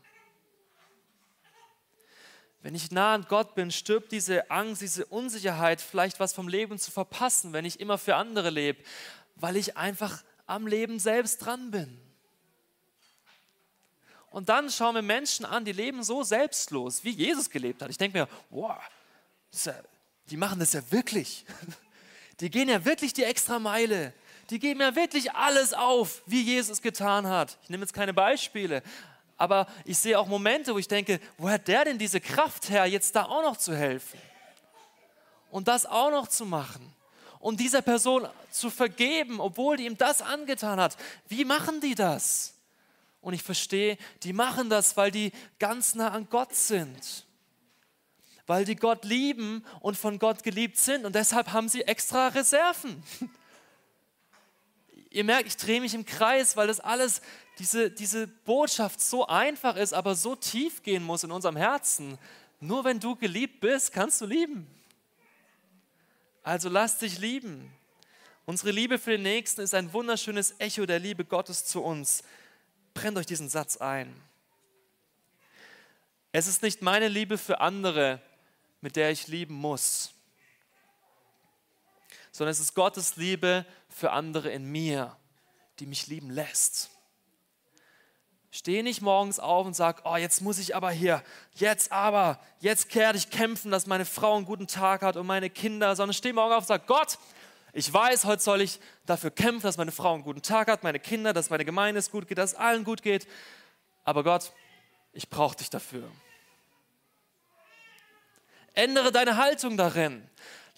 Wenn 2.62 2.75
ich 2.75 2.91
nah 2.91 3.13
an 3.13 3.25
Gott 3.29 3.55
bin, 3.55 3.71
stirbt 3.71 4.12
diese 4.12 4.51
Angst, 4.51 4.82
diese 4.82 5.05
Unsicherheit, 5.05 5.79
vielleicht 5.79 6.19
was 6.19 6.34
vom 6.34 6.47
Leben 6.49 6.77
zu 6.77 6.91
verpassen, 6.91 7.53
wenn 7.53 7.63
ich 7.63 7.79
immer 7.79 7.97
für 7.97 8.15
andere 8.15 8.49
lebe, 8.49 8.84
weil 9.36 9.55
ich 9.55 9.77
einfach 9.77 10.23
am 10.45 10.67
Leben 10.67 10.99
selbst 10.99 11.38
dran 11.38 11.71
bin. 11.71 12.01
Und 14.32 14.49
dann 14.49 14.69
schauen 14.69 14.95
wir 14.95 15.01
Menschen 15.01 15.45
an, 15.45 15.63
die 15.65 15.71
leben 15.71 16.03
so 16.03 16.23
selbstlos, 16.23 17.03
wie 17.03 17.12
Jesus 17.12 17.49
gelebt 17.49 17.82
hat. 17.82 17.89
Ich 17.89 17.97
denke 17.97 18.19
mir, 18.19 18.27
wow, 18.49 18.77
die 20.29 20.38
machen 20.38 20.60
das 20.60 20.73
ja 20.73 20.82
wirklich. 20.91 21.45
Die 22.39 22.49
gehen 22.49 22.69
ja 22.69 22.86
wirklich 22.86 23.12
die 23.12 23.25
extra 23.25 23.60
Meile 23.60 24.13
die 24.50 24.60
geben 24.60 24.82
ja 24.82 24.96
wirklich 24.96 25.32
alles 25.34 25.74
auf, 25.74 26.22
wie 26.26 26.42
Jesus 26.42 26.82
getan 26.82 27.28
hat. 27.28 27.58
Ich 27.64 27.70
nehme 27.70 27.84
jetzt 27.84 27.94
keine 27.94 28.14
Beispiele, 28.14 28.82
aber 29.38 29.68
ich 29.86 29.97
sehe 29.97 30.20
auch 30.20 30.28
Momente, 30.28 30.74
wo 30.74 30.80
ich 30.80 30.88
denke, 30.88 31.20
wo 31.38 31.50
hat 31.50 31.68
der 31.68 31.86
denn 31.86 31.97
diese 31.97 32.20
Kraft 32.20 32.70
her, 32.70 32.86
jetzt 32.86 33.16
da 33.16 33.26
auch 33.26 33.43
noch 33.43 33.58
zu 33.58 33.76
helfen? 33.76 34.20
Und 35.52 35.68
das 35.68 35.86
auch 35.86 36.12
noch 36.12 36.28
zu 36.28 36.45
machen. 36.45 36.93
Und 37.39 37.60
dieser 37.60 37.82
Person 37.82 38.28
zu 38.52 38.70
vergeben, 38.70 39.39
obwohl 39.39 39.78
die 39.78 39.86
ihm 39.86 39.97
das 39.97 40.22
angetan 40.22 40.80
hat. 40.80 40.97
Wie 41.28 41.45
machen 41.45 41.80
die 41.80 41.95
das? 41.95 42.54
Und 43.22 43.34
ich 43.34 43.43
verstehe, 43.43 43.97
die 44.24 44.34
machen 44.34 44.70
das, 44.70 44.97
weil 44.97 45.12
die 45.12 45.32
ganz 45.58 45.95
nah 45.95 46.10
an 46.10 46.28
Gott 46.30 46.54
sind. 46.54 47.26
Weil 48.45 48.66
die 48.66 48.76
Gott 48.76 49.06
lieben 49.06 49.64
und 49.80 49.95
von 49.95 50.20
Gott 50.20 50.43
geliebt 50.43 50.78
sind. 50.78 51.06
Und 51.06 51.16
deshalb 51.16 51.52
haben 51.52 51.70
sie 51.70 51.84
extra 51.84 52.28
Reserven. 52.28 53.04
ihr 55.10 55.24
merkt, 55.24 55.47
ich 55.47 55.57
drehe 55.57 55.82
mich 55.82 55.93
im 55.93 56.05
Kreis, 56.05 56.55
weil 56.55 56.68
das 56.68 56.80
alles, 56.80 57.22
diese, 57.57 57.89
diese 57.89 58.28
Botschaft 58.28 59.01
so 59.01 59.28
einfach 59.28 59.76
ist, 59.76 59.93
aber 59.93 60.16
so 60.16 60.36
tief 60.36 60.84
gehen 60.84 61.03
muss 61.03 61.24
in 61.24 61.32
unserem 61.32 61.55
Herzen. 61.55 62.18
Nur 62.60 62.84
wenn 62.84 62.99
du 62.99 63.16
geliebt 63.16 63.60
bist, 63.60 63.91
kannst 63.91 64.22
du 64.22 64.26
lieben. 64.26 64.68
Also 66.43 66.70
lass 66.70 66.97
dich 66.97 67.20
lieben. 67.20 67.72
Unsere 68.45 68.72
Liebe 68.72 68.97
für 68.97 69.12
den 69.12 69.22
Nächsten 69.24 69.62
ist 69.62 69.76
ein 69.76 69.93
wunderschönes 69.93 70.55
Echo 70.60 70.86
der 70.86 70.99
Liebe 70.99 71.24
Gottes 71.24 71.66
zu 71.66 71.84
uns. 71.84 72.24
Brennt 72.93 73.18
euch 73.18 73.28
diesen 73.28 73.49
Satz 73.49 73.78
ein. 73.78 74.14
Es 76.32 76.47
ist 76.47 76.64
nicht 76.64 76.82
meine 76.82 77.07
Liebe 77.07 77.38
für 77.38 77.60
andere, 77.60 78.22
mit 78.82 78.95
der 78.95 79.12
ich 79.12 79.28
lieben 79.28 79.55
muss, 79.55 80.12
sondern 82.32 82.51
es 82.51 82.60
ist 82.60 82.74
Gottes 82.76 83.16
Liebe 83.16 83.66
für 84.00 84.12
andere 84.12 84.50
in 84.50 84.66
mir, 84.66 85.16
die 85.80 85.86
mich 85.86 86.08
lieben 86.08 86.30
lässt. 86.30 86.89
Steh 88.52 88.82
nicht 88.82 89.02
morgens 89.02 89.39
auf 89.39 89.68
und 89.68 89.76
sag, 89.76 90.02
oh, 90.06 90.16
jetzt 90.16 90.41
muss 90.41 90.58
ich 90.58 90.76
aber 90.76 90.89
hier, 90.89 91.22
jetzt 91.54 91.91
aber, 91.91 92.39
jetzt 92.60 92.89
kehrt 92.89 93.16
ich 93.16 93.30
kämpfen, 93.30 93.70
dass 93.70 93.86
meine 93.86 94.06
Frau 94.06 94.36
einen 94.36 94.45
guten 94.45 94.66
Tag 94.66 95.04
hat 95.04 95.18
und 95.18 95.28
meine 95.28 95.52
Kinder, 95.52 95.95
sondern 95.95 96.16
steh 96.16 96.34
morgen 96.34 96.54
auf 96.54 96.64
und 96.64 96.68
sag, 96.68 96.88
Gott, 96.88 97.20
ich 97.74 97.93
weiß, 97.93 98.26
heute 98.26 98.41
soll 98.41 98.62
ich 98.62 98.80
dafür 99.06 99.30
kämpfen, 99.30 99.68
dass 99.68 99.78
meine 99.78 99.91
Frau 99.91 100.16
einen 100.16 100.24
guten 100.24 100.41
Tag 100.41 100.68
hat, 100.68 100.82
meine 100.82 101.00
Kinder, 101.00 101.34
dass 101.34 101.52
meine 101.52 101.66
Gemeinde 101.66 102.00
es 102.00 102.10
gut 102.10 102.28
geht, 102.28 102.39
dass 102.39 102.54
es 102.54 102.58
allen 102.58 102.84
gut 102.84 103.04
geht. 103.04 103.28
Aber 104.04 104.24
Gott, 104.24 104.52
ich 105.14 105.30
brauche 105.30 105.58
dich 105.58 105.70
dafür. 105.70 106.10
Ändere 108.74 109.12
deine 109.12 109.38
Haltung 109.38 109.78
darin. 109.78 110.28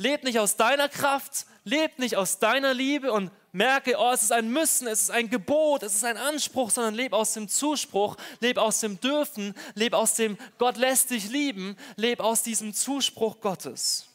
Leb 0.02 0.24
nicht 0.24 0.40
aus 0.40 0.56
deiner 0.56 0.90
Kraft, 0.90 1.46
leb 1.64 2.00
nicht 2.00 2.16
aus 2.16 2.40
deiner 2.40 2.74
Liebe 2.74 3.12
und 3.14 3.30
merke, 3.52 3.96
oh, 4.00 4.12
es 4.12 4.24
ist 4.24 4.32
ein 4.32 4.50
Müssen, 4.50 4.88
es 4.88 5.04
ist 5.04 5.12
ein 5.12 5.30
Gebot, 5.30 5.84
es 5.84 5.94
ist 5.94 6.04
ein 6.04 6.18
Anspruch, 6.18 6.72
sondern 6.72 6.96
leb 6.96 7.14
aus 7.14 7.34
dem 7.34 7.48
Zuspruch, 7.48 8.18
leb 8.40 8.58
aus 8.58 8.80
dem 8.80 9.00
Dürfen, 9.00 9.54
leb 9.76 9.94
aus 9.94 10.16
dem 10.16 10.40
Gott 10.58 10.78
lässt 10.78 11.12
dich 11.12 11.30
lieben, 11.30 11.78
leb 11.98 12.20
aus 12.20 12.42
diesem 12.42 12.74
Zuspruch 12.74 13.40
Gottes. 13.42 14.08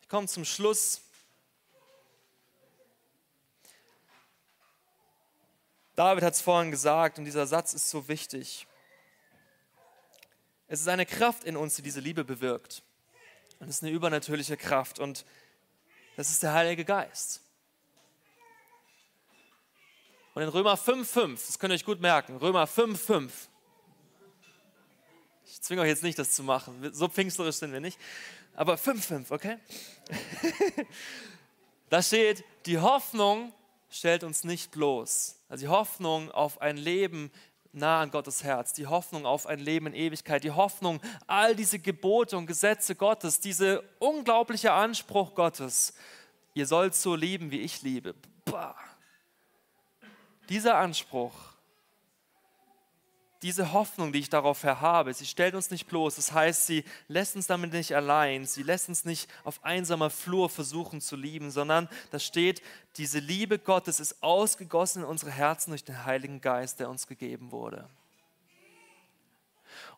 Ich 0.00 0.08
komme 0.08 0.26
zum 0.26 0.46
Schluss. 0.46 1.02
David 5.94 6.24
hat 6.24 6.32
es 6.32 6.40
vorhin 6.40 6.70
gesagt 6.70 7.18
und 7.18 7.26
dieser 7.26 7.46
Satz 7.46 7.74
ist 7.74 7.90
so 7.90 8.08
wichtig. 8.08 8.66
Es 10.68 10.80
ist 10.80 10.88
eine 10.88 11.06
Kraft 11.06 11.44
in 11.44 11.56
uns, 11.56 11.76
die 11.76 11.82
diese 11.82 12.00
Liebe 12.00 12.24
bewirkt. 12.24 12.82
Und 13.60 13.68
es 13.68 13.76
ist 13.76 13.82
eine 13.82 13.92
übernatürliche 13.92 14.56
Kraft 14.56 14.98
und 14.98 15.24
das 16.16 16.30
ist 16.30 16.42
der 16.42 16.52
Heilige 16.52 16.84
Geist. 16.84 17.40
Und 20.34 20.42
in 20.42 20.48
Römer 20.48 20.74
5,5, 20.74 21.46
das 21.46 21.58
könnt 21.58 21.72
ihr 21.72 21.76
euch 21.76 21.84
gut 21.84 22.00
merken, 22.00 22.36
Römer 22.36 22.64
5,5. 22.64 23.30
Ich 25.46 25.62
zwinge 25.62 25.82
euch 25.82 25.88
jetzt 25.88 26.02
nicht, 26.02 26.18
das 26.18 26.32
zu 26.32 26.42
machen, 26.42 26.90
so 26.92 27.08
pfingstlerisch 27.08 27.56
sind 27.56 27.72
wir 27.72 27.80
nicht, 27.80 27.98
aber 28.54 28.74
5,5, 28.74 29.30
okay? 29.30 29.58
da 31.88 32.02
steht, 32.02 32.44
die 32.66 32.78
Hoffnung 32.78 33.54
stellt 33.88 34.24
uns 34.24 34.44
nicht 34.44 34.72
bloß. 34.72 35.38
Also 35.48 35.64
die 35.64 35.68
Hoffnung 35.68 36.30
auf 36.32 36.60
ein 36.60 36.76
Leben 36.76 37.30
nah 37.76 38.00
an 38.00 38.10
Gottes 38.10 38.42
Herz, 38.42 38.72
die 38.72 38.86
Hoffnung 38.86 39.26
auf 39.26 39.46
ein 39.46 39.58
Leben 39.58 39.86
in 39.88 39.94
Ewigkeit, 39.94 40.42
die 40.42 40.50
Hoffnung, 40.50 41.00
all 41.26 41.54
diese 41.54 41.78
Gebote 41.78 42.36
und 42.36 42.46
Gesetze 42.46 42.94
Gottes, 42.94 43.40
dieser 43.40 43.82
unglaubliche 43.98 44.72
Anspruch 44.72 45.34
Gottes, 45.34 45.94
ihr 46.54 46.66
sollt 46.66 46.94
so 46.94 47.14
lieben, 47.14 47.50
wie 47.50 47.60
ich 47.60 47.82
liebe. 47.82 48.14
Bah. 48.44 48.76
Dieser 50.48 50.76
Anspruch, 50.78 51.32
diese 53.42 53.72
Hoffnung, 53.72 54.12
die 54.12 54.20
ich 54.20 54.30
darauf 54.30 54.64
habe, 54.64 55.12
sie 55.12 55.26
stellt 55.26 55.54
uns 55.54 55.70
nicht 55.70 55.86
bloß. 55.86 56.16
Das 56.16 56.32
heißt, 56.32 56.66
sie 56.66 56.84
lässt 57.08 57.36
uns 57.36 57.46
damit 57.46 57.72
nicht 57.72 57.94
allein. 57.94 58.44
Sie 58.44 58.62
lässt 58.62 58.88
uns 58.88 59.04
nicht 59.04 59.28
auf 59.44 59.64
einsamer 59.64 60.10
Flur 60.10 60.48
versuchen 60.48 61.00
zu 61.00 61.16
lieben, 61.16 61.50
sondern 61.50 61.88
da 62.10 62.18
steht, 62.18 62.62
diese 62.96 63.18
Liebe 63.18 63.58
Gottes 63.58 64.00
ist 64.00 64.22
ausgegossen 64.22 65.02
in 65.02 65.08
unsere 65.08 65.30
Herzen 65.30 65.70
durch 65.70 65.84
den 65.84 66.04
Heiligen 66.04 66.40
Geist, 66.40 66.80
der 66.80 66.88
uns 66.88 67.06
gegeben 67.06 67.52
wurde. 67.52 67.88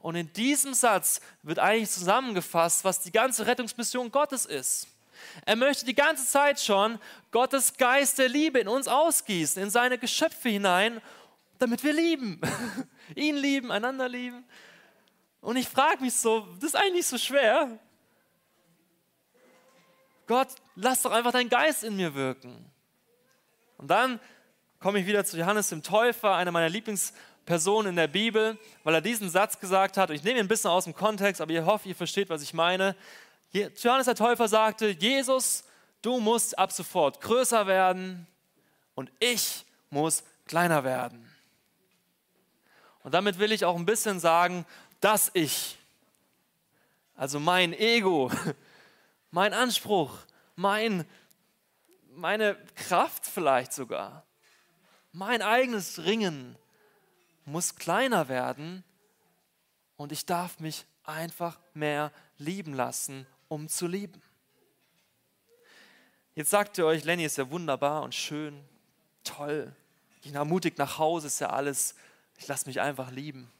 Und 0.01 0.17
in 0.17 0.33
diesem 0.33 0.75
Satz 0.75 1.21
wird 1.43 1.59
eigentlich 1.59 1.91
zusammengefasst, 1.91 2.85
was 2.85 3.01
die 3.01 3.13
ganze 3.13 3.47
Rettungsmission 3.47 4.11
Gottes 4.11 4.47
ist. 4.47 4.89
Er 5.45 5.57
möchte 5.57 5.85
die 5.85 5.95
ganze 5.95 6.27
Zeit 6.27 6.61
schon 6.61 6.99
Gottes 7.33 7.77
Geist 7.77 8.19
der 8.19 8.29
Liebe 8.29 8.61
in 8.61 8.69
uns 8.69 8.87
ausgießen, 8.87 9.63
in 9.63 9.71
seine 9.71 9.99
Geschöpfe 9.99 10.49
hinein 10.49 11.01
damit 11.59 11.83
wir 11.83 11.93
lieben. 11.93 12.41
Ihn 13.15 13.37
lieben, 13.37 13.71
einander 13.71 14.09
lieben. 14.09 14.45
Und 15.41 15.57
ich 15.57 15.69
frage 15.69 16.03
mich 16.03 16.15
so, 16.15 16.41
das 16.57 16.71
ist 16.71 16.77
eigentlich 16.77 17.07
so 17.07 17.19
schwer. 17.19 17.79
Gott, 20.27 20.49
lass 20.75 21.03
doch 21.03 21.13
einfach 21.13 21.33
deinen 21.33 21.49
Geist 21.49 21.85
in 21.85 21.97
mir 21.97 22.15
wirken. 22.15 22.71
Und 23.79 23.89
dann 23.89 24.21
komme 24.81 25.01
ich 25.01 25.07
wieder 25.07 25.25
zu 25.25 25.39
Johannes 25.39 25.69
dem 25.69 25.83
Täufer, 25.83 26.35
einer 26.35 26.51
meiner 26.51 26.69
Lieblingspersonen 26.69 27.91
in 27.91 27.97
der 27.97 28.09
Bibel, 28.09 28.59
weil 28.85 28.95
er 28.95 29.01
diesen 29.01 29.31
Satz 29.31 29.59
gesagt 29.59 29.97
hat. 29.97 30.11
Ich 30.11 30.23
nehme 30.23 30.39
ihn 30.39 30.45
ein 30.45 30.49
bisschen 30.49 30.71
aus 30.71 30.85
dem 30.85 30.95
Kontext, 30.95 31.41
aber 31.41 31.53
ich 31.53 31.65
hoffe, 31.65 31.89
ihr 31.89 31.97
versteht, 31.97 32.29
was 32.29 32.43
ich 32.43 32.53
meine. 32.53 32.95
Johannes 33.53 34.07
der 34.07 34.15
Täufer 34.15 34.49
sagte, 34.49 34.89
Jesus, 34.89 35.65
du 36.03 36.21
musst 36.21 36.59
ab 36.59 36.73
sofort 36.73 37.21
größer 37.21 37.67
werden 37.67 38.27
und 38.95 39.11
ich 39.21 39.65
muss 39.91 40.23
kleiner 40.47 40.85
werden. 40.85 41.28
Und 43.09 43.13
damit 43.13 43.39
will 43.39 43.53
ich 43.53 43.65
auch 43.65 43.77
ein 43.77 43.87
bisschen 43.87 44.21
sagen, 44.21 44.67
dass 45.01 45.31
ich, 45.33 45.79
also 47.17 47.41
mein 47.41 47.73
Ego, 47.73 48.31
mein 49.31 49.55
Anspruch, 49.55 50.15
mein, 50.57 51.07
meine 52.17 52.63
Kraft 52.75 53.25
vielleicht 53.25 53.73
sogar, 53.73 54.27
mein 55.13 55.41
eigenes 55.41 56.05
Ringen 56.05 56.55
muss 57.47 57.77
kleiner 57.77 58.29
werden 58.29 58.85
und 59.97 60.13
ich 60.13 60.27
darf 60.27 60.61
mich 60.61 60.85
einfach 61.05 61.59
mehr 61.73 62.13
lieben 62.37 62.75
lassen, 62.75 63.27
um 63.49 63.71
zu 63.71 63.87
lieben. 63.87 64.21
Jetzt 66.35 66.51
sagt 66.51 66.77
ihr 66.77 66.85
euch, 66.85 67.05
Lenny 67.05 67.25
ist 67.25 67.39
ja 67.39 67.51
wunderbar 67.51 68.03
und 68.03 68.15
schön, 68.15 68.63
toll. 69.25 69.75
Ich 70.21 70.35
ermutigt 70.35 70.77
nach 70.77 70.99
Hause, 70.99 71.29
ist 71.29 71.39
ja 71.39 71.49
alles 71.49 71.95
ich 72.39 72.47
lasse 72.47 72.67
mich 72.67 72.81
einfach 72.81 73.11
lieben. 73.11 73.51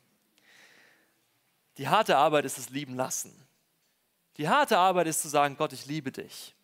Die 1.77 1.89
harte 1.89 2.17
Arbeit 2.17 2.45
ist 2.45 2.59
das 2.59 2.71
Lieben 2.71 2.95
lassen. 2.95 3.35
Die 4.37 4.49
harte 4.49 4.79
Arbeit 4.79 5.09
ist 5.09 5.21
zu 5.21 5.29
sagen, 5.29 5.57
Gott, 5.57 5.73
ich 5.73 5.87
liebe 5.87 6.13
dich. 6.13 6.55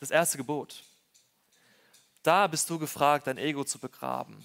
Das 0.00 0.10
erste 0.10 0.38
Gebot. 0.38 0.82
Da 2.22 2.46
bist 2.46 2.68
du 2.68 2.78
gefragt, 2.78 3.26
dein 3.26 3.38
Ego 3.38 3.62
zu 3.64 3.78
begraben. 3.78 4.42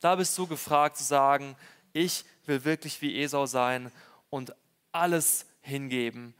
Da 0.00 0.16
bist 0.16 0.36
du 0.36 0.46
gefragt 0.46 0.96
zu 0.96 1.04
sagen, 1.04 1.56
ich 1.92 2.24
will 2.46 2.64
wirklich 2.64 3.00
wie 3.00 3.22
Esau 3.22 3.46
sein 3.46 3.92
und 4.30 4.54
alles 4.92 5.46
hingeben 5.60 6.34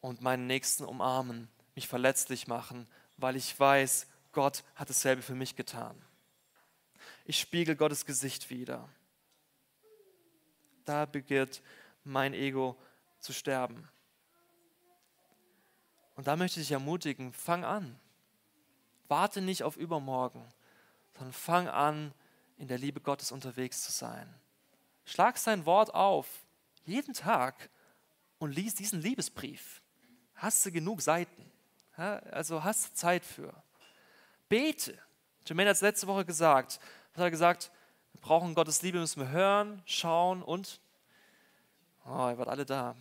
und 0.00 0.20
meinen 0.20 0.46
Nächsten 0.46 0.84
umarmen, 0.84 1.48
mich 1.74 1.88
verletzlich 1.88 2.46
machen, 2.46 2.86
weil 3.16 3.36
ich 3.36 3.58
weiß, 3.58 4.06
Gott 4.32 4.62
hat 4.74 4.90
dasselbe 4.90 5.22
für 5.22 5.34
mich 5.34 5.56
getan 5.56 6.00
ich 7.24 7.38
spiegel 7.38 7.76
Gottes 7.76 8.04
Gesicht 8.04 8.50
wieder. 8.50 8.88
Da 10.84 11.06
beginnt 11.06 11.62
mein 12.04 12.34
Ego 12.34 12.76
zu 13.20 13.32
sterben. 13.32 13.88
Und 16.16 16.26
da 16.26 16.36
möchte 16.36 16.60
ich 16.60 16.66
dich 16.66 16.72
ermutigen, 16.72 17.32
fang 17.32 17.64
an. 17.64 17.98
Warte 19.08 19.40
nicht 19.40 19.62
auf 19.62 19.76
übermorgen, 19.76 20.46
sondern 21.14 21.32
fang 21.32 21.68
an, 21.68 22.12
in 22.56 22.68
der 22.68 22.78
Liebe 22.78 23.00
Gottes 23.00 23.32
unterwegs 23.32 23.82
zu 23.82 23.92
sein. 23.92 24.32
Schlag 25.04 25.38
sein 25.38 25.66
Wort 25.66 25.92
auf, 25.94 26.46
jeden 26.84 27.14
Tag, 27.14 27.70
und 28.38 28.54
lies 28.54 28.74
diesen 28.74 29.00
Liebesbrief. 29.00 29.82
Hast 30.34 30.64
du 30.66 30.72
genug 30.72 31.00
Seiten? 31.00 31.50
Also 31.96 32.62
hast 32.62 32.90
du 32.90 32.94
Zeit 32.94 33.24
für. 33.24 33.54
Bete. 34.48 34.98
Jermaine 35.46 35.70
hat 35.70 35.76
es 35.76 35.82
letzte 35.82 36.06
Woche 36.06 36.24
gesagt, 36.24 36.80
hat 37.14 37.24
er 37.24 37.30
gesagt, 37.30 37.70
wir 38.12 38.20
brauchen 38.20 38.54
Gottes 38.54 38.82
Liebe, 38.82 38.98
müssen 38.98 39.20
wir 39.20 39.30
hören, 39.30 39.82
schauen 39.86 40.42
und, 40.42 40.80
oh, 42.06 42.28
ihr 42.28 42.38
wart 42.38 42.48
alle 42.48 42.64
da. 42.64 42.96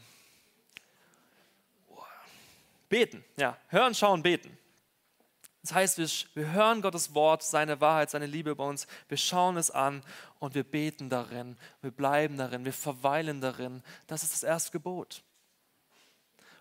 Beten, 2.89 3.25
ja, 3.37 3.57
hören, 3.69 3.95
schauen, 3.95 4.21
beten. 4.21 4.55
Das 5.63 5.73
heißt, 5.73 5.97
wir, 5.97 6.09
wir 6.35 6.51
hören 6.51 6.81
Gottes 6.81 7.15
Wort, 7.15 7.41
seine 7.41 7.79
Wahrheit, 7.79 8.09
seine 8.09 8.25
Liebe 8.25 8.51
über 8.51 8.65
uns, 8.65 8.85
wir 9.07 9.17
schauen 9.17 9.57
es 9.57 9.71
an 9.71 10.03
und 10.39 10.55
wir 10.55 10.63
beten 10.63 11.09
darin, 11.09 11.57
wir 11.81 11.91
bleiben 11.91 12.37
darin, 12.37 12.65
wir 12.65 12.73
verweilen 12.73 13.39
darin. 13.39 13.81
Das 14.07 14.23
ist 14.23 14.33
das 14.33 14.43
erste 14.43 14.71
Gebot. 14.71 15.23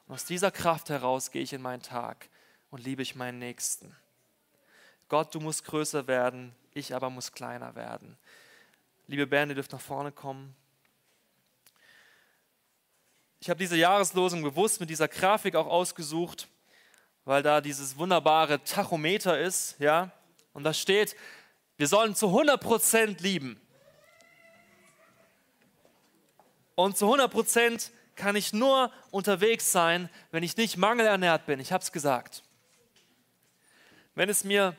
Und 0.06 0.14
aus 0.14 0.24
dieser 0.24 0.50
Kraft 0.50 0.88
heraus 0.88 1.32
gehe 1.32 1.42
ich 1.42 1.52
in 1.52 1.60
meinen 1.62 1.82
Tag 1.82 2.28
und 2.70 2.82
liebe 2.84 3.02
ich 3.02 3.16
meinen 3.16 3.40
Nächsten. 3.40 3.94
Gott, 5.08 5.34
du 5.34 5.40
musst 5.40 5.64
größer 5.64 6.06
werden, 6.06 6.54
ich 6.74 6.94
aber 6.94 7.10
muss 7.10 7.32
kleiner 7.32 7.74
werden. 7.74 8.16
Liebe 9.06 9.26
Band, 9.26 9.50
ihr 9.50 9.54
dürft 9.54 9.72
nach 9.72 9.80
vorne 9.80 10.12
kommen. 10.12 10.54
Ich 13.40 13.50
habe 13.50 13.58
diese 13.58 13.76
Jahreslosung 13.76 14.42
bewusst 14.42 14.80
mit 14.80 14.88
dieser 14.88 15.08
Grafik 15.08 15.56
auch 15.56 15.66
ausgesucht, 15.66 16.48
weil 17.24 17.42
da 17.42 17.60
dieses 17.60 17.96
wunderbare 17.98 18.62
Tachometer 18.62 19.38
ist, 19.38 19.76
ja, 19.78 20.10
und 20.52 20.64
da 20.64 20.72
steht, 20.72 21.16
wir 21.76 21.88
sollen 21.88 22.14
zu 22.14 22.28
100% 22.28 23.20
lieben. 23.22 23.60
Und 26.74 26.96
zu 26.96 27.12
100% 27.12 27.90
kann 28.14 28.36
ich 28.36 28.52
nur 28.52 28.92
unterwegs 29.10 29.72
sein, 29.72 30.08
wenn 30.30 30.42
ich 30.42 30.56
nicht 30.56 30.76
mangelernährt 30.76 31.46
bin. 31.46 31.60
Ich 31.60 31.72
habe 31.72 31.82
es 31.82 31.92
gesagt. 31.92 32.42
Wenn 34.14 34.28
es 34.28 34.44
mir 34.44 34.76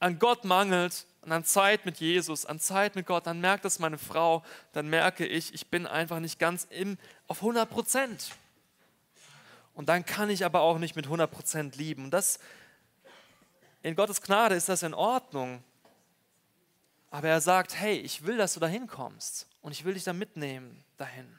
an 0.00 0.18
Gott 0.18 0.44
mangelt 0.44 1.06
und 1.28 1.32
an 1.32 1.44
Zeit 1.44 1.84
mit 1.84 1.98
Jesus, 1.98 2.46
an 2.46 2.58
Zeit 2.58 2.96
mit 2.96 3.04
Gott, 3.04 3.26
dann 3.26 3.38
merkt 3.42 3.66
das 3.66 3.78
meine 3.78 3.98
Frau, 3.98 4.42
dann 4.72 4.88
merke 4.88 5.26
ich, 5.26 5.52
ich 5.52 5.66
bin 5.66 5.86
einfach 5.86 6.20
nicht 6.20 6.38
ganz 6.38 6.66
im, 6.70 6.96
auf 7.26 7.42
100 7.42 7.68
Prozent. 7.68 8.30
Und 9.74 9.90
dann 9.90 10.06
kann 10.06 10.30
ich 10.30 10.46
aber 10.46 10.62
auch 10.62 10.78
nicht 10.78 10.96
mit 10.96 11.04
100 11.04 11.30
Prozent 11.30 11.76
lieben. 11.76 12.04
Und 12.04 12.12
das, 12.12 12.38
in 13.82 13.94
Gottes 13.94 14.22
Gnade 14.22 14.54
ist 14.54 14.70
das 14.70 14.82
in 14.82 14.94
Ordnung. 14.94 15.62
Aber 17.10 17.28
er 17.28 17.42
sagt, 17.42 17.76
hey, 17.76 17.98
ich 17.98 18.24
will, 18.24 18.38
dass 18.38 18.54
du 18.54 18.60
dahin 18.60 18.86
kommst 18.86 19.48
und 19.60 19.72
ich 19.72 19.84
will 19.84 19.92
dich 19.92 20.04
da 20.04 20.14
mitnehmen 20.14 20.82
dahin. 20.96 21.38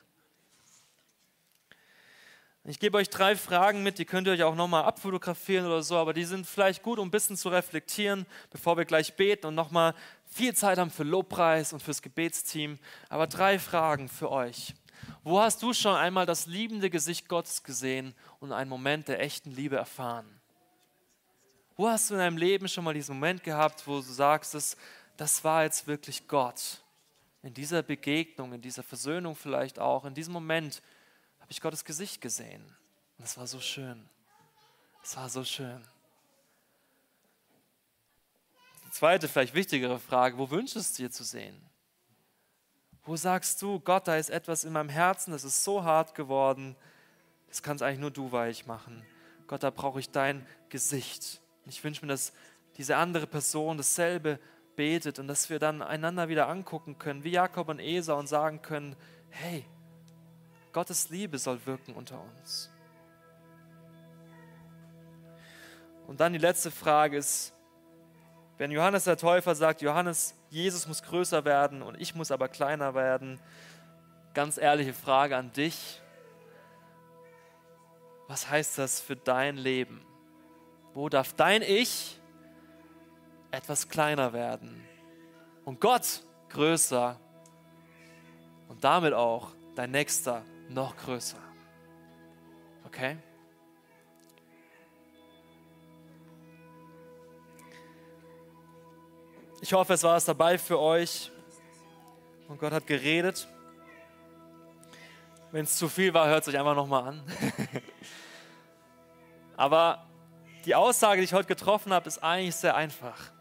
Ich 2.65 2.79
gebe 2.79 2.97
euch 2.97 3.09
drei 3.09 3.35
Fragen 3.35 3.83
mit, 3.83 3.99
die 3.99 4.05
könnt 4.05 4.27
ihr 4.27 4.33
euch 4.33 4.43
auch 4.43 4.53
nochmal 4.53 4.83
abfotografieren 4.83 5.65
oder 5.65 5.81
so, 5.81 5.95
aber 5.95 6.13
die 6.13 6.25
sind 6.25 6.45
vielleicht 6.45 6.83
gut, 6.83 6.99
um 6.99 7.07
ein 7.07 7.11
bisschen 7.11 7.37
zu 7.37 7.49
reflektieren, 7.49 8.25
bevor 8.51 8.77
wir 8.77 8.85
gleich 8.85 9.15
beten 9.15 9.47
und 9.47 9.55
nochmal 9.55 9.95
viel 10.25 10.53
Zeit 10.53 10.77
haben 10.77 10.91
für 10.91 11.03
Lobpreis 11.03 11.71
und 11.71 11.81
fürs 11.81 12.01
Gebetsteam. 12.01 12.77
Aber 13.07 13.27
drei 13.27 13.59
Fragen 13.59 14.09
für 14.09 14.29
euch. 14.29 14.75
Wo 15.23 15.39
hast 15.39 15.63
du 15.63 15.73
schon 15.73 15.95
einmal 15.95 16.25
das 16.25 16.45
liebende 16.47 16.89
Gesicht 16.89 17.29
Gottes 17.29 17.63
gesehen 17.63 18.13
und 18.39 18.51
einen 18.51 18.69
Moment 18.69 19.07
der 19.07 19.21
echten 19.21 19.51
Liebe 19.51 19.77
erfahren? 19.77 20.39
Wo 21.77 21.87
hast 21.87 22.09
du 22.09 22.15
in 22.15 22.19
deinem 22.19 22.37
Leben 22.37 22.67
schon 22.67 22.83
mal 22.83 22.93
diesen 22.93 23.15
Moment 23.15 23.41
gehabt, 23.41 23.87
wo 23.87 23.95
du 23.95 24.01
sagst, 24.01 24.53
das, 24.53 24.75
das 25.15 25.43
war 25.45 25.63
jetzt 25.63 25.87
wirklich 25.87 26.27
Gott? 26.27 26.83
In 27.41 27.53
dieser 27.53 27.83
Begegnung, 27.83 28.51
in 28.51 28.61
dieser 28.61 28.83
Versöhnung 28.83 29.33
vielleicht 29.33 29.79
auch, 29.79 30.03
in 30.03 30.13
diesem 30.13 30.33
Moment, 30.33 30.81
habe 31.49 31.53
ich 31.53 31.61
Gottes 31.61 31.83
Gesicht 31.83 32.21
gesehen. 32.21 32.63
Und 33.17 33.25
es 33.25 33.35
war 33.35 33.47
so 33.47 33.59
schön. 33.59 34.07
Es 35.03 35.17
war 35.17 35.27
so 35.29 35.43
schön. 35.43 35.83
Die 38.85 38.91
zweite, 38.91 39.27
vielleicht 39.27 39.55
wichtigere 39.55 39.97
Frage, 39.97 40.37
wo 40.37 40.51
wünschst 40.51 40.99
du 40.99 41.01
dir 41.01 41.09
zu 41.09 41.23
sehen? 41.23 41.59
Wo 43.03 43.15
sagst 43.15 43.59
du, 43.63 43.79
Gott, 43.79 44.07
da 44.07 44.15
ist 44.17 44.29
etwas 44.29 44.63
in 44.63 44.73
meinem 44.73 44.89
Herzen, 44.89 45.31
das 45.31 45.43
ist 45.43 45.63
so 45.63 45.83
hart 45.83 46.13
geworden, 46.13 46.75
das 47.47 47.63
kannst 47.63 47.81
eigentlich 47.81 47.97
nur 47.97 48.11
du 48.11 48.31
weich 48.31 48.67
machen. 48.67 49.03
Gott, 49.47 49.63
da 49.63 49.71
brauche 49.71 49.99
ich 49.99 50.11
dein 50.11 50.45
Gesicht. 50.69 51.41
Ich 51.65 51.83
wünsche 51.83 52.05
mir, 52.05 52.11
dass 52.11 52.31
diese 52.77 52.95
andere 52.95 53.25
Person 53.25 53.77
dasselbe 53.77 54.39
betet 54.75 55.17
und 55.17 55.27
dass 55.27 55.49
wir 55.49 55.57
dann 55.57 55.81
einander 55.81 56.29
wieder 56.29 56.47
angucken 56.47 56.99
können, 56.99 57.23
wie 57.23 57.31
Jakob 57.31 57.69
und 57.69 57.79
Esau 57.79 58.19
und 58.19 58.27
sagen 58.27 58.61
können, 58.61 58.95
hey, 59.29 59.65
Gottes 60.71 61.09
Liebe 61.09 61.37
soll 61.37 61.65
wirken 61.65 61.93
unter 61.93 62.21
uns. 62.21 62.69
Und 66.07 66.19
dann 66.19 66.33
die 66.33 66.39
letzte 66.39 66.71
Frage 66.71 67.17
ist, 67.17 67.53
wenn 68.57 68.71
Johannes 68.71 69.05
der 69.05 69.15
Täufer 69.15 69.55
sagt, 69.55 69.81
Johannes, 69.81 70.35
Jesus 70.49 70.87
muss 70.87 71.01
größer 71.01 71.45
werden 71.45 71.81
und 71.81 71.99
ich 71.99 72.13
muss 72.13 72.31
aber 72.31 72.49
kleiner 72.49 72.93
werden, 72.93 73.39
ganz 74.33 74.57
ehrliche 74.57 74.93
Frage 74.93 75.37
an 75.37 75.53
dich. 75.53 76.01
Was 78.27 78.49
heißt 78.49 78.77
das 78.77 79.01
für 79.01 79.15
dein 79.15 79.57
Leben? 79.57 80.05
Wo 80.93 81.09
darf 81.09 81.33
dein 81.33 81.61
Ich 81.61 82.19
etwas 83.51 83.87
kleiner 83.87 84.33
werden 84.33 84.83
und 85.65 85.79
Gott 85.79 86.23
größer 86.49 87.19
und 88.67 88.83
damit 88.83 89.13
auch 89.13 89.53
dein 89.75 89.91
Nächster 89.91 90.43
noch 90.69 90.95
größer. 90.95 91.37
Okay? 92.85 93.17
Ich 99.61 99.73
hoffe, 99.73 99.93
es 99.93 100.03
war 100.03 100.15
es 100.15 100.25
dabei 100.25 100.57
für 100.57 100.79
euch 100.79 101.31
und 102.47 102.59
Gott 102.59 102.71
hat 102.71 102.87
geredet. 102.87 103.47
Wenn 105.51 105.65
es 105.65 105.75
zu 105.75 105.89
viel 105.89 106.13
war, 106.13 106.27
hört 106.27 106.43
es 106.43 106.47
euch 106.47 106.57
einfach 106.57 106.75
nochmal 106.75 107.09
an. 107.09 107.23
Aber 109.57 110.07
die 110.65 110.75
Aussage, 110.75 111.19
die 111.19 111.25
ich 111.25 111.33
heute 111.33 111.47
getroffen 111.47 111.91
habe, 111.91 112.07
ist 112.07 112.23
eigentlich 112.23 112.55
sehr 112.55 112.75
einfach. 112.75 113.31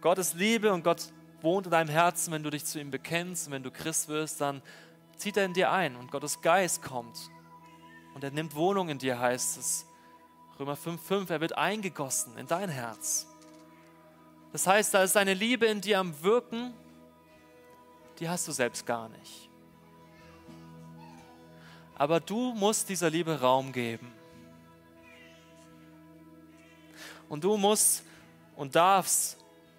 Gott 0.00 0.18
ist 0.18 0.34
Liebe 0.34 0.72
und 0.72 0.82
Gott 0.82 1.12
wohnt 1.40 1.66
in 1.66 1.72
deinem 1.72 1.88
Herzen. 1.88 2.32
Wenn 2.32 2.42
du 2.42 2.50
dich 2.50 2.64
zu 2.64 2.78
ihm 2.78 2.90
bekennst 2.90 3.46
und 3.46 3.52
wenn 3.52 3.62
du 3.62 3.70
Christ 3.70 4.08
wirst, 4.08 4.40
dann 4.40 4.62
zieht 5.16 5.36
er 5.36 5.44
in 5.44 5.54
dir 5.54 5.70
ein 5.72 5.96
und 5.96 6.10
Gottes 6.10 6.40
Geist 6.40 6.82
kommt 6.82 7.30
und 8.14 8.24
er 8.24 8.30
nimmt 8.30 8.54
Wohnung 8.54 8.88
in 8.88 8.98
dir, 8.98 9.18
heißt 9.18 9.58
es. 9.58 9.86
Römer 10.58 10.76
5,5, 10.76 11.30
er 11.30 11.40
wird 11.40 11.58
eingegossen 11.58 12.38
in 12.38 12.46
dein 12.46 12.70
Herz. 12.70 13.26
Das 14.52 14.66
heißt, 14.66 14.94
da 14.94 15.02
ist 15.02 15.16
eine 15.16 15.34
Liebe 15.34 15.66
in 15.66 15.82
dir 15.82 16.00
am 16.00 16.22
Wirken, 16.22 16.72
die 18.18 18.28
hast 18.28 18.48
du 18.48 18.52
selbst 18.52 18.86
gar 18.86 19.10
nicht. 19.10 19.50
Aber 21.94 22.20
du 22.20 22.54
musst 22.54 22.88
dieser 22.88 23.10
Liebe 23.10 23.40
Raum 23.40 23.72
geben. 23.72 24.12
Und 27.28 27.44
du 27.44 27.56
musst 27.56 28.04
und 28.54 28.74
darfst 28.74 29.38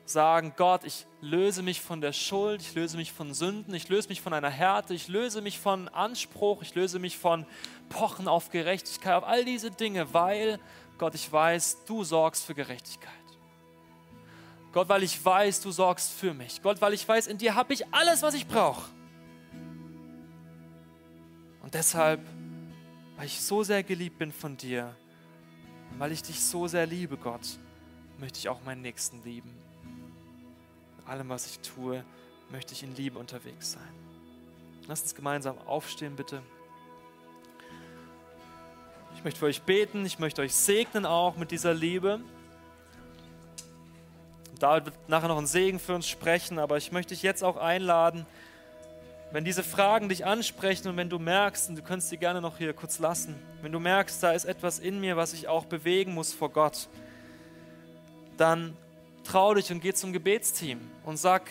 sagen, 0.10 0.54
Gott, 0.56 0.84
ich 0.84 1.06
löse 1.22 1.64
mich 1.64 1.82
von 1.82 2.02
der 2.02 2.14
Schuld, 2.14 2.62
ich 2.62 2.76
löse 2.76 2.98
mich 2.98 3.12
von 3.12 3.34
Sünden, 3.34 3.74
ich 3.74 3.90
löse 3.90 4.10
mich 4.10 4.22
von 4.22 4.34
einer 4.34 4.50
Härte, 4.50 4.94
ich 4.94 5.08
löse 5.08 5.42
mich 5.42 5.60
von 5.60 5.88
Anspruch, 5.90 6.62
ich 6.62 6.76
löse 6.76 7.00
mich 7.00 7.18
von 7.18 7.46
Pochen 7.90 8.28
auf 8.28 8.50
Gerechtigkeit, 8.50 9.16
auf 9.16 9.24
all 9.24 9.46
diese 9.46 9.72
Dinge, 9.72 10.14
weil, 10.14 10.60
Gott, 10.98 11.16
ich 11.16 11.32
weiß, 11.32 11.86
du 11.86 12.04
sorgst 12.04 12.46
für 12.46 12.54
Gerechtigkeit. 12.54 13.12
Gott, 14.74 14.90
weil 14.90 15.04
ich 15.04 15.24
weiß, 15.24 15.62
du 15.62 15.72
sorgst 15.72 16.12
für 16.12 16.34
mich. 16.34 16.62
Gott, 16.62 16.82
weil 16.82 16.94
ich 16.94 17.08
weiß, 17.08 17.28
in 17.28 17.38
dir 17.38 17.56
habe 17.56 17.74
ich 17.74 17.94
alles, 17.94 18.22
was 18.22 18.34
ich 18.34 18.48
brauche. 18.48 18.92
Und 21.62 21.74
deshalb, 21.74 22.22
weil 23.16 23.26
ich 23.26 23.42
so 23.42 23.64
sehr 23.64 23.84
geliebt 23.84 24.20
bin 24.20 24.32
von 24.32 24.56
dir, 24.56 24.96
weil 25.98 26.12
ich 26.12 26.22
dich 26.22 26.44
so 26.44 26.68
sehr 26.68 26.86
liebe, 26.86 27.18
Gott, 27.18 27.58
möchte 28.20 28.40
ich 28.40 28.50
auch 28.50 28.62
meinen 28.64 28.82
Nächsten 28.82 29.24
lieben 29.24 29.67
allem, 31.08 31.30
was 31.30 31.46
ich 31.46 31.60
tue, 31.60 32.04
möchte 32.50 32.74
ich 32.74 32.84
in 32.84 32.96
Liebe 32.96 33.20
unterwegs 33.20 33.74
sein. 33.74 33.94
Lasst 34.88 35.04
uns 35.04 35.16
gemeinsam 35.16 35.58
aufstehen, 35.66 36.16
bitte. 36.16 36.42
Ich 39.16 39.24
möchte 39.24 39.40
für 39.40 39.48
euch 39.48 39.64
beten, 39.64 40.06
ich 40.06 40.20
möchte 40.20 40.42
euch 40.42 40.54
segnen 40.54 41.06
auch 41.06 41.38
mit 41.38 41.52
dieser 41.52 41.74
Liebe. 41.74 42.22
David 44.60 44.86
wird 44.86 45.10
nachher 45.10 45.28
noch 45.28 45.38
einen 45.38 45.48
Segen 45.48 45.80
für 45.80 45.96
uns 45.96 46.08
sprechen, 46.08 46.60
aber 46.60 46.78
ich 46.78 46.92
möchte 46.92 47.14
dich 47.14 47.24
jetzt 47.24 47.44
auch 47.44 47.58
einladen, 47.58 48.26
wenn 49.32 49.44
diese 49.44 49.64
Fragen 49.64 50.08
dich 50.08 50.26
ansprechen 50.26 50.88
und 50.88 50.98
wenn 50.98 51.10
du 51.10 51.20
merkst, 51.20 51.70
und 51.70 51.76
du 51.76 51.82
kannst 51.82 52.10
sie 52.10 52.18
gerne 52.18 52.42
noch 52.42 52.58
hier 52.58 52.74
kurz 52.74 53.00
lassen, 53.00 53.36
wenn 53.62 53.72
du 53.72 53.80
merkst, 53.80 54.24
da 54.24 54.32
ist 54.32 54.46
etwas 54.46 54.80
in 54.80 55.02
mir, 55.02 55.18
was 55.18 55.34
ich 55.34 55.48
auch 55.48 55.66
bewegen 55.66 56.14
muss 56.14 56.34
vor 56.34 56.50
Gott, 56.50 56.88
dann 58.38 58.78
trau 59.28 59.54
dich 59.54 59.72
und 59.72 59.82
geh 59.82 59.94
zum 59.94 60.14
Gebetsteam 60.14 60.80
und 61.04 61.18
sag, 61.18 61.50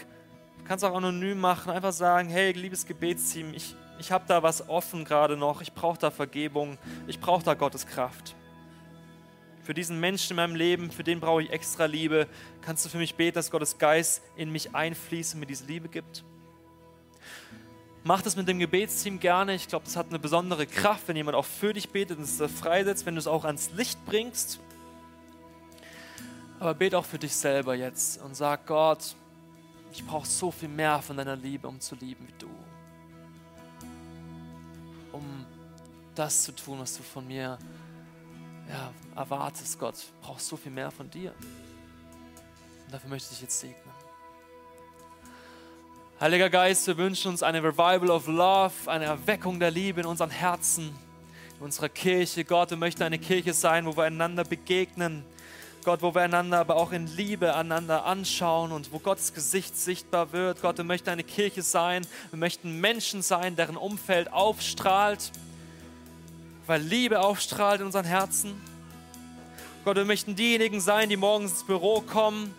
du 0.59 0.65
kannst 0.65 0.85
auch 0.85 0.95
anonym 0.95 1.39
machen, 1.39 1.71
einfach 1.71 1.93
sagen, 1.93 2.29
hey, 2.29 2.53
liebes 2.53 2.87
Gebetsteam, 2.87 3.53
ich, 3.55 3.77
ich 3.99 4.11
habe 4.11 4.25
da 4.27 4.43
was 4.43 4.69
offen 4.69 5.05
gerade 5.05 5.37
noch, 5.37 5.61
ich 5.61 5.73
brauche 5.73 5.99
da 5.99 6.11
Vergebung, 6.11 6.79
ich 7.07 7.21
brauche 7.21 7.45
da 7.45 7.55
Gottes 7.55 7.87
Kraft. 7.87 8.35
Für 9.63 9.75
diesen 9.75 10.01
Menschen 10.01 10.31
in 10.33 10.37
meinem 10.37 10.55
Leben, 10.55 10.91
für 10.91 11.05
den 11.05 11.21
brauche 11.21 11.43
ich 11.43 11.51
extra 11.51 11.87
Liebe. 11.87 12.29
Kannst 12.63 12.85
du 12.85 12.89
für 12.89 12.99
mich 12.99 13.17
beten, 13.17 13.35
dass 13.35 13.51
Gottes 13.51 13.79
Geist 13.79 14.23
in 14.37 14.51
mich 14.53 14.75
einfließt 14.75 15.35
und 15.35 15.41
mir 15.41 15.47
diese 15.47 15.65
Liebe 15.67 15.89
gibt? 15.89 16.25
Mach 18.05 18.23
das 18.23 18.37
mit 18.37 18.47
dem 18.47 18.61
Gebetsteam 18.61 19.19
gerne. 19.19 19.57
Ich 19.57 19.67
glaube, 19.67 19.85
das 19.85 19.97
hat 19.97 20.07
eine 20.11 20.21
besondere 20.21 20.67
Kraft, 20.67 21.09
wenn 21.09 21.17
jemand 21.17 21.37
auch 21.37 21.45
für 21.45 21.73
dich 21.73 21.89
betet 21.89 22.19
und 22.19 22.23
es 22.23 22.41
freisetzt, 22.53 23.05
wenn 23.05 23.17
du 23.17 23.19
es 23.19 23.27
auch 23.27 23.45
ans 23.45 23.73
Licht 23.73 23.99
bringst. 24.07 24.61
Aber 26.59 26.75
bete 26.75 26.99
auch 26.99 27.05
für 27.05 27.19
dich 27.19 27.35
selber 27.35 27.75
jetzt 27.75 28.21
und 28.23 28.35
sag 28.35 28.67
Gott, 28.67 29.15
ich 29.93 30.05
brauche 30.05 30.27
so 30.27 30.51
viel 30.51 30.69
mehr 30.69 31.01
von 31.03 31.17
deiner 31.17 31.37
Liebe, 31.37 31.69
um 31.69 31.81
zu 31.81 31.95
lieben 31.97 32.27
wie 32.27 32.35
du. 32.39 32.51
Um 35.13 35.47
das 36.15 36.45
zu 36.45 36.53
tun, 36.53 36.79
was 36.81 36.97
du 36.97 37.03
von 37.03 37.27
mir 37.27 37.59
ja, 38.69 38.93
erwartest, 39.15 39.79
Gott. 39.79 39.97
Ich 39.97 40.13
brauche 40.21 40.41
so 40.41 40.57
viel 40.57 40.73
mehr 40.73 40.91
von 40.91 41.11
dir. 41.11 41.33
Und 42.87 42.93
dafür 42.93 43.11
möchte 43.11 43.29
ich 43.33 43.39
dich 43.39 43.43
jetzt 43.43 43.61
segnen. 43.61 43.95
Heiliger 46.19 46.49
Geist, 46.49 46.87
wir 46.87 46.97
wünschen 46.97 47.31
uns 47.31 47.43
eine 47.43 47.63
Revival 47.63 48.11
of 48.11 48.27
Love, 48.27 48.73
eine 48.87 49.05
Erweckung 49.05 49.61
der 49.61 49.71
Liebe 49.71 50.01
in 50.01 50.07
unseren 50.07 50.31
Herzen 50.31 50.95
in 51.59 51.65
unserer 51.65 51.89
Kirche. 51.89 52.45
Gott, 52.45 52.71
wir 52.71 52.77
möchten 52.77 53.03
eine 53.03 53.19
Kirche 53.19 53.53
sein, 53.53 53.87
wo 53.87 53.97
wir 53.97 54.05
einander 54.05 54.45
begegnen. 54.45 55.25
Gott, 55.87 56.03
wo 56.03 56.17
wir 56.17 56.23
einander 56.23 56.59
aber 56.59 56.75
auch 56.75 56.91
in 56.91 57.07
Liebe 57.07 57.55
einander 57.55 58.07
anschauen 58.07 58.73
und 58.73 58.91
wo 58.91 58.99
Gottes 58.99 59.35
Gesicht 59.35 59.77
sichtbar 59.77 60.33
wird. 60.33 60.61
Gott, 60.61 60.79
wir 60.79 60.85
möchten 60.85 61.11
eine 61.11 61.23
Kirche 61.23 61.63
sein. 61.63 62.05
Wir 62.33 62.41
möchten 62.41 62.81
Menschen 62.81 63.23
sein, 63.23 63.55
deren 63.55 63.77
Umfeld 63.77 64.33
aufstrahlt, 64.33 65.31
weil 66.67 66.83
Liebe 66.83 67.21
aufstrahlt 67.21 67.83
in 67.83 67.87
unseren 67.87 68.05
Herzen. 68.05 68.61
Gott, 69.85 69.95
wir 69.95 70.05
möchten 70.05 70.35
diejenigen 70.35 70.81
sein, 70.81 71.09
die 71.09 71.17
morgens 71.17 71.53
ins 71.53 71.65
Büro 71.65 72.01
kommen 72.01 72.53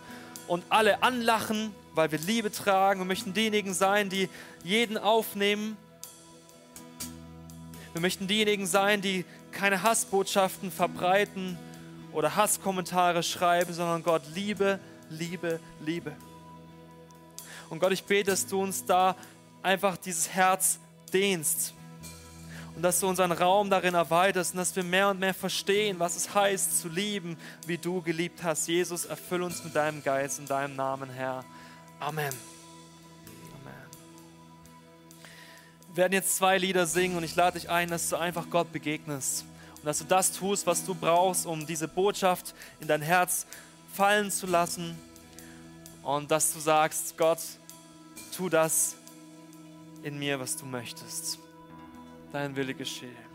und 0.46 0.64
alle 0.70 1.02
anlachen, 1.02 1.74
weil 1.94 2.10
wir 2.10 2.20
Liebe 2.20 2.50
tragen. 2.50 3.00
Wir 3.00 3.04
möchten 3.04 3.34
diejenigen 3.34 3.74
sein, 3.74 4.08
die 4.08 4.30
jeden 4.64 4.96
aufnehmen. 4.96 5.76
Wir 7.92 8.00
möchten 8.00 8.26
diejenigen 8.26 8.66
sein, 8.66 9.02
die 9.02 9.26
keine 9.52 9.82
Hassbotschaften 9.82 10.70
verbreiten 10.70 11.58
oder 12.18 12.34
Hasskommentare 12.34 13.22
schreiben, 13.22 13.72
sondern 13.72 14.02
Gott 14.02 14.22
Liebe, 14.34 14.80
Liebe, 15.08 15.60
Liebe. 15.78 16.10
Und 17.70 17.78
Gott, 17.78 17.92
ich 17.92 18.02
bete, 18.02 18.32
dass 18.32 18.44
du 18.44 18.60
uns 18.60 18.84
da 18.84 19.14
einfach 19.62 19.96
dieses 19.96 20.28
Herz 20.28 20.80
dehnst 21.12 21.74
und 22.74 22.82
dass 22.82 22.98
du 22.98 23.06
unseren 23.06 23.30
Raum 23.30 23.70
darin 23.70 23.94
erweiterst 23.94 24.52
und 24.52 24.58
dass 24.58 24.74
wir 24.74 24.82
mehr 24.82 25.10
und 25.10 25.20
mehr 25.20 25.32
verstehen, 25.32 26.00
was 26.00 26.16
es 26.16 26.34
heißt 26.34 26.80
zu 26.80 26.88
lieben, 26.88 27.36
wie 27.68 27.78
du 27.78 28.02
geliebt 28.02 28.42
hast. 28.42 28.66
Jesus, 28.66 29.04
erfüll 29.04 29.44
uns 29.44 29.62
mit 29.62 29.76
deinem 29.76 30.02
Geist 30.02 30.40
in 30.40 30.46
deinem 30.46 30.74
Namen, 30.74 31.10
Herr. 31.10 31.44
Amen. 32.00 32.34
Wir 35.90 35.96
werden 35.96 36.14
jetzt 36.14 36.36
zwei 36.36 36.58
Lieder 36.58 36.86
singen 36.86 37.16
und 37.16 37.22
ich 37.22 37.36
lade 37.36 37.60
dich 37.60 37.70
ein, 37.70 37.88
dass 37.90 38.08
du 38.08 38.16
einfach 38.16 38.50
Gott 38.50 38.72
begegnest 38.72 39.44
und 39.78 39.86
dass 39.86 39.98
du 39.98 40.04
das 40.04 40.32
tust, 40.32 40.66
was 40.66 40.84
du 40.84 40.94
brauchst, 40.94 41.46
um 41.46 41.66
diese 41.66 41.88
Botschaft 41.88 42.54
in 42.80 42.88
dein 42.88 43.02
Herz 43.02 43.46
fallen 43.94 44.30
zu 44.30 44.46
lassen 44.46 44.98
und 46.02 46.30
dass 46.30 46.52
du 46.52 46.60
sagst, 46.60 47.16
Gott, 47.16 47.40
tu 48.36 48.48
das 48.48 48.96
in 50.02 50.18
mir, 50.18 50.38
was 50.38 50.56
du 50.56 50.66
möchtest 50.66 51.38
dein 52.32 52.54
Wille 52.56 52.74
geschehe. 52.74 53.27